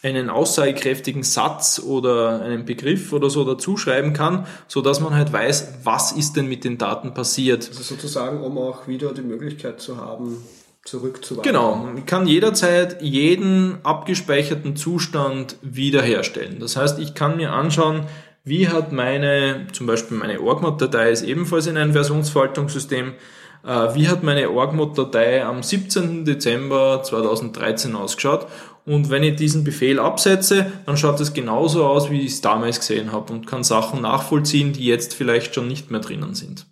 einen 0.06 0.30
aussagekräftigen 0.30 1.24
Satz 1.24 1.82
oder 1.84 2.42
einen 2.42 2.66
Begriff 2.66 3.12
oder 3.12 3.30
so 3.30 3.44
dazuschreiben 3.44 4.14
kann, 4.14 4.46
so 4.68 4.82
dass 4.82 5.00
man 5.00 5.16
halt 5.16 5.34
weiß, 5.34 5.80
was 5.84 6.12
ist 6.12 6.36
denn 6.36 6.48
mit 6.48 6.64
den 6.64 6.78
Daten 6.78 7.14
passiert. 7.14 7.68
Also 7.68 7.82
sozusagen, 7.82 8.42
um 8.42 8.58
auch 8.60 8.88
wieder 8.88 9.14
die 9.14 9.24
Möglichkeit 9.24 9.82
zu 9.82 9.98
haben, 9.98 10.38
zurückzuwandern. 10.84 11.54
Genau, 11.54 11.76
man 11.76 12.06
kann 12.06 12.28
jederzeit 12.28 13.02
jeden 13.02 13.80
abgespeicherten 13.84 14.76
Zustand 14.76 15.58
wiederherstellen. 15.64 16.60
Das 16.60 16.78
heißt, 16.78 17.00
ich 17.00 17.16
kann 17.16 17.38
mir 17.38 17.52
anschauen, 17.52 18.06
wie 18.44 18.70
hat 18.70 18.92
meine, 18.92 19.66
zum 19.72 19.88
Beispiel 19.88 20.18
meine 20.18 20.40
Org-Mod-Datei 20.40 21.10
ist 21.10 21.24
ebenfalls 21.24 21.66
in 21.66 21.78
ein 21.78 21.94
Versionsverwaltungssystem, 21.94 23.14
äh, 23.66 23.96
wie 23.96 24.08
hat 24.08 24.22
meine 24.22 24.52
Org-Mod-Datei 24.52 25.44
am 25.44 25.64
17. 25.64 26.26
Dezember 26.26 27.02
2013 27.02 27.96
ausgeschaut 27.96 28.46
und 28.86 29.10
wenn 29.10 29.24
ich 29.24 29.36
diesen 29.36 29.64
Befehl 29.64 30.00
absetze, 30.00 30.72
dann 30.86 30.96
schaut 30.96 31.20
es 31.20 31.34
genauso 31.34 31.86
aus, 31.86 32.12
wie 32.12 32.22
ich 32.22 32.34
es 32.34 32.42
damals 32.42 32.80
gesehen 32.80 33.12
habe 33.12 33.34
und 33.34 33.48
kann 33.48 33.64
Sachen 33.64 34.02
nachvollziehen, 34.02 34.74
die 34.74 34.86
jetzt 34.86 35.16
vielleicht 35.16 35.56
schon 35.56 35.68
nicht 35.68 35.90
mehr 35.90 36.02
drinnen 36.02 36.36
sind. 36.36 36.68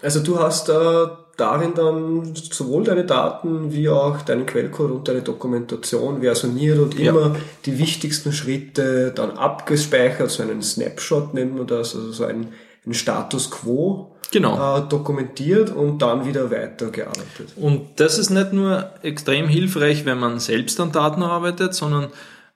Also 0.00 0.20
du 0.20 0.38
hast 0.38 0.70
äh, 0.70 1.06
darin 1.36 1.74
dann 1.74 2.34
sowohl 2.34 2.84
deine 2.84 3.04
Daten 3.04 3.72
wie 3.72 3.88
auch 3.88 4.22
deinen 4.22 4.46
Quellcode 4.46 4.90
und 4.90 5.08
deine 5.08 5.22
Dokumentation 5.22 6.22
versioniert 6.22 6.78
und 6.78 6.98
immer 6.98 7.20
ja. 7.20 7.36
die 7.66 7.78
wichtigsten 7.78 8.32
Schritte 8.32 9.12
dann 9.14 9.32
abgespeichert, 9.32 10.30
so 10.30 10.42
einen 10.42 10.62
Snapshot 10.62 11.34
nennen 11.34 11.56
wir 11.56 11.64
das, 11.64 11.94
also 11.94 12.10
so 12.10 12.24
ein, 12.24 12.48
ein 12.86 12.94
Status 12.94 13.50
Quo 13.50 14.16
genau. 14.32 14.78
äh, 14.78 14.88
dokumentiert 14.88 15.70
und 15.70 16.02
dann 16.02 16.26
wieder 16.26 16.50
weitergearbeitet. 16.50 17.52
Und 17.56 17.88
das 17.96 18.18
ist 18.18 18.30
nicht 18.30 18.52
nur 18.52 18.90
extrem 19.02 19.46
hilfreich, 19.46 20.04
wenn 20.04 20.18
man 20.18 20.40
selbst 20.40 20.80
an 20.80 20.90
Daten 20.90 21.22
arbeitet, 21.22 21.74
sondern 21.74 22.08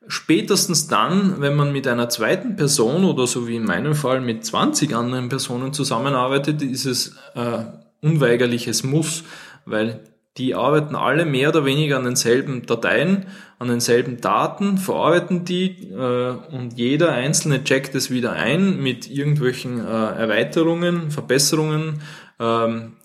spätestens 0.09 0.89
dann, 0.89 1.41
wenn 1.41 1.55
man 1.55 1.73
mit 1.73 1.87
einer 1.87 2.09
zweiten 2.09 2.57
Person 2.57 3.05
oder 3.05 3.27
so 3.27 3.47
wie 3.47 3.57
in 3.57 3.65
meinem 3.65 3.95
Fall 3.95 4.21
mit 4.21 4.45
20 4.45 4.95
anderen 4.95 5.29
Personen 5.29 5.73
zusammenarbeitet, 5.73 6.63
ist 6.63 6.87
es 6.87 7.17
äh, 7.35 7.65
unweigerliches 8.03 8.83
Muss, 8.83 9.25
weil 9.65 10.01
die 10.39 10.55
arbeiten 10.55 10.95
alle 10.95 11.25
mehr 11.25 11.49
oder 11.49 11.65
weniger 11.65 11.97
an 11.97 12.05
denselben 12.05 12.67
Dateien, 12.67 13.27
an 13.59 13.69
denselben 13.69 14.21
Daten, 14.21 14.77
verarbeiten 14.77 15.45
die 15.45 15.91
äh, 15.91 16.35
und 16.55 16.75
jeder 16.77 17.13
einzelne 17.13 17.65
checkt 17.65 17.95
es 17.95 18.11
wieder 18.11 18.33
ein 18.33 18.83
mit 18.83 19.11
irgendwelchen 19.11 19.81
äh, 19.81 19.83
Erweiterungen, 19.83 21.11
Verbesserungen. 21.11 22.03
Ähm, 22.39 22.97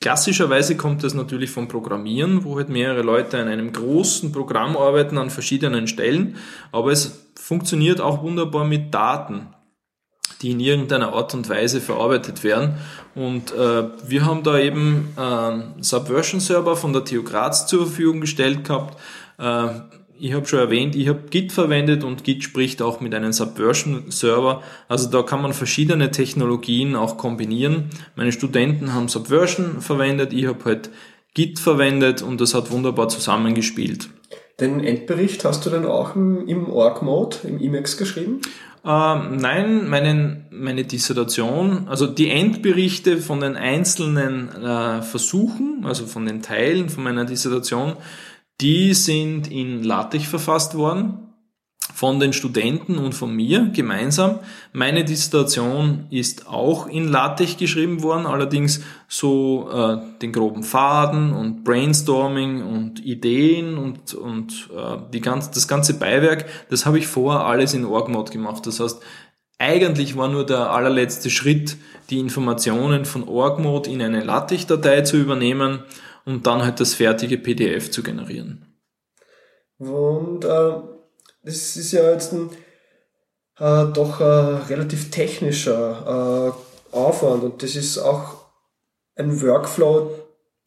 klassischerweise 0.00 0.76
kommt 0.76 1.04
das 1.04 1.12
natürlich 1.12 1.50
vom 1.50 1.68
Programmieren, 1.68 2.44
wo 2.44 2.56
halt 2.56 2.70
mehrere 2.70 3.02
Leute 3.02 3.38
an 3.38 3.48
einem 3.48 3.72
großen 3.72 4.32
Programm 4.32 4.76
arbeiten 4.76 5.18
an 5.18 5.28
verschiedenen 5.28 5.88
Stellen, 5.88 6.36
aber 6.72 6.90
es 6.92 7.28
funktioniert 7.34 8.00
auch 8.00 8.22
wunderbar 8.22 8.64
mit 8.64 8.94
Daten 8.94 9.48
die 10.42 10.52
in 10.52 10.60
irgendeiner 10.60 11.12
Art 11.12 11.34
und 11.34 11.48
Weise 11.48 11.80
verarbeitet 11.80 12.44
werden. 12.44 12.74
Und 13.14 13.52
äh, 13.52 13.84
wir 14.06 14.24
haben 14.24 14.42
da 14.42 14.58
eben 14.58 15.08
äh, 15.16 15.82
Subversion-Server 15.82 16.76
von 16.76 16.92
der 16.92 17.04
TU 17.04 17.22
Graz 17.22 17.66
zur 17.66 17.86
Verfügung 17.86 18.20
gestellt 18.20 18.64
gehabt. 18.64 18.98
Äh, 19.38 19.68
ich 20.20 20.32
habe 20.32 20.46
schon 20.46 20.58
erwähnt, 20.58 20.96
ich 20.96 21.08
habe 21.08 21.22
Git 21.30 21.52
verwendet 21.52 22.02
und 22.02 22.24
Git 22.24 22.42
spricht 22.42 22.82
auch 22.82 23.00
mit 23.00 23.14
einem 23.14 23.32
Subversion-Server. 23.32 24.62
Also 24.88 25.08
da 25.10 25.22
kann 25.22 25.42
man 25.42 25.52
verschiedene 25.52 26.10
Technologien 26.10 26.96
auch 26.96 27.16
kombinieren. 27.16 27.90
Meine 28.16 28.32
Studenten 28.32 28.94
haben 28.94 29.08
Subversion 29.08 29.80
verwendet, 29.80 30.32
ich 30.32 30.46
habe 30.46 30.64
halt 30.64 30.90
Git 31.34 31.60
verwendet 31.60 32.22
und 32.22 32.40
das 32.40 32.54
hat 32.54 32.70
wunderbar 32.72 33.08
zusammengespielt. 33.08 34.08
Den 34.60 34.82
Endbericht 34.82 35.44
hast 35.44 35.64
du 35.66 35.70
dann 35.70 35.86
auch 35.86 36.16
im 36.16 36.68
Org-Mode, 36.68 37.36
im 37.44 37.60
Emacs 37.60 37.96
geschrieben? 37.96 38.40
Ähm, 38.88 39.36
nein, 39.36 39.86
meine, 39.86 40.46
meine 40.50 40.84
Dissertation, 40.84 41.88
also 41.88 42.06
die 42.06 42.30
Endberichte 42.30 43.18
von 43.18 43.40
den 43.40 43.54
einzelnen 43.54 44.48
äh, 44.48 45.02
Versuchen, 45.02 45.84
also 45.84 46.06
von 46.06 46.24
den 46.24 46.40
Teilen 46.40 46.88
von 46.88 47.04
meiner 47.04 47.26
Dissertation, 47.26 47.96
die 48.62 48.94
sind 48.94 49.50
in 49.50 49.84
LaTeX 49.84 50.24
verfasst 50.24 50.74
worden 50.74 51.27
von 51.94 52.20
den 52.20 52.32
Studenten 52.32 52.98
und 52.98 53.14
von 53.14 53.34
mir 53.34 53.70
gemeinsam. 53.72 54.40
Meine 54.72 55.04
Dissertation 55.04 56.06
ist 56.10 56.46
auch 56.46 56.86
in 56.86 57.08
LaTeX 57.08 57.56
geschrieben 57.56 58.02
worden, 58.02 58.26
allerdings 58.26 58.82
so 59.08 59.68
äh, 59.72 59.96
den 60.20 60.32
groben 60.32 60.62
Faden 60.62 61.32
und 61.32 61.64
Brainstorming 61.64 62.62
und 62.62 63.04
Ideen 63.04 63.78
und, 63.78 64.14
und 64.14 64.68
äh, 64.76 64.98
die 65.12 65.20
ganz, 65.20 65.50
das 65.50 65.66
ganze 65.66 65.98
Beiwerk, 65.98 66.46
das 66.70 66.86
habe 66.86 66.98
ich 66.98 67.06
vorher 67.06 67.44
alles 67.44 67.74
in 67.74 67.84
OrgMod 67.84 68.30
gemacht. 68.30 68.66
Das 68.66 68.80
heißt, 68.80 69.02
eigentlich 69.58 70.16
war 70.16 70.28
nur 70.28 70.46
der 70.46 70.70
allerletzte 70.70 71.30
Schritt, 71.30 71.76
die 72.10 72.20
Informationen 72.20 73.06
von 73.06 73.26
OrgMod 73.26 73.88
in 73.88 74.02
eine 74.02 74.22
LaTeX-Datei 74.22 75.02
zu 75.02 75.16
übernehmen 75.16 75.80
und 76.24 76.46
dann 76.46 76.62
halt 76.62 76.78
das 76.78 76.94
fertige 76.94 77.38
PDF 77.38 77.90
zu 77.90 78.02
generieren. 78.02 78.66
Und 79.78 80.44
äh 80.44 80.97
das 81.42 81.76
ist 81.76 81.92
ja 81.92 82.10
jetzt 82.10 82.32
ein 82.32 82.50
äh, 83.58 83.86
doch 83.92 84.20
ein 84.20 84.62
relativ 84.68 85.10
technischer 85.10 86.54
äh, 86.92 86.96
Aufwand 86.96 87.42
und 87.42 87.62
das 87.62 87.76
ist 87.76 87.98
auch 87.98 88.46
ein 89.16 89.42
Workflow. 89.42 90.10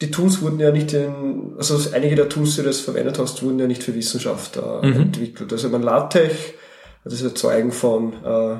Die 0.01 0.11
Tools 0.11 0.41
wurden 0.41 0.59
ja 0.59 0.71
nicht 0.71 0.93
in, 0.93 1.53
also 1.57 1.77
einige 1.93 2.15
der 2.15 2.29
Tools, 2.29 2.55
die 2.55 2.61
du 2.61 2.67
das 2.67 2.79
verwendet 2.79 3.19
hast, 3.19 3.43
wurden 3.43 3.59
ja 3.59 3.67
nicht 3.67 3.83
für 3.83 3.95
Wissenschaft 3.95 4.57
äh, 4.57 4.87
mhm. 4.87 5.01
entwickelt. 5.01 5.51
Also 5.51 5.69
mein 5.69 5.83
LaTeX, 5.83 6.35
das 7.03 7.21
Erzeugen 7.21 7.71
von 7.71 8.13
äh, 8.23 8.57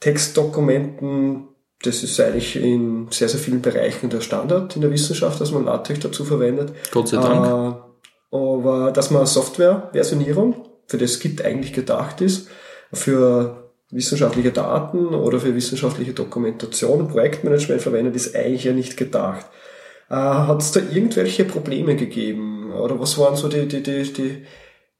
Textdokumenten, 0.00 1.48
das 1.82 2.02
ist 2.02 2.20
eigentlich 2.20 2.56
in 2.56 3.08
sehr, 3.10 3.28
sehr 3.28 3.40
vielen 3.40 3.62
Bereichen 3.62 4.10
der 4.10 4.20
Standard 4.20 4.74
in 4.76 4.82
der 4.82 4.90
Wissenschaft, 4.90 5.40
dass 5.40 5.52
man 5.52 5.64
LaTeX 5.64 6.00
dazu 6.00 6.24
verwendet. 6.24 6.72
Gott 6.90 7.08
sei 7.08 7.16
Dank. 7.16 7.46
Äh, 7.46 8.36
aber 8.36 8.92
dass 8.92 9.10
man 9.10 9.26
Software-Versionierung 9.26 10.67
für 10.88 10.98
das 10.98 11.20
Git 11.20 11.44
eigentlich 11.44 11.72
gedacht 11.72 12.20
ist, 12.20 12.48
für 12.92 13.70
wissenschaftliche 13.90 14.50
Daten 14.50 15.08
oder 15.08 15.38
für 15.38 15.54
wissenschaftliche 15.54 16.14
Dokumentation, 16.14 17.08
Projektmanagement 17.08 17.80
verwendet, 17.80 18.16
ist 18.16 18.34
eigentlich 18.34 18.64
ja 18.64 18.72
nicht 18.72 18.96
gedacht. 18.96 19.46
Äh, 20.10 20.14
Hat 20.14 20.60
es 20.60 20.72
da 20.72 20.80
irgendwelche 20.80 21.44
Probleme 21.44 21.94
gegeben? 21.94 22.72
Oder 22.72 22.98
was 22.98 23.16
waren 23.18 23.36
so 23.36 23.48
die, 23.48 23.68
die, 23.68 23.82
die, 23.82 24.02
die, 24.12 24.44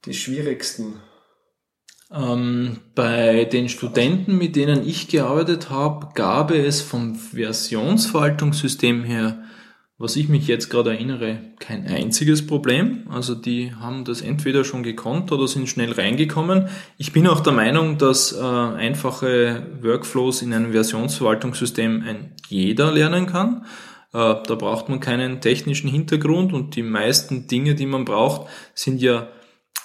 die 0.05 0.13
schwierigsten? 0.13 1.01
Ähm, 2.11 2.79
bei 2.95 3.45
den 3.45 3.69
Studenten, 3.69 4.37
mit 4.37 4.55
denen 4.55 4.87
ich 4.87 5.07
gearbeitet 5.07 5.69
habe, 5.69 6.09
gab 6.15 6.51
es 6.51 6.81
vom 6.81 7.15
Versionsverwaltungssystem 7.15 9.03
her 9.03 9.43
was 9.99 10.15
ich 10.15 10.29
mich 10.29 10.47
jetzt 10.47 10.69
gerade 10.69 10.91
erinnere, 10.91 11.39
kein 11.59 11.85
einziges 11.85 12.47
Problem. 12.47 13.05
Also 13.09 13.35
die 13.35 13.75
haben 13.75 14.05
das 14.05 14.21
entweder 14.21 14.63
schon 14.63 14.81
gekonnt 14.81 15.29
oder 15.33 15.45
sind 15.45 15.67
schnell 15.67 15.91
reingekommen. 15.91 16.69
Ich 16.97 17.11
bin 17.11 17.27
auch 17.27 17.41
der 17.41 17.51
Meinung, 17.51 17.97
dass 17.97 18.31
äh, 18.31 18.41
einfache 18.41 19.67
Workflows 19.81 20.41
in 20.41 20.53
einem 20.53 20.71
Versionsverwaltungssystem 20.71 22.03
ein 22.07 22.31
jeder 22.47 22.93
lernen 22.93 23.25
kann. 23.25 23.65
Äh, 24.13 24.35
da 24.47 24.55
braucht 24.55 24.87
man 24.87 25.01
keinen 25.01 25.41
technischen 25.41 25.89
Hintergrund 25.89 26.53
und 26.53 26.77
die 26.77 26.83
meisten 26.83 27.47
Dinge, 27.47 27.75
die 27.75 27.85
man 27.85 28.05
braucht, 28.05 28.49
sind 28.73 29.01
ja 29.01 29.27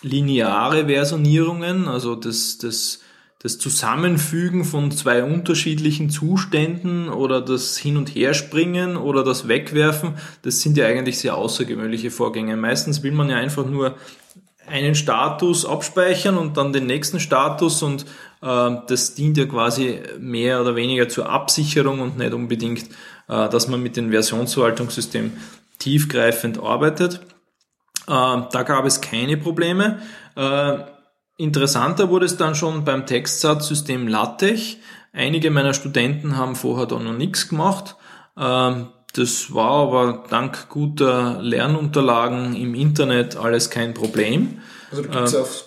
lineare 0.01 0.87
Versionierungen, 0.87 1.89
also 1.89 2.15
das, 2.15 2.59
das, 2.59 3.01
das 3.45 3.59
Zusammenfügen 3.59 4.65
von 4.65 4.91
zwei 4.91 5.23
unterschiedlichen 5.23 6.09
Zuständen 6.09 7.11
oder 7.11 7.43
das 7.43 7.77
Hin- 7.77 7.99
und 7.99 8.15
Herspringen 8.15 8.97
oder 8.97 9.23
das 9.23 9.49
Wegwerfen, 9.49 10.15
das 10.41 10.63
sind 10.63 10.79
ja 10.79 10.87
eigentlich 10.87 11.19
sehr 11.19 11.37
außergewöhnliche 11.37 12.11
Vorgänge. 12.11 12.57
Meistens 12.57 13.03
will 13.03 13.13
man 13.13 13.29
ja 13.29 13.37
einfach 13.37 13.67
nur 13.67 13.97
einen 14.67 14.95
Status 14.95 15.67
abspeichern 15.67 16.39
und 16.39 16.57
dann 16.57 16.73
den 16.73 16.87
nächsten 16.87 17.21
Status 17.21 17.83
und 17.83 18.07
äh, 18.41 18.77
das 18.87 19.15
dient 19.15 19.37
ja 19.37 19.45
quasi 19.45 20.01
mehr 20.19 20.63
oder 20.63 20.75
weniger 20.75 21.11
zur 21.11 21.29
Absicherung 21.29 22.01
und 22.01 22.17
nicht 22.17 22.33
unbedingt, 22.33 22.85
äh, 23.29 23.51
dass 23.51 23.69
man 23.69 23.83
mit 23.83 23.99
dem 23.99 24.11
Versionsverwaltungssystem 24.11 25.33
tiefgreifend 25.79 26.63
arbeitet. 26.63 27.21
Äh, 28.07 28.09
da 28.09 28.63
gab 28.65 28.87
es 28.87 29.03
keine 29.03 29.37
Probleme. 29.37 30.01
Äh, 30.35 30.94
interessanter 31.37 32.11
wurde 32.11 32.27
es 32.27 32.37
dann 32.37 32.55
schon 32.55 32.85
beim 32.85 33.07
Textsatzsystem 33.07 34.09
LaTeX. 34.09 34.77
Einige 35.13 35.51
meiner 35.51 35.75
Studenten 35.75 36.37
haben 36.37 36.57
vorher 36.57 36.87
da 36.87 36.99
noch 36.99 37.13
nichts 37.13 37.49
gemacht. 37.49 37.97
Ähm, 38.37 38.89
das 39.15 39.55
war 39.55 39.71
aber 39.71 40.25
dank 40.29 40.69
guter 40.69 41.41
Lernunterlagen 41.41 42.57
im 42.57 42.75
Internet 42.75 43.37
alles 43.37 43.71
kein 43.71 43.95
Problem. 43.95 44.61
Also 44.91 45.03
da 45.03 45.09
gibt 45.09 45.25
es 45.25 45.35
äh, 45.35 45.39
auf 45.39 45.65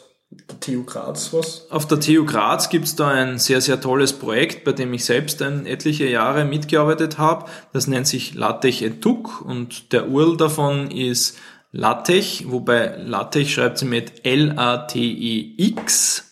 der 0.50 0.60
TU 0.60 0.84
Graz 0.84 1.34
was? 1.34 1.72
Auf 1.72 1.88
der 1.88 2.02
TU 2.02 2.26
Graz 2.26 2.70
gibt 2.70 2.86
es 2.86 2.98
da 2.98 3.08
ein 3.08 3.40
sehr, 3.40 3.62
sehr 3.62 3.80
tolles 3.80 4.12
Projekt, 4.12 4.66
bei 4.66 4.74
dem 4.74 4.94
ich 4.94 5.06
selbst 5.06 5.42
ein, 5.42 5.66
etliche 5.66 6.08
Jahre 6.08 6.44
mitgearbeitet 6.44 7.18
habe. 7.18 7.46
Das 7.72 7.88
nennt 7.88 8.08
sich 8.08 8.36
LaTeX 8.36 8.82
Etuk 8.82 9.42
und 9.42 9.94
der 9.94 10.10
URL 10.10 10.36
davon 10.36 10.92
ist 10.92 11.38
LaTeX, 11.72 12.44
wobei 12.46 12.98
LaTeX 12.98 13.50
schreibt 13.50 13.78
sie 13.78 13.86
mit 13.86 14.26
L-A-T-E-X 14.26 16.24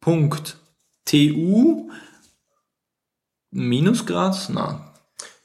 Punkt 0.00 0.58
TU 1.06 1.90
minus 3.50 4.04
Graz? 4.04 4.50
Nein, 4.50 4.80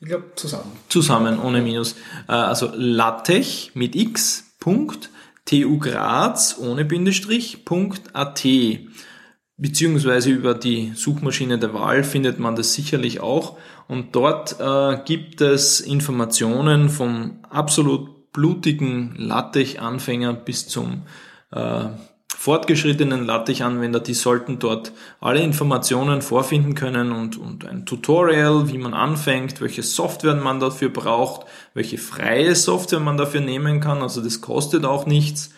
ich 0.02 0.08
glaube 0.08 0.32
zusammen. 0.36 0.72
Zusammen, 0.90 1.40
ohne 1.40 1.62
Minus. 1.62 1.96
Äh, 2.28 2.34
also 2.34 2.70
Latech 2.74 3.72
mit 3.74 3.96
x. 3.96 4.46
Punkt, 4.60 5.10
TU 5.46 5.80
Graz 5.80 6.58
ohne 6.60 6.84
Bindestrich. 6.84 7.64
Punkt 7.64 8.14
AT. 8.14 8.46
Beziehungsweise 9.56 10.30
über 10.30 10.54
die 10.54 10.92
Suchmaschine 10.96 11.58
der 11.58 11.74
Wahl 11.74 12.04
findet 12.04 12.40
man 12.40 12.58
das 12.58 12.74
sicherlich 12.74 13.22
auch. 13.22 13.58
Und 13.88 14.16
dort 14.16 14.60
äh, 14.60 15.02
gibt 15.06 15.40
es 15.40 15.80
Informationen 15.80 16.90
vom 16.90 17.40
absolut 17.50 18.19
blutigen 18.34 19.16
LaTeX-Anfänger 19.18 20.34
bis 20.34 20.68
zum 20.68 21.04
äh, 21.52 21.86
fortgeschrittenen 22.40 23.26
LaTeX-Anwender, 23.26 24.00
die 24.00 24.14
sollten 24.14 24.60
dort 24.60 24.94
alle 25.20 25.42
Informationen 25.42 26.22
vorfinden 26.22 26.74
können 26.74 27.12
und, 27.12 27.38
und 27.38 27.68
ein 27.68 27.86
Tutorial, 27.86 28.72
wie 28.72 28.78
man 28.78 28.94
anfängt, 28.94 29.60
welche 29.60 29.84
Software 29.84 30.36
man 30.36 30.62
dafür 30.62 30.88
braucht, 30.88 31.46
welche 31.74 31.98
freie 31.98 32.56
Software 32.56 33.02
man 33.02 33.18
dafür 33.18 33.42
nehmen 33.42 33.82
kann, 33.82 34.02
also 34.02 34.22
das 34.22 34.40
kostet 34.40 34.86
auch 34.86 35.06
nichts, 35.06 35.50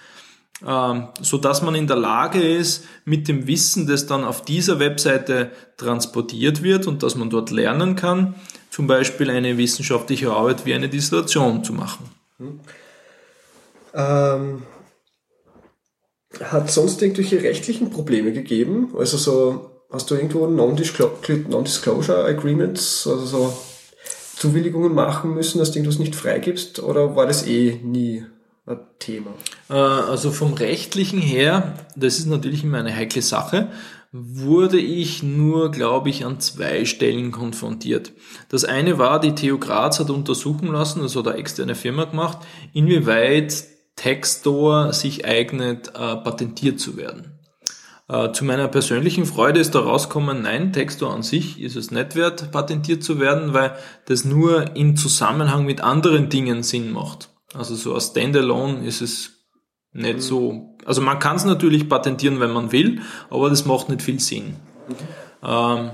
ähm, 0.68 1.10
so 1.20 1.38
dass 1.38 1.62
man 1.62 1.76
in 1.76 1.86
der 1.86 1.98
Lage 1.98 2.42
ist, 2.42 2.86
mit 3.06 3.28
dem 3.28 3.46
Wissen, 3.46 3.86
das 3.86 4.08
dann 4.08 4.24
auf 4.24 4.44
dieser 4.44 4.80
Webseite 4.80 5.52
transportiert 5.78 6.64
wird 6.64 6.88
und 6.88 7.04
dass 7.04 7.16
man 7.16 7.30
dort 7.30 7.52
lernen 7.52 7.96
kann, 7.96 8.34
zum 8.72 8.88
Beispiel 8.88 9.30
eine 9.30 9.58
wissenschaftliche 9.58 10.32
Arbeit 10.32 10.66
wie 10.66 10.74
eine 10.74 10.90
Distillation 10.90 11.64
zu 11.64 11.74
machen. 11.74 12.21
Hm. 12.42 12.60
Ähm 13.94 14.64
hat 16.40 16.72
sonst 16.72 17.02
irgendwelche 17.02 17.44
rechtlichen 17.44 17.90
Probleme 17.90 18.32
gegeben? 18.32 18.94
Also 18.98 19.18
so, 19.18 19.72
hast 19.92 20.10
du 20.10 20.16
irgendwo 20.16 20.48
Non-Disclosure 20.48 22.24
Agreements, 22.26 23.06
also 23.06 23.26
so 23.26 23.54
Zuwilligungen 24.38 24.94
machen 24.94 25.34
müssen, 25.34 25.60
dass 25.60 25.72
du 25.72 25.80
irgendwas 25.80 26.00
nicht 26.00 26.16
freigibst 26.16 26.82
oder 26.82 27.16
war 27.16 27.28
das 27.28 27.46
eh 27.46 27.80
nie 27.84 28.26
ein 28.66 28.80
Thema? 28.98 29.32
Äh, 29.70 29.74
also 29.74 30.32
vom 30.32 30.54
rechtlichen 30.54 31.20
her, 31.20 31.74
das 31.96 32.18
ist 32.18 32.28
natürlich 32.28 32.64
immer 32.64 32.80
eine 32.80 32.96
heikle 32.96 33.22
Sache, 33.22 33.70
wurde 34.12 34.80
ich 34.80 35.24
nur, 35.24 35.72
glaube 35.72 36.10
ich, 36.10 36.26
an 36.26 36.40
zwei 36.40 36.84
Stellen 36.86 37.32
konfrontiert. 37.32 38.12
Das 38.50 38.66
eine 38.66 38.98
war, 38.98 39.20
die 39.20 39.36
TU 39.36 39.58
Graz 39.58 40.00
hat 40.00 40.10
untersuchen 40.10 40.68
lassen, 40.68 41.02
das 41.02 41.16
hat 41.16 41.28
eine 41.28 41.38
externe 41.38 41.76
Firma 41.76 42.06
gemacht, 42.06 42.40
inwieweit 42.74 43.66
Textstore 43.96 44.94
sich 44.94 45.26
eignet, 45.26 45.90
äh, 45.90 46.18
patentiert 46.18 46.80
zu 46.80 46.98
werden. 46.98 47.40
Äh, 48.10 48.34
zu 48.34 48.44
meiner 48.44 48.68
persönlichen 48.68 49.26
Freude 49.26 49.62
ist 49.62 49.76
da 49.76 49.80
rausgekommen, 49.80 50.42
nein, 50.42 50.74
Textstore 50.74 51.14
an 51.14 51.24
sich 51.24 51.62
ist 51.62 51.78
es 51.78 51.92
nicht 51.92 52.16
wert, 52.16 52.52
patentiert 52.52 53.04
zu 53.04 53.20
werden, 53.20 53.54
weil 53.54 53.78
das 54.08 54.26
nur 54.26 54.76
in 54.76 54.98
Zusammenhang 54.98 55.66
mit 55.66 55.80
anderen 55.82 56.28
Dingen 56.28 56.64
Sinn 56.64 56.92
macht. 56.92 57.30
Also 57.54 57.76
so 57.76 57.94
als 57.94 58.08
Standalone 58.08 58.86
ist 58.86 59.02
es 59.02 59.42
nicht 59.94 60.22
so, 60.22 60.71
also 60.86 61.02
man 61.02 61.20
kann 61.20 61.36
es 61.36 61.46
natürlich 61.46 61.88
patentieren, 61.90 62.40
wenn 62.40 62.52
man 62.52 62.72
will, 62.72 63.02
aber 63.30 63.50
das 63.50 63.66
macht 63.66 63.90
nicht 63.90 64.02
viel 64.02 64.20
Sinn. 64.20 64.56
Mhm. 64.88 64.96
Ähm, 65.48 65.92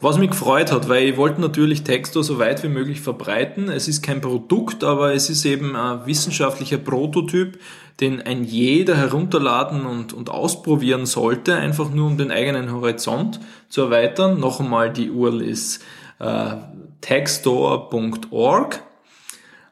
was 0.00 0.18
mich 0.18 0.30
gefreut 0.30 0.72
hat, 0.72 0.88
weil 0.90 1.08
ich 1.08 1.16
wollte 1.16 1.40
natürlich 1.40 1.82
Texto 1.82 2.20
so 2.20 2.38
weit 2.38 2.62
wie 2.62 2.68
möglich 2.68 3.00
verbreiten. 3.00 3.70
Es 3.70 3.88
ist 3.88 4.02
kein 4.02 4.20
Produkt, 4.20 4.84
aber 4.84 5.14
es 5.14 5.30
ist 5.30 5.46
eben 5.46 5.74
ein 5.74 6.04
wissenschaftlicher 6.04 6.76
Prototyp, 6.76 7.58
den 8.00 8.20
ein 8.20 8.44
jeder 8.44 8.94
herunterladen 8.94 9.86
und, 9.86 10.12
und 10.12 10.28
ausprobieren 10.28 11.06
sollte, 11.06 11.54
einfach 11.56 11.90
nur 11.90 12.08
um 12.08 12.18
den 12.18 12.30
eigenen 12.30 12.70
Horizont 12.72 13.40
zu 13.70 13.82
erweitern. 13.82 14.38
Noch 14.38 14.60
einmal, 14.60 14.92
die 14.92 15.10
URL 15.10 15.40
ist 15.40 15.82
äh, 16.18 16.56
textstore.org. 17.00 18.82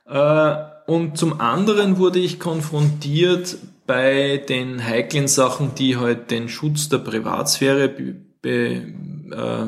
Äh, 0.09 0.55
und 0.87 1.19
zum 1.19 1.41
anderen 1.41 1.99
wurde 1.99 2.19
ich 2.19 2.41
konfrontiert 2.41 3.59
bei 3.87 4.39
den 4.39 4.85
heiklen 4.85 5.29
Sachen, 5.29 5.75
die 5.75 5.97
halt 5.97 6.31
den 6.31 6.49
Schutz 6.49 6.89
der 6.89 6.99
Privatsphäre 6.99 7.89
be, 7.89 8.17
be, 8.41 8.95
äh, 9.31 9.67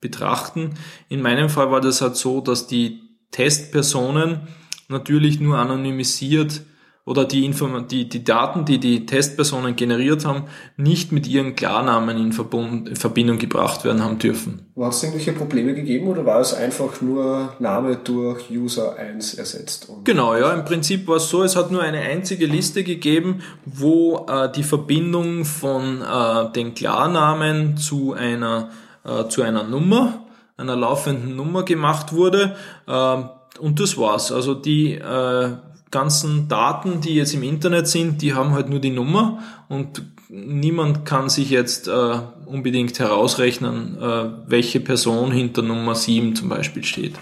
betrachten. 0.00 0.74
In 1.08 1.22
meinem 1.22 1.48
Fall 1.48 1.70
war 1.70 1.80
das 1.80 2.00
halt 2.00 2.16
so, 2.16 2.40
dass 2.40 2.66
die 2.66 3.00
Testpersonen 3.30 4.48
natürlich 4.88 5.40
nur 5.40 5.58
anonymisiert 5.58 6.62
oder 7.08 7.24
die, 7.24 7.46
Inform 7.46 7.88
die, 7.88 8.06
die 8.06 8.22
Daten, 8.22 8.66
die 8.66 8.78
die 8.78 9.06
Testpersonen 9.06 9.76
generiert 9.76 10.26
haben, 10.26 10.44
nicht 10.76 11.10
mit 11.10 11.26
ihren 11.26 11.56
Klarnamen 11.56 12.18
in, 12.18 12.32
Verbund, 12.32 12.86
in 12.86 12.96
Verbindung 12.96 13.38
gebracht 13.38 13.84
werden 13.84 14.04
haben 14.04 14.18
dürfen. 14.18 14.66
War 14.74 14.90
es 14.90 15.02
irgendwelche 15.02 15.32
Probleme 15.32 15.74
gegeben 15.74 16.08
oder 16.08 16.26
war 16.26 16.38
es 16.40 16.52
einfach 16.52 17.00
nur 17.00 17.54
Name 17.60 17.96
durch 17.96 18.50
User 18.50 18.96
1 18.96 19.34
ersetzt? 19.34 19.88
genau, 20.04 20.36
ja, 20.36 20.52
im 20.52 20.66
Prinzip 20.66 21.08
war 21.08 21.16
es 21.16 21.30
so, 21.30 21.42
es 21.42 21.56
hat 21.56 21.70
nur 21.70 21.82
eine 21.82 22.00
einzige 22.00 22.44
Liste 22.44 22.84
gegeben, 22.84 23.40
wo 23.64 24.26
äh, 24.28 24.52
die 24.52 24.62
Verbindung 24.62 25.46
von 25.46 26.02
äh, 26.02 26.52
den 26.52 26.74
Klarnamen 26.74 27.78
zu 27.78 28.12
einer 28.12 28.68
äh, 29.04 29.28
zu 29.28 29.42
einer 29.42 29.64
Nummer, 29.64 30.26
einer 30.58 30.76
laufenden 30.76 31.36
Nummer 31.36 31.62
gemacht 31.62 32.12
wurde. 32.12 32.56
Äh, 32.86 33.16
und 33.58 33.80
das 33.80 33.96
war's. 33.96 34.30
Also 34.30 34.54
die 34.54 34.92
äh, 34.92 35.50
ganzen 35.90 36.48
Daten, 36.48 37.00
die 37.00 37.14
jetzt 37.14 37.34
im 37.34 37.42
Internet 37.42 37.88
sind, 37.88 38.22
die 38.22 38.34
haben 38.34 38.52
halt 38.52 38.68
nur 38.68 38.80
die 38.80 38.90
Nummer 38.90 39.42
und 39.68 40.02
niemand 40.28 41.04
kann 41.04 41.28
sich 41.28 41.50
jetzt 41.50 41.88
äh, 41.88 42.20
unbedingt 42.46 42.98
herausrechnen, 42.98 43.98
äh, 44.00 44.30
welche 44.46 44.80
Person 44.80 45.30
hinter 45.30 45.62
Nummer 45.62 45.94
7 45.94 46.36
zum 46.36 46.48
Beispiel 46.48 46.84
steht. 46.84 47.14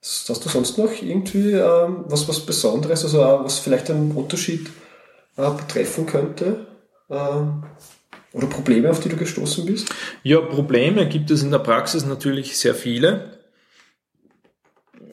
Hast 0.00 0.44
du 0.44 0.48
sonst 0.48 0.78
noch 0.78 0.90
irgendwie 1.02 1.52
ähm, 1.52 2.04
was, 2.06 2.28
was 2.28 2.40
Besonderes, 2.40 3.04
also 3.04 3.18
was 3.18 3.58
vielleicht 3.58 3.90
einen 3.90 4.12
Unterschied 4.12 4.68
äh, 5.36 5.50
betreffen 5.50 6.06
könnte? 6.06 6.66
Ähm, 7.10 7.64
oder 8.32 8.46
Probleme, 8.46 8.90
auf 8.90 9.00
die 9.00 9.08
du 9.08 9.16
gestoßen 9.16 9.66
bist? 9.66 9.88
Ja, 10.22 10.40
Probleme 10.40 11.08
gibt 11.08 11.30
es 11.30 11.42
in 11.42 11.50
der 11.50 11.58
Praxis 11.58 12.04
natürlich 12.04 12.58
sehr 12.58 12.74
viele. 12.74 13.38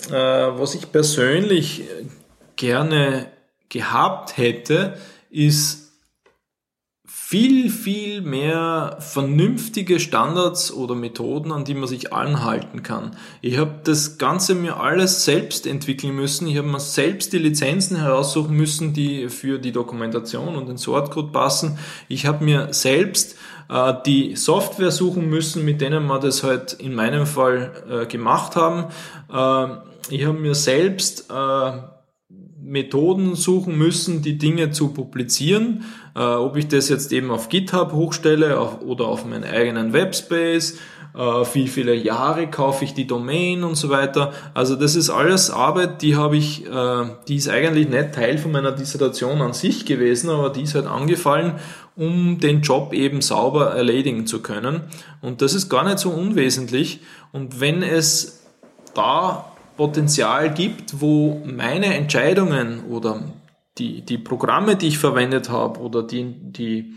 Äh, 0.09 0.13
was 0.13 0.75
ich 0.75 0.91
persönlich 0.91 1.83
gerne 2.55 3.27
gehabt 3.69 4.37
hätte, 4.37 4.97
ist 5.29 5.85
viel, 7.27 7.71
viel 7.71 8.21
mehr 8.21 8.97
vernünftige 8.99 9.99
Standards 9.99 10.71
oder 10.71 10.93
Methoden, 10.93 11.51
an 11.51 11.65
die 11.65 11.73
man 11.73 11.87
sich 11.87 12.13
anhalten 12.13 12.83
kann. 12.83 13.17
Ich 13.41 13.57
habe 13.57 13.79
das 13.83 14.19
Ganze 14.19 14.53
mir 14.53 14.79
alles 14.79 15.25
selbst 15.25 15.65
entwickeln 15.65 16.15
müssen. 16.15 16.47
Ich 16.47 16.55
habe 16.57 16.67
mir 16.67 16.79
selbst 16.79 17.33
die 17.33 17.39
Lizenzen 17.39 17.97
heraussuchen 17.97 18.55
müssen, 18.55 18.93
die 18.93 19.29
für 19.29 19.57
die 19.57 19.71
Dokumentation 19.71 20.55
und 20.55 20.69
den 20.69 20.77
Sortcode 20.77 21.31
passen. 21.31 21.79
Ich 22.07 22.27
habe 22.27 22.45
mir 22.45 22.73
selbst 22.73 23.35
äh, 23.69 23.93
die 24.05 24.35
Software 24.35 24.91
suchen 24.91 25.27
müssen, 25.27 25.65
mit 25.65 25.81
denen 25.81 26.05
wir 26.05 26.19
das 26.19 26.43
halt 26.43 26.73
in 26.73 26.93
meinem 26.93 27.25
Fall 27.25 27.71
äh, 27.89 28.05
gemacht 28.05 28.55
haben. 28.55 28.85
Äh, 29.33 30.13
ich 30.13 30.25
habe 30.25 30.37
mir 30.37 30.53
selbst 30.53 31.31
äh, 31.31 31.71
Methoden 32.65 33.35
suchen 33.35 33.77
müssen, 33.77 34.21
die 34.21 34.37
Dinge 34.37 34.71
zu 34.71 34.89
publizieren. 34.89 35.85
Äh, 36.15 36.19
ob 36.19 36.57
ich 36.57 36.67
das 36.67 36.89
jetzt 36.89 37.13
eben 37.13 37.31
auf 37.31 37.49
GitHub 37.49 37.93
hochstelle 37.93 38.59
auf, 38.59 38.81
oder 38.81 39.05
auf 39.05 39.25
meinen 39.25 39.43
eigenen 39.43 39.93
Webspace, 39.93 40.77
äh, 41.13 41.19
wie 41.53 41.67
viele 41.67 41.93
Jahre 41.93 42.47
kaufe 42.49 42.83
ich 42.83 42.93
die 42.93 43.07
Domain 43.07 43.63
und 43.63 43.75
so 43.75 43.89
weiter. 43.89 44.33
Also 44.53 44.75
das 44.75 44.95
ist 44.95 45.09
alles 45.09 45.49
Arbeit, 45.49 46.01
die 46.01 46.15
habe 46.15 46.37
ich, 46.37 46.65
äh, 46.65 47.05
die 47.27 47.35
ist 47.35 47.49
eigentlich 47.49 47.87
nicht 47.87 48.13
Teil 48.13 48.37
von 48.37 48.51
meiner 48.51 48.71
Dissertation 48.71 49.41
an 49.41 49.53
sich 49.53 49.85
gewesen, 49.85 50.29
aber 50.29 50.49
die 50.49 50.63
ist 50.63 50.75
halt 50.75 50.87
angefallen, 50.87 51.53
um 51.95 52.39
den 52.39 52.61
Job 52.61 52.93
eben 52.93 53.21
sauber 53.21 53.71
erledigen 53.71 54.27
zu 54.27 54.41
können. 54.41 54.81
Und 55.21 55.41
das 55.41 55.53
ist 55.53 55.69
gar 55.69 55.85
nicht 55.85 55.99
so 55.99 56.09
unwesentlich. 56.09 56.99
Und 57.31 57.61
wenn 57.61 57.83
es 57.83 58.43
da 58.93 59.54
Potenzial 59.77 60.53
gibt, 60.53 61.01
wo 61.01 61.41
meine 61.45 61.95
Entscheidungen 61.95 62.85
oder 62.85 63.23
die, 63.77 64.01
die 64.01 64.17
Programme, 64.17 64.75
die 64.75 64.87
ich 64.87 64.97
verwendet 64.97 65.49
habe 65.49 65.79
oder 65.79 66.03
die, 66.03 66.23
die, 66.23 66.95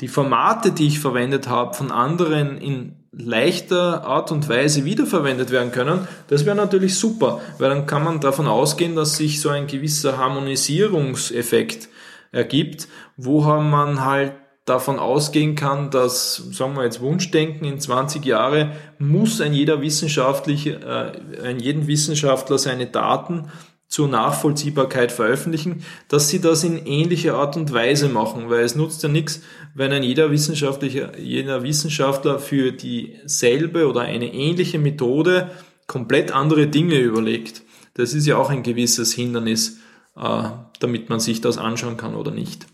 die 0.00 0.08
Formate, 0.08 0.72
die 0.72 0.86
ich 0.86 1.00
verwendet 1.00 1.48
habe, 1.48 1.74
von 1.74 1.90
anderen 1.90 2.58
in 2.58 2.96
leichter 3.12 4.04
Art 4.04 4.30
und 4.32 4.48
Weise 4.48 4.84
wiederverwendet 4.84 5.50
werden 5.50 5.72
können, 5.72 6.06
das 6.28 6.46
wäre 6.46 6.56
natürlich 6.56 6.94
super, 6.96 7.40
weil 7.58 7.70
dann 7.70 7.86
kann 7.86 8.04
man 8.04 8.20
davon 8.20 8.46
ausgehen, 8.46 8.94
dass 8.94 9.16
sich 9.16 9.40
so 9.40 9.48
ein 9.48 9.66
gewisser 9.66 10.18
Harmonisierungseffekt 10.18 11.88
ergibt, 12.32 12.88
wo 13.16 13.40
man 13.40 14.04
halt 14.04 14.32
davon 14.68 14.98
ausgehen 14.98 15.54
kann, 15.54 15.90
dass, 15.90 16.36
sagen 16.52 16.76
wir 16.76 16.84
jetzt 16.84 17.00
Wunschdenken 17.00 17.66
in 17.66 17.80
20 17.80 18.24
Jahre, 18.24 18.72
muss 18.98 19.40
ein 19.40 19.54
jeder 19.54 19.80
wissenschaftliche, 19.80 20.80
äh, 20.80 21.42
ein 21.46 21.58
jeden 21.58 21.86
Wissenschaftler 21.86 22.58
seine 22.58 22.86
Daten 22.86 23.50
zur 23.88 24.06
Nachvollziehbarkeit 24.08 25.10
veröffentlichen, 25.12 25.82
dass 26.08 26.28
sie 26.28 26.40
das 26.40 26.62
in 26.62 26.84
ähnlicher 26.86 27.34
Art 27.34 27.56
und 27.56 27.72
Weise 27.72 28.08
machen, 28.08 28.50
weil 28.50 28.60
es 28.60 28.74
nutzt 28.74 29.02
ja 29.02 29.08
nichts, 29.08 29.40
wenn 29.74 29.92
ein 29.92 30.02
jeder 30.02 30.30
wissenschaftlicher, 30.30 31.18
jeder 31.18 31.62
Wissenschaftler 31.62 32.38
für 32.38 32.72
dieselbe 32.72 33.88
oder 33.88 34.02
eine 34.02 34.32
ähnliche 34.32 34.78
Methode 34.78 35.50
komplett 35.86 36.32
andere 36.32 36.66
Dinge 36.66 36.98
überlegt. 36.98 37.62
Das 37.94 38.12
ist 38.12 38.26
ja 38.26 38.36
auch 38.36 38.50
ein 38.50 38.62
gewisses 38.62 39.14
Hindernis, 39.14 39.78
äh, 40.16 40.42
damit 40.80 41.08
man 41.08 41.18
sich 41.18 41.40
das 41.40 41.56
anschauen 41.56 41.96
kann 41.96 42.14
oder 42.14 42.30
nicht. 42.30 42.66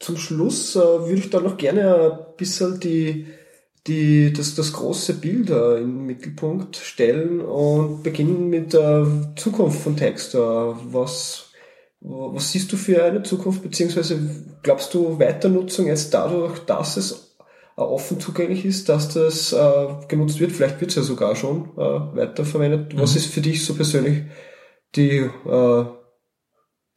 Zum 0.00 0.16
Schluss 0.16 0.76
äh, 0.76 0.80
würde 0.80 1.14
ich 1.14 1.30
da 1.30 1.40
noch 1.40 1.58
gerne 1.58 2.12
ein 2.12 2.36
bisschen 2.38 2.80
die, 2.80 3.26
die, 3.86 4.32
das, 4.32 4.54
das 4.54 4.72
große 4.72 5.14
Bild 5.14 5.50
äh, 5.50 5.76
im 5.76 6.06
Mittelpunkt 6.06 6.76
stellen 6.76 7.42
und 7.42 8.02
beginnen 8.02 8.48
mit 8.48 8.72
der 8.72 9.34
Zukunft 9.36 9.82
von 9.82 9.98
Text. 9.98 10.34
Äh, 10.34 10.38
was, 10.38 11.50
was 12.00 12.50
siehst 12.50 12.72
du 12.72 12.78
für 12.78 13.04
eine 13.04 13.22
Zukunft, 13.22 13.62
beziehungsweise 13.62 14.18
glaubst 14.62 14.94
du 14.94 15.18
Weiternutzung 15.18 15.86
jetzt 15.86 16.14
dadurch, 16.14 16.60
dass 16.60 16.96
es 16.96 17.36
offen 17.76 18.20
zugänglich 18.20 18.64
ist, 18.64 18.88
dass 18.88 19.12
das 19.12 19.52
äh, 19.52 19.86
genutzt 20.08 20.40
wird? 20.40 20.52
Vielleicht 20.52 20.80
wird 20.80 20.90
es 20.90 20.96
ja 20.96 21.02
sogar 21.02 21.36
schon 21.36 21.70
äh, 21.76 22.16
weiterverwendet. 22.16 22.94
Mhm. 22.94 23.00
Was 23.00 23.16
ist 23.16 23.26
für 23.26 23.42
dich 23.42 23.64
so 23.66 23.74
persönlich 23.74 24.22
die 24.96 25.18
äh, 25.18 25.84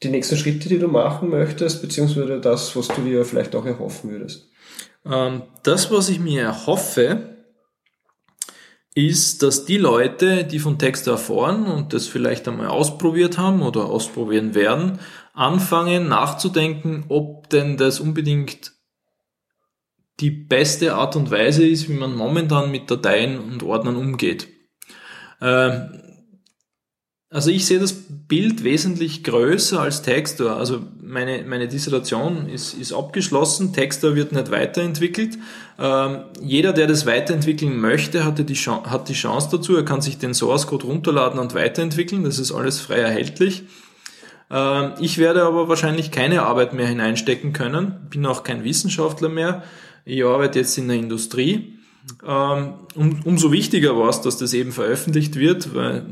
die 0.04 0.10
nächsten 0.10 0.38
Schritte, 0.38 0.70
die 0.70 0.80
du 0.80 0.88
machen 0.88 1.30
möchtest, 1.30 1.82
beziehungsweise 1.82 2.40
das, 2.40 2.76
was 2.76 2.88
du 2.90 3.02
dir 3.02 3.26
vielleicht 3.26 3.56
auch 3.56 3.66
erhoffen 3.66 4.12
würdest? 4.12 4.50
Ähm, 5.06 5.44
das, 5.64 5.92
was 5.92 6.10
ich 6.10 6.20
mir 6.20 6.42
erhoffe, 6.44 7.34
ist, 8.96 9.42
dass 9.42 9.66
die 9.66 9.78
Leute, 9.78 10.44
die 10.44 10.60
von 10.60 10.78
Text 10.78 11.08
erfahren 11.08 11.66
und 11.66 11.94
das 11.94 12.08
vielleicht 12.08 12.48
einmal 12.48 12.68
ausprobiert 12.68 13.38
haben 13.38 13.62
oder 13.62 13.86
ausprobieren 13.86 14.54
werden, 14.54 15.00
anfangen 15.34 16.08
nachzudenken, 16.08 17.06
ob 17.10 17.50
denn 17.50 17.78
das 17.78 18.00
unbedingt 18.00 18.74
die 20.20 20.30
beste 20.30 20.94
Art 20.94 21.16
und 21.16 21.32
Weise 21.32 21.66
ist, 21.68 21.90
wie 21.90 21.94
man 21.94 22.16
momentan 22.16 22.70
mit 22.70 22.90
Dateien 22.92 23.40
und 23.40 23.64
Ordnern 23.64 23.96
umgeht. 23.96 24.48
Ähm, 25.42 26.00
also 27.34 27.50
ich 27.50 27.66
sehe 27.66 27.80
das 27.80 27.94
Bild 27.94 28.64
wesentlich 28.64 29.24
größer 29.24 29.82
als 29.82 30.04
Textor. 30.04 30.56
Also 30.56 30.82
meine, 31.02 31.44
meine 31.48 31.68
Dissertation 31.68 32.48
ist, 32.48 32.76
ist 32.76 32.94
abgeschlossen, 32.94 33.74
Textor 33.74 34.16
wird 34.16 34.34
nicht 34.34 34.52
weiterentwickelt. 34.52 35.40
Ähm, 35.80 36.26
jeder, 36.44 36.74
der 36.74 36.86
das 36.86 37.08
weiterentwickeln 37.08 37.80
möchte, 37.80 38.24
hatte 38.24 38.44
die, 38.44 38.54
hat 38.54 39.10
die 39.10 39.14
Chance 39.14 39.50
dazu. 39.52 39.76
Er 39.76 39.84
kann 39.84 40.02
sich 40.02 40.20
den 40.20 40.36
Source 40.36 40.68
Code 40.68 40.86
runterladen 40.86 41.40
und 41.40 41.56
weiterentwickeln. 41.56 42.24
Das 42.24 42.38
ist 42.38 42.52
alles 42.52 42.80
frei 42.80 42.98
erhältlich. 42.98 43.64
Ähm, 44.52 44.92
ich 45.00 45.18
werde 45.18 45.42
aber 45.42 45.68
wahrscheinlich 45.68 46.12
keine 46.12 46.44
Arbeit 46.44 46.74
mehr 46.74 46.86
hineinstecken 46.86 47.52
können. 47.52 47.96
Bin 48.12 48.28
auch 48.28 48.44
kein 48.44 48.64
Wissenschaftler 48.64 49.30
mehr. 49.30 49.64
Ich 50.06 50.24
arbeite 50.24 50.60
jetzt 50.60 50.78
in 50.78 50.88
der 50.88 50.98
Industrie. 50.98 51.80
Ähm, 52.28 52.74
um, 52.94 53.22
umso 53.24 53.52
wichtiger 53.52 53.98
war 53.98 54.10
es, 54.10 54.22
dass 54.22 54.38
das 54.38 54.54
eben 54.54 54.72
veröffentlicht 54.72 55.36
wird, 55.36 55.74
weil 55.74 56.06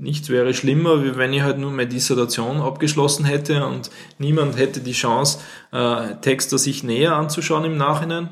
nichts 0.00 0.28
wäre 0.28 0.54
schlimmer, 0.54 1.04
wie 1.04 1.16
wenn 1.16 1.32
ich 1.32 1.42
halt 1.42 1.58
nur 1.58 1.70
meine 1.70 1.88
Dissertation 1.88 2.60
abgeschlossen 2.60 3.24
hätte 3.24 3.66
und 3.66 3.90
niemand 4.18 4.56
hätte 4.56 4.80
die 4.80 4.92
Chance, 4.92 5.38
äh, 5.72 6.16
Texte 6.20 6.58
sich 6.58 6.82
näher 6.82 7.14
anzuschauen 7.14 7.64
im 7.64 7.76
Nachhinein. 7.76 8.30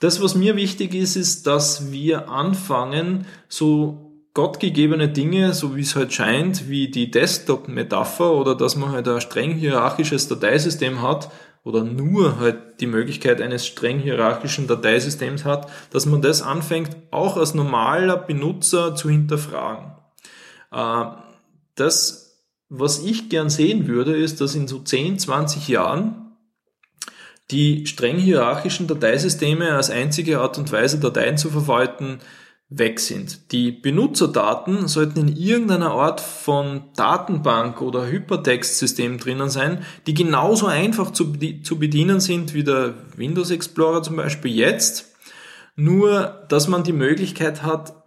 Das, 0.00 0.22
was 0.22 0.34
mir 0.34 0.56
wichtig 0.56 0.94
ist, 0.94 1.16
ist, 1.16 1.46
dass 1.46 1.90
wir 1.90 2.28
anfangen, 2.28 3.26
so 3.48 4.06
gottgegebene 4.34 5.08
Dinge, 5.08 5.54
so 5.54 5.74
wie 5.74 5.80
es 5.80 5.96
halt 5.96 6.12
scheint, 6.12 6.68
wie 6.68 6.90
die 6.90 7.10
Desktop-Metapher 7.10 8.32
oder 8.32 8.54
dass 8.54 8.76
man 8.76 8.92
halt 8.92 9.08
ein 9.08 9.22
streng 9.22 9.52
hierarchisches 9.52 10.28
Dateisystem 10.28 11.00
hat 11.00 11.30
oder 11.64 11.82
nur 11.82 12.38
halt 12.38 12.80
die 12.80 12.86
Möglichkeit 12.86 13.40
eines 13.40 13.66
streng 13.66 13.98
hierarchischen 13.98 14.66
Dateisystems 14.66 15.46
hat, 15.46 15.70
dass 15.90 16.04
man 16.04 16.20
das 16.20 16.42
anfängt, 16.42 16.90
auch 17.10 17.38
als 17.38 17.54
normaler 17.54 18.18
Benutzer 18.18 18.94
zu 18.94 19.08
hinterfragen. 19.08 19.95
Äh, 20.76 21.06
das, 21.74 22.44
was 22.68 23.02
ich 23.02 23.28
gern 23.28 23.48
sehen 23.48 23.88
würde, 23.88 24.16
ist, 24.16 24.40
dass 24.40 24.54
in 24.54 24.68
so 24.68 24.78
10, 24.78 25.18
20 25.18 25.68
Jahren 25.68 26.36
die 27.50 27.86
streng 27.86 28.16
hierarchischen 28.18 28.86
Dateisysteme 28.86 29.72
als 29.72 29.88
einzige 29.88 30.40
Art 30.40 30.58
und 30.58 30.70
Weise, 30.72 30.98
Dateien 30.98 31.38
zu 31.38 31.48
verwalten, 31.50 32.18
weg 32.68 32.98
sind. 32.98 33.52
Die 33.52 33.70
Benutzerdaten 33.70 34.88
sollten 34.88 35.20
in 35.20 35.36
irgendeiner 35.36 35.92
Art 35.92 36.20
von 36.20 36.90
Datenbank 36.96 37.80
oder 37.80 38.08
Hypertextsystem 38.08 39.18
drinnen 39.18 39.48
sein, 39.48 39.84
die 40.08 40.14
genauso 40.14 40.66
einfach 40.66 41.12
zu, 41.12 41.32
bedienen 41.32 42.18
sind 42.18 42.54
wie 42.54 42.64
der 42.64 42.94
Windows 43.16 43.52
Explorer 43.52 44.02
zum 44.02 44.16
Beispiel 44.16 44.52
jetzt, 44.52 45.14
nur 45.76 46.44
dass 46.48 46.66
man 46.66 46.82
die 46.82 46.92
Möglichkeit 46.92 47.62
hat, 47.62 48.02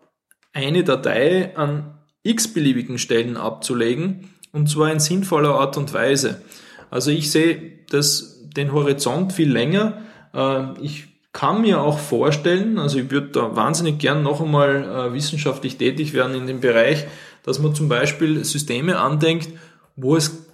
eine 0.51 0.83
Datei 0.83 1.55
an 1.55 1.98
x-beliebigen 2.29 2.97
Stellen 2.97 3.37
abzulegen 3.37 4.29
und 4.51 4.69
zwar 4.69 4.91
in 4.91 4.99
sinnvoller 4.99 5.55
Art 5.55 5.77
und 5.77 5.93
Weise. 5.93 6.41
Also 6.89 7.11
ich 7.11 7.31
sehe 7.31 7.79
das, 7.89 8.45
den 8.55 8.71
Horizont 8.71 9.33
viel 9.33 9.51
länger. 9.51 10.01
Äh, 10.33 10.79
ich 10.81 11.07
kann 11.33 11.61
mir 11.61 11.81
auch 11.81 11.99
vorstellen, 11.99 12.79
also 12.79 12.99
ich 12.99 13.11
würde 13.11 13.29
da 13.29 13.55
wahnsinnig 13.55 13.99
gern 13.99 14.23
noch 14.23 14.41
einmal 14.41 14.83
äh, 14.83 15.13
wissenschaftlich 15.13 15.77
tätig 15.77 16.13
werden 16.13 16.35
in 16.35 16.47
dem 16.47 16.59
Bereich, 16.59 17.05
dass 17.43 17.59
man 17.59 17.75
zum 17.75 17.87
Beispiel 17.89 18.43
Systeme 18.43 18.99
andenkt, 18.99 19.49
wo 19.95 20.15
es 20.15 20.45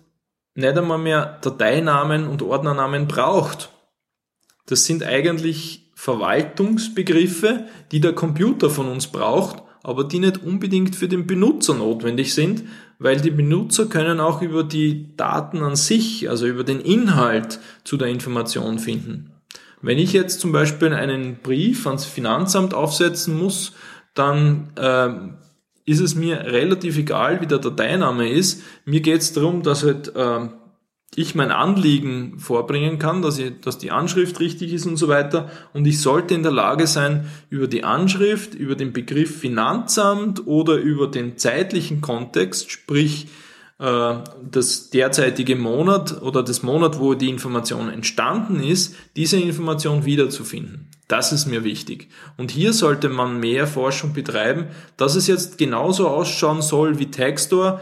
nicht 0.56 0.78
einmal 0.78 0.98
mehr 0.98 1.40
Dateinamen 1.42 2.28
und 2.28 2.42
Ordnernamen 2.42 3.08
braucht. 3.08 3.70
Das 4.66 4.86
sind 4.86 5.04
eigentlich 5.04 5.92
Verwaltungsbegriffe, 5.96 7.66
die 7.92 8.02
der 8.02 8.14
Computer 8.14 8.70
von 8.70 8.88
uns 8.88 9.08
braucht 9.08 9.65
aber 9.86 10.04
die 10.04 10.20
nicht 10.20 10.44
unbedingt 10.44 10.96
für 10.96 11.08
den 11.08 11.28
Benutzer 11.28 11.76
notwendig 11.76 12.34
sind, 12.34 12.64
weil 12.98 13.22
die 13.22 13.30
Benutzer 13.30 13.86
können 13.86 14.20
auch 14.20 14.42
über 14.42 14.64
die 14.64 15.16
Daten 15.16 15.62
an 15.62 15.76
sich, 15.76 16.28
also 16.30 16.48
über 16.48 16.64
den 16.64 16.80
Inhalt 16.80 17.60
zu 17.84 17.96
der 17.96 18.08
Information 18.08 18.80
finden. 18.80 19.32
Wenn 19.82 20.00
ich 20.00 20.12
jetzt 20.12 20.40
zum 20.40 20.52
Beispiel 20.52 20.94
einen 20.94 21.38
Brief 21.44 21.86
ans 21.86 22.06
Finanzamt 22.06 22.74
aufsetzen 22.74 23.38
muss, 23.38 23.74
dann 24.16 24.72
äh, 24.76 25.10
ist 25.86 26.00
es 26.00 26.16
mir 26.16 26.40
relativ 26.46 26.98
egal, 26.98 27.42
wie 27.42 27.48
der 27.48 27.60
Dateiname 27.60 28.30
ist. 28.30 28.64
Mir 28.86 29.02
geht 29.02 29.22
es 29.22 29.34
darum, 29.34 29.62
dass 29.62 29.84
halt 29.84 30.16
äh, 30.16 30.48
ich 31.16 31.36
mein 31.36 31.52
Anliegen 31.52 32.40
vorbringen 32.40 33.00
kann, 33.00 33.22
dass, 33.22 33.40
ich, 33.40 33.60
dass 33.62 33.78
die 33.78 33.92
Anschrift 33.92 34.40
richtig 34.40 34.74
ist 34.74 34.86
und 34.86 34.98
so 34.98 35.08
weiter. 35.08 35.50
Und 35.74 35.86
ich 35.86 36.02
sollte 36.02 36.34
in 36.34 36.44
der 36.44 36.52
Lage 36.52 36.88
sein, 36.88 37.30
über 37.50 37.68
die 37.68 37.84
Anschrift, 37.84 38.54
über 38.54 38.76
den 38.76 38.94
Begriff 38.94 39.40
Finanzamt 39.40 40.46
oder 40.46 40.76
über 40.76 41.08
den 41.08 41.38
zeitlichen 41.38 42.02
Kontext, 42.02 42.72
sprich 42.72 43.28
äh, 43.80 44.16
das 44.50 44.90
derzeitige 44.90 45.56
Monat 45.56 46.22
oder 46.22 46.44
das 46.44 46.64
Monat, 46.64 47.00
wo 47.00 47.14
die 47.14 47.30
Information 47.30 47.90
entstanden 47.90 48.64
ist, 48.64 48.96
diese 49.16 49.38
Information 49.38 50.06
wiederzufinden. 50.06 50.90
Das 51.08 51.32
ist 51.32 51.46
mir 51.46 51.64
wichtig. 51.64 52.10
Und 52.38 52.52
hier 52.52 52.74
sollte 52.74 53.10
man 53.10 53.40
mehr 53.40 53.68
Forschung 53.68 54.14
betreiben, 54.14 54.68
dass 54.98 55.16
es 55.16 55.28
jetzt 55.28 55.58
genauso 55.58 56.08
ausschauen 56.08 56.62
soll 56.62 57.00
wie 57.00 57.12
Textor. 57.12 57.82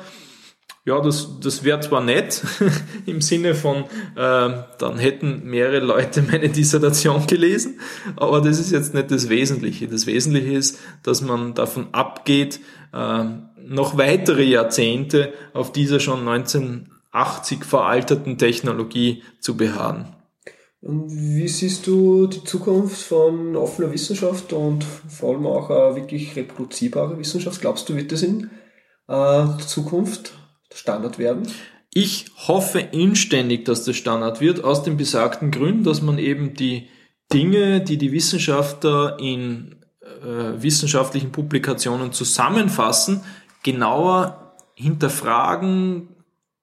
Ja, 0.86 1.00
das, 1.00 1.40
das 1.40 1.64
wäre 1.64 1.80
zwar 1.80 2.04
nett 2.04 2.44
im 3.06 3.22
Sinne 3.22 3.56
von, 3.56 3.86
äh, 4.18 4.64
dann 4.78 4.98
hätten 4.98 5.44
mehrere 5.46 5.80
Leute 5.80 6.22
meine 6.22 6.50
Dissertation 6.50 7.26
gelesen, 7.26 7.80
aber 8.18 8.42
das 8.42 8.60
ist 8.60 8.72
jetzt 8.72 8.94
nicht 8.94 9.10
das 9.10 9.30
Wesentliche. 9.30 9.88
Das 9.88 10.08
Wesentliche 10.08 10.52
ist, 10.52 10.80
dass 11.02 11.22
man 11.22 11.54
davon 11.54 11.88
abgeht, 11.94 12.60
äh, 12.92 13.24
noch 13.66 13.98
weitere 13.98 14.44
Jahrzehnte 14.44 15.32
auf 15.54 15.72
dieser 15.72 16.02
schon 16.02 16.28
1980 16.28 17.64
veralterten 17.64 18.38
Technologie 18.38 19.24
zu 19.40 19.56
beharren. 19.56 20.14
Wie 20.82 21.48
siehst 21.48 21.88
du 21.88 22.28
die 22.28 22.44
Zukunft 22.44 23.02
von 23.02 23.56
offener 23.56 23.94
Wissenschaft 23.94 24.52
und 24.52 24.84
vor 24.84 25.30
allem 25.34 25.48
auch 25.48 25.70
äh, 25.70 25.96
wirklich 25.96 26.36
reproduzierbare 26.36 27.18
Wissenschaft? 27.18 27.62
Glaubst 27.62 27.88
du, 27.88 27.96
wird 27.96 28.12
das 28.12 28.22
in 28.22 28.50
äh, 29.08 29.46
Zukunft 29.66 30.34
Standard 30.74 31.20
werden? 31.20 31.48
Ich 31.94 32.26
hoffe 32.48 32.80
inständig, 32.80 33.66
dass 33.66 33.84
das 33.84 33.96
Standard 33.96 34.42
wird, 34.42 34.64
aus 34.64 34.84
den 34.84 34.98
besagten 34.98 35.52
Gründen, 35.52 35.84
dass 35.84 36.02
man 36.02 36.18
eben 36.18 36.56
die 36.56 36.88
Dinge, 37.32 37.82
die 37.82 37.98
die 37.98 38.12
Wissenschaftler 38.12 39.18
in 39.20 39.76
äh, 40.02 40.62
wissenschaftlichen 40.62 41.32
Publikationen 41.32 42.12
zusammenfassen, 42.12 43.24
genauer 43.64 44.56
hinterfragen, 44.76 46.10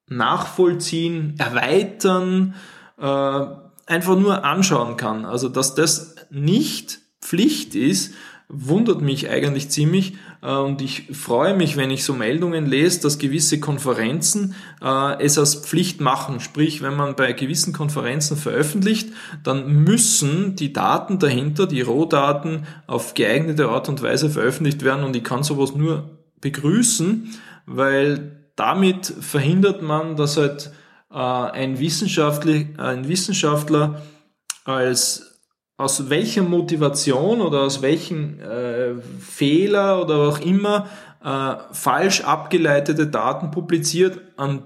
nachvollziehen, 0.06 1.34
erweitern, 1.38 2.54
äh, 2.98 3.46
einfach 3.86 4.18
nur 4.18 4.44
anschauen 4.44 4.96
kann. 4.96 5.24
Also 5.24 5.48
dass 5.48 5.74
das 5.74 6.16
nicht 6.30 6.98
Pflicht 7.20 7.74
ist, 7.74 8.14
wundert 8.52 9.00
mich 9.00 9.30
eigentlich 9.30 9.70
ziemlich 9.70 10.14
äh, 10.42 10.52
und 10.52 10.82
ich 10.82 11.08
freue 11.12 11.54
mich, 11.54 11.76
wenn 11.76 11.90
ich 11.90 12.04
so 12.04 12.14
Meldungen 12.14 12.66
lese, 12.66 13.00
dass 13.00 13.18
gewisse 13.18 13.60
Konferenzen 13.60 14.54
äh, 14.82 15.22
es 15.22 15.38
als 15.38 15.54
Pflicht 15.54 16.00
machen. 16.00 16.40
Sprich, 16.40 16.82
wenn 16.82 16.96
man 16.96 17.14
bei 17.14 17.32
gewissen 17.32 17.72
Konferenzen 17.72 18.36
veröffentlicht, 18.36 19.10
dann 19.44 19.84
müssen 19.84 20.56
die 20.56 20.72
Daten 20.72 21.18
dahinter, 21.18 21.66
die 21.66 21.80
Rohdaten, 21.80 22.66
auf 22.86 23.14
geeignete 23.14 23.68
Art 23.68 23.88
und 23.88 24.02
Weise 24.02 24.30
veröffentlicht 24.30 24.84
werden 24.84 25.04
und 25.04 25.14
ich 25.14 25.24
kann 25.24 25.42
sowas 25.42 25.74
nur 25.74 26.18
begrüßen, 26.40 27.34
weil 27.66 28.50
damit 28.56 29.06
verhindert 29.06 29.80
man, 29.82 30.16
dass 30.16 30.36
halt 30.36 30.72
äh, 31.10 31.14
ein, 31.14 31.78
Wissenschaftler, 31.78 32.64
ein 32.78 33.08
Wissenschaftler 33.08 34.02
als 34.64 35.29
aus 35.80 36.10
welcher 36.10 36.42
Motivation 36.42 37.40
oder 37.40 37.62
aus 37.62 37.80
welchem 37.80 38.38
äh, 38.38 39.00
Fehler 39.18 40.02
oder 40.02 40.28
auch 40.28 40.38
immer 40.40 40.90
äh, 41.24 41.54
falsch 41.72 42.20
abgeleitete 42.20 43.06
Daten 43.06 43.50
publiziert, 43.50 44.20
an 44.36 44.64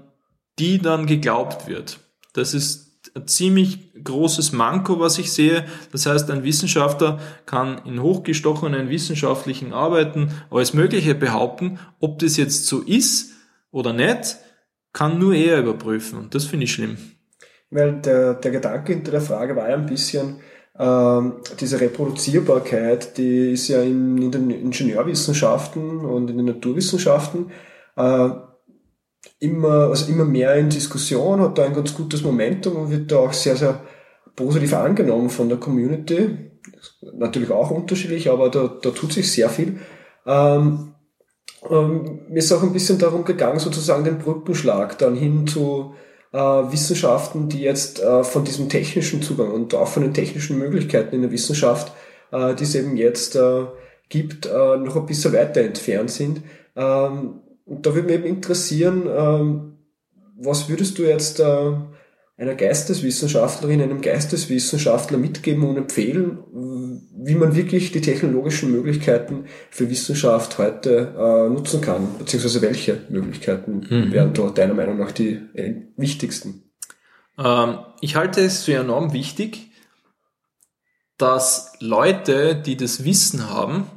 die 0.59 0.77
dann 0.77 1.05
geglaubt 1.05 1.67
wird. 1.67 1.99
Das 2.33 2.53
ist 2.53 3.07
ein 3.15 3.27
ziemlich 3.27 3.93
großes 4.03 4.51
Manko, 4.51 4.99
was 4.99 5.17
ich 5.17 5.31
sehe. 5.31 5.63
Das 5.93 6.05
heißt, 6.05 6.29
ein 6.31 6.43
Wissenschaftler 6.43 7.19
kann 7.45 7.79
in 7.85 8.01
hochgestochenen 8.01 8.89
wissenschaftlichen 8.89 9.71
Arbeiten 9.71 10.31
alles 10.51 10.73
Mögliche 10.73 11.15
behaupten. 11.15 11.79
Ob 12.01 12.19
das 12.19 12.35
jetzt 12.35 12.67
so 12.67 12.81
ist 12.81 13.31
oder 13.71 13.93
nicht, 13.93 14.35
kann 14.91 15.17
nur 15.17 15.33
er 15.33 15.59
überprüfen. 15.59 16.19
Und 16.19 16.35
das 16.35 16.43
finde 16.43 16.65
ich 16.65 16.73
schlimm. 16.73 16.97
Weil 17.69 18.01
der, 18.01 18.33
der 18.33 18.51
Gedanke 18.51 18.91
hinter 18.91 19.11
der 19.11 19.21
Frage 19.21 19.55
war 19.55 19.69
ja 19.69 19.75
ein 19.75 19.85
bisschen, 19.85 20.41
ähm, 20.77 21.35
diese 21.59 21.79
Reproduzierbarkeit, 21.79 23.17
die 23.17 23.53
ist 23.53 23.69
ja 23.69 23.81
in, 23.81 24.21
in, 24.21 24.31
den 24.31 24.49
Ingenieurwissenschaften 24.49 25.99
und 25.99 26.29
in 26.29 26.37
den 26.37 26.47
Naturwissenschaften 26.47 27.51
äh, 27.95 28.29
immer, 29.39 29.89
also 29.89 30.11
immer 30.11 30.25
mehr 30.25 30.55
in 30.55 30.69
Diskussion, 30.69 31.41
hat 31.41 31.57
da 31.57 31.65
ein 31.65 31.73
ganz 31.73 31.93
gutes 31.93 32.23
Momentum 32.23 32.75
und 32.75 32.91
wird 32.91 33.11
da 33.11 33.17
auch 33.17 33.33
sehr, 33.33 33.55
sehr 33.55 33.81
positiv 34.35 34.73
angenommen 34.73 35.29
von 35.29 35.47
der 35.47 35.59
Community. 35.59 36.51
Natürlich 37.13 37.51
auch 37.51 37.71
unterschiedlich, 37.71 38.29
aber 38.29 38.49
da, 38.49 38.67
da 38.67 38.89
tut 38.89 39.13
sich 39.13 39.31
sehr 39.31 39.49
viel. 39.49 39.79
Ähm, 40.25 40.93
ähm, 41.69 42.21
mir 42.27 42.39
ist 42.39 42.51
auch 42.51 42.63
ein 42.63 42.73
bisschen 42.73 42.99
darum 42.99 43.23
gegangen, 43.23 43.59
sozusagen 43.59 44.03
den 44.03 44.17
Brückenschlag 44.17 44.97
dann 44.97 45.15
hin 45.15 45.47
zu 45.47 45.95
Wissenschaften, 46.37 47.49
die 47.49 47.61
jetzt 47.61 48.01
äh, 48.01 48.23
von 48.23 48.43
diesem 48.43 48.69
technischen 48.69 49.21
Zugang 49.21 49.51
und 49.51 49.73
auch 49.73 49.87
von 49.87 50.03
den 50.03 50.13
technischen 50.13 50.57
Möglichkeiten 50.57 51.15
in 51.15 51.21
der 51.21 51.31
Wissenschaft, 51.31 51.91
äh, 52.31 52.53
die 52.55 52.63
es 52.63 52.75
eben 52.75 52.97
jetzt 52.97 53.35
äh, 53.35 53.65
gibt, 54.09 54.45
äh, 54.45 54.77
noch 54.77 54.95
ein 54.95 55.05
bisschen 55.05 55.33
weiter 55.33 55.61
entfernt 55.61 56.11
sind. 56.11 56.41
Ähm, 56.75 57.41
und 57.65 57.85
da 57.85 57.95
würde 57.95 58.07
mich 58.07 58.15
eben 58.15 58.25
interessieren, 58.25 59.07
ähm, 59.07 59.77
was 60.37 60.69
würdest 60.69 60.97
du 60.97 61.03
jetzt 61.03 61.39
äh, 61.39 61.71
einer 62.37 62.55
Geisteswissenschaftlerin, 62.55 63.81
einem 63.81 64.01
Geisteswissenschaftler 64.01 65.17
mitgeben 65.17 65.63
und 65.63 65.77
empfehlen, 65.77 66.39
wie 67.17 67.35
man 67.35 67.55
wirklich 67.55 67.91
die 67.91 68.01
technologischen 68.01 68.71
Möglichkeiten 68.71 69.45
für 69.69 69.89
Wissenschaft 69.89 70.57
heute 70.57 71.13
äh, 71.17 71.49
nutzen 71.49 71.81
kann, 71.81 72.17
beziehungsweise 72.19 72.61
welche 72.61 73.01
Möglichkeiten 73.09 73.85
mhm. 73.89 74.11
wären 74.11 74.33
dort 74.33 74.57
deiner 74.57 74.73
Meinung 74.73 74.97
nach 74.97 75.11
die 75.11 75.39
äh, 75.53 75.75
wichtigsten? 75.95 76.63
Ähm, 77.37 77.79
ich 78.01 78.15
halte 78.15 78.41
es 78.41 78.65
für 78.65 78.73
enorm 78.73 79.13
wichtig, 79.13 79.71
dass 81.17 81.73
Leute, 81.79 82.55
die 82.55 82.75
das 82.75 83.05
Wissen 83.05 83.49
haben, 83.49 83.87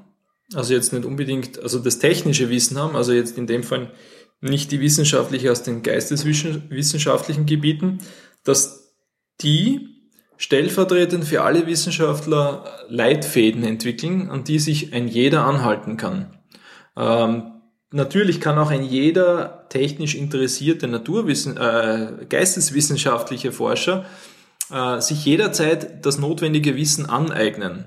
also 0.54 0.72
jetzt 0.72 0.92
nicht 0.92 1.04
unbedingt, 1.04 1.60
also 1.60 1.80
das 1.80 1.98
technische 1.98 2.48
Wissen 2.50 2.78
haben, 2.78 2.94
also 2.94 3.12
jetzt 3.12 3.36
in 3.36 3.48
dem 3.48 3.64
Fall 3.64 3.90
nicht 4.40 4.70
die 4.70 4.80
wissenschaftliche 4.80 5.50
aus 5.50 5.64
den 5.64 5.82
geisteswissenschaftlichen 5.82 7.46
Gebieten, 7.46 7.98
dass 8.48 8.94
die 9.40 9.88
stellvertretend 10.38 11.24
für 11.24 11.42
alle 11.42 11.66
Wissenschaftler 11.66 12.64
Leitfäden 12.88 13.64
entwickeln, 13.64 14.30
an 14.30 14.44
die 14.44 14.58
sich 14.58 14.94
ein 14.94 15.08
jeder 15.08 15.44
anhalten 15.44 15.96
kann. 15.96 16.38
Ähm, 16.96 17.60
natürlich 17.90 18.40
kann 18.40 18.58
auch 18.58 18.70
ein 18.70 18.84
jeder 18.84 19.66
technisch 19.68 20.14
interessierte 20.14 20.88
Naturwissen, 20.88 21.56
äh, 21.56 22.24
geisteswissenschaftliche 22.28 23.52
Forscher 23.52 24.06
äh, 24.70 25.00
sich 25.00 25.24
jederzeit 25.24 26.04
das 26.06 26.18
notwendige 26.18 26.76
Wissen 26.76 27.06
aneignen. 27.06 27.86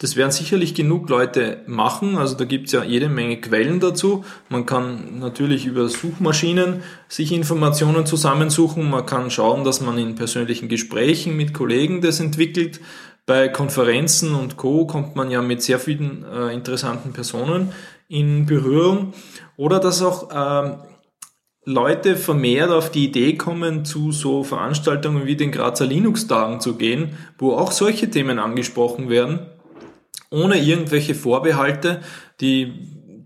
Das 0.00 0.16
werden 0.16 0.30
sicherlich 0.30 0.74
genug 0.74 1.10
Leute 1.10 1.58
machen. 1.66 2.16
Also 2.16 2.34
da 2.34 2.46
gibt's 2.46 2.72
ja 2.72 2.82
jede 2.82 3.10
Menge 3.10 3.38
Quellen 3.38 3.80
dazu. 3.80 4.24
Man 4.48 4.64
kann 4.64 5.18
natürlich 5.18 5.66
über 5.66 5.90
Suchmaschinen 5.90 6.82
sich 7.06 7.32
Informationen 7.32 8.06
zusammensuchen. 8.06 8.88
Man 8.88 9.04
kann 9.04 9.30
schauen, 9.30 9.62
dass 9.62 9.82
man 9.82 9.98
in 9.98 10.14
persönlichen 10.14 10.70
Gesprächen 10.70 11.36
mit 11.36 11.52
Kollegen 11.52 12.00
das 12.00 12.18
entwickelt. 12.18 12.80
Bei 13.26 13.48
Konferenzen 13.48 14.34
und 14.34 14.56
Co. 14.56 14.86
kommt 14.86 15.16
man 15.16 15.30
ja 15.30 15.42
mit 15.42 15.62
sehr 15.62 15.78
vielen 15.78 16.24
äh, 16.24 16.54
interessanten 16.54 17.12
Personen 17.12 17.72
in 18.08 18.46
Berührung. 18.46 19.12
Oder 19.58 19.80
dass 19.80 20.00
auch 20.00 20.30
äh, 20.30 20.76
Leute 21.66 22.16
vermehrt 22.16 22.70
auf 22.70 22.90
die 22.90 23.04
Idee 23.04 23.36
kommen, 23.36 23.84
zu 23.84 24.12
so 24.12 24.44
Veranstaltungen 24.44 25.26
wie 25.26 25.36
den 25.36 25.52
Grazer 25.52 25.84
Linux-Tagen 25.84 26.60
zu 26.60 26.76
gehen, 26.76 27.18
wo 27.36 27.52
auch 27.52 27.70
solche 27.70 28.08
Themen 28.08 28.38
angesprochen 28.38 29.10
werden 29.10 29.40
ohne 30.30 30.58
irgendwelche 30.58 31.14
Vorbehalte, 31.14 32.00
die 32.40 32.72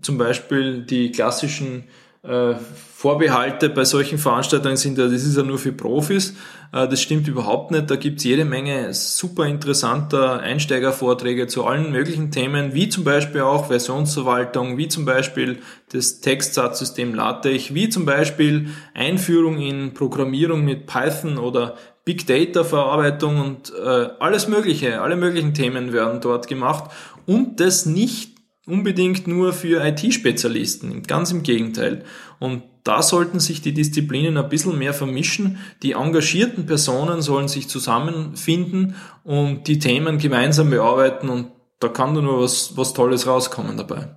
zum 0.01 0.17
Beispiel 0.17 0.83
die 0.83 1.11
klassischen 1.11 1.85
äh, 2.23 2.55
Vorbehalte 2.55 3.69
bei 3.69 3.85
solchen 3.85 4.17
Veranstaltungen 4.17 4.77
sind, 4.77 4.97
das 4.97 5.11
ist 5.11 5.37
ja 5.37 5.43
nur 5.43 5.59
für 5.59 5.71
Profis. 5.71 6.35
Äh, 6.71 6.87
das 6.87 7.01
stimmt 7.01 7.27
überhaupt 7.27 7.71
nicht. 7.71 7.89
Da 7.89 7.95
gibt's 7.95 8.23
jede 8.23 8.45
Menge 8.45 8.93
super 8.93 9.45
interessanter 9.45 10.39
Einsteigervorträge 10.39 11.47
zu 11.47 11.65
allen 11.65 11.91
möglichen 11.91 12.31
Themen, 12.31 12.73
wie 12.73 12.89
zum 12.89 13.03
Beispiel 13.03 13.41
auch 13.41 13.67
Versionsverwaltung, 13.67 14.77
wie 14.77 14.87
zum 14.87 15.05
Beispiel 15.05 15.59
das 15.91 16.21
Textsatzsystem 16.21 17.13
LaTeX, 17.13 17.73
wie 17.73 17.89
zum 17.89 18.05
Beispiel 18.05 18.69
Einführung 18.93 19.59
in 19.59 19.93
Programmierung 19.93 20.65
mit 20.65 20.87
Python 20.87 21.37
oder 21.37 21.75
Big 22.05 22.27
Data 22.27 22.63
Verarbeitung 22.63 23.41
und 23.41 23.73
äh, 23.73 24.09
alles 24.19 24.47
Mögliche, 24.47 25.01
alle 25.01 25.15
möglichen 25.15 25.55
Themen 25.55 25.91
werden 25.91 26.21
dort 26.21 26.47
gemacht 26.47 26.91
und 27.25 27.59
das 27.59 27.87
nicht 27.87 28.35
unbedingt 28.67 29.27
nur 29.27 29.53
für 29.53 29.83
IT-Spezialisten, 29.83 31.03
ganz 31.03 31.31
im 31.31 31.43
Gegenteil. 31.43 32.03
Und 32.39 32.63
da 32.83 33.01
sollten 33.01 33.39
sich 33.39 33.61
die 33.61 33.73
Disziplinen 33.73 34.37
ein 34.37 34.49
bisschen 34.49 34.77
mehr 34.77 34.93
vermischen. 34.93 35.57
Die 35.81 35.93
engagierten 35.93 36.67
Personen 36.67 37.21
sollen 37.23 37.47
sich 37.47 37.67
zusammenfinden 37.67 38.95
und 39.23 39.67
die 39.67 39.79
Themen 39.79 40.19
gemeinsam 40.19 40.69
bearbeiten 40.69 41.29
und 41.29 41.47
da 41.79 41.87
kann 41.87 42.13
nur 42.13 42.41
was, 42.41 42.77
was 42.77 42.93
Tolles 42.93 43.27
rauskommen 43.27 43.77
dabei. 43.77 44.15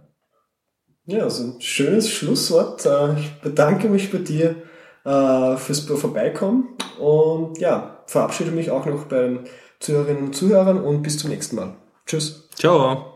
Ja, 1.06 1.24
also 1.24 1.44
ein 1.44 1.60
schönes 1.60 2.10
Schlusswort. 2.10 2.84
Äh, 2.84 3.18
ich 3.18 3.30
bedanke 3.40 3.88
mich 3.88 4.12
bei 4.12 4.18
dir 4.18 4.56
äh, 5.08 5.56
fürs 5.56 5.80
Vorbeikommen 5.80 6.68
und 6.98 7.58
ja, 7.58 8.02
verabschiede 8.06 8.50
mich 8.50 8.70
auch 8.70 8.84
noch 8.84 9.04
bei 9.04 9.22
den 9.22 9.40
Zuhörerinnen 9.80 10.24
und 10.24 10.36
Zuhörern 10.36 10.80
und 10.80 11.02
bis 11.02 11.18
zum 11.18 11.30
nächsten 11.30 11.56
Mal. 11.56 11.74
Tschüss. 12.06 12.48
Ciao. 12.54 13.14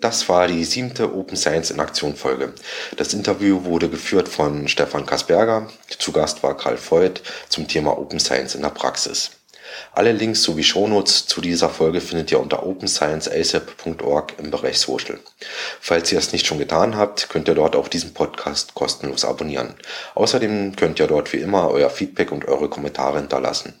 Das 0.00 0.28
war 0.28 0.46
die 0.46 0.64
siebte 0.64 1.12
Open 1.12 1.36
Science 1.36 1.70
in 1.70 1.80
Aktion 1.80 2.14
Folge. 2.14 2.52
Das 2.96 3.14
Interview 3.14 3.64
wurde 3.64 3.88
geführt 3.88 4.28
von 4.28 4.68
Stefan 4.68 5.06
Kasperger. 5.06 5.68
Zu 5.98 6.12
Gast 6.12 6.42
war 6.42 6.56
Karl 6.56 6.78
Voigt 6.78 7.22
zum 7.48 7.66
Thema 7.66 7.98
Open 7.98 8.20
Science 8.20 8.54
in 8.54 8.62
der 8.62 8.68
Praxis. 8.68 9.37
Alle 9.92 10.12
Links 10.12 10.42
sowie 10.42 10.62
Shownotes 10.62 11.26
zu 11.26 11.40
dieser 11.40 11.68
Folge 11.68 12.00
findet 12.00 12.30
ihr 12.30 12.40
unter 12.40 12.64
openscienceasap.org 12.64 14.34
im 14.38 14.50
Bereich 14.50 14.78
Social. 14.78 15.18
Falls 15.80 16.12
ihr 16.12 16.18
es 16.18 16.32
nicht 16.32 16.46
schon 16.46 16.58
getan 16.58 16.96
habt, 16.96 17.28
könnt 17.28 17.48
ihr 17.48 17.54
dort 17.54 17.76
auch 17.76 17.88
diesen 17.88 18.14
Podcast 18.14 18.74
kostenlos 18.74 19.24
abonnieren. 19.24 19.74
Außerdem 20.14 20.76
könnt 20.76 21.00
ihr 21.00 21.06
dort 21.06 21.32
wie 21.32 21.38
immer 21.38 21.70
euer 21.70 21.90
Feedback 21.90 22.32
und 22.32 22.46
eure 22.46 22.68
Kommentare 22.68 23.18
hinterlassen. 23.18 23.74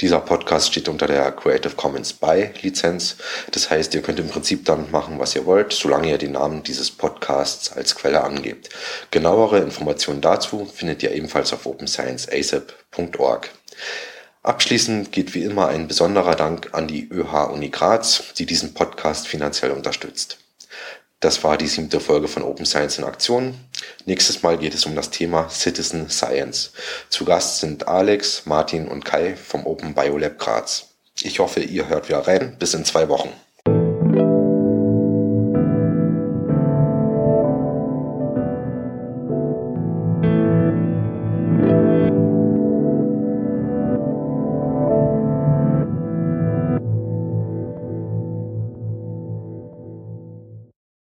Dieser 0.00 0.20
Podcast 0.20 0.68
steht 0.68 0.88
unter 0.88 1.06
der 1.06 1.30
Creative 1.32 1.74
Commons 1.74 2.12
by 2.12 2.50
Lizenz. 2.62 3.16
Das 3.52 3.70
heißt, 3.70 3.94
ihr 3.94 4.02
könnt 4.02 4.18
im 4.18 4.28
Prinzip 4.28 4.64
dann 4.64 4.90
machen, 4.90 5.18
was 5.18 5.36
ihr 5.36 5.46
wollt, 5.46 5.72
solange 5.72 6.10
ihr 6.10 6.18
den 6.18 6.32
Namen 6.32 6.62
dieses 6.62 6.90
Podcasts 6.90 7.72
als 7.72 7.94
Quelle 7.94 8.24
angebt. 8.24 8.70
Genauere 9.10 9.58
Informationen 9.58 10.20
dazu 10.20 10.66
findet 10.66 11.02
ihr 11.02 11.12
ebenfalls 11.12 11.52
auf 11.52 11.66
openscienceasap.org. 11.66 13.50
Abschließend 14.44 15.12
geht 15.12 15.34
wie 15.34 15.44
immer 15.44 15.68
ein 15.68 15.86
besonderer 15.86 16.34
Dank 16.34 16.70
an 16.72 16.88
die 16.88 17.08
ÖH 17.08 17.48
Uni 17.52 17.68
Graz, 17.68 18.34
die 18.36 18.44
diesen 18.44 18.74
Podcast 18.74 19.28
finanziell 19.28 19.70
unterstützt. 19.70 20.38
Das 21.20 21.44
war 21.44 21.56
die 21.56 21.68
siebte 21.68 22.00
Folge 22.00 22.26
von 22.26 22.42
Open 22.42 22.66
Science 22.66 22.98
in 22.98 23.04
Aktion. 23.04 23.54
Nächstes 24.04 24.42
Mal 24.42 24.58
geht 24.58 24.74
es 24.74 24.84
um 24.84 24.96
das 24.96 25.10
Thema 25.10 25.48
Citizen 25.48 26.10
Science. 26.10 26.72
Zu 27.08 27.24
Gast 27.24 27.60
sind 27.60 27.86
Alex, 27.86 28.44
Martin 28.44 28.88
und 28.88 29.04
Kai 29.04 29.36
vom 29.36 29.64
Open 29.64 29.94
Biolab 29.94 30.40
Graz. 30.40 30.88
Ich 31.20 31.38
hoffe, 31.38 31.60
ihr 31.60 31.86
hört 31.86 32.08
wieder 32.08 32.26
rein. 32.26 32.56
Bis 32.58 32.74
in 32.74 32.84
zwei 32.84 33.08
Wochen. 33.08 33.32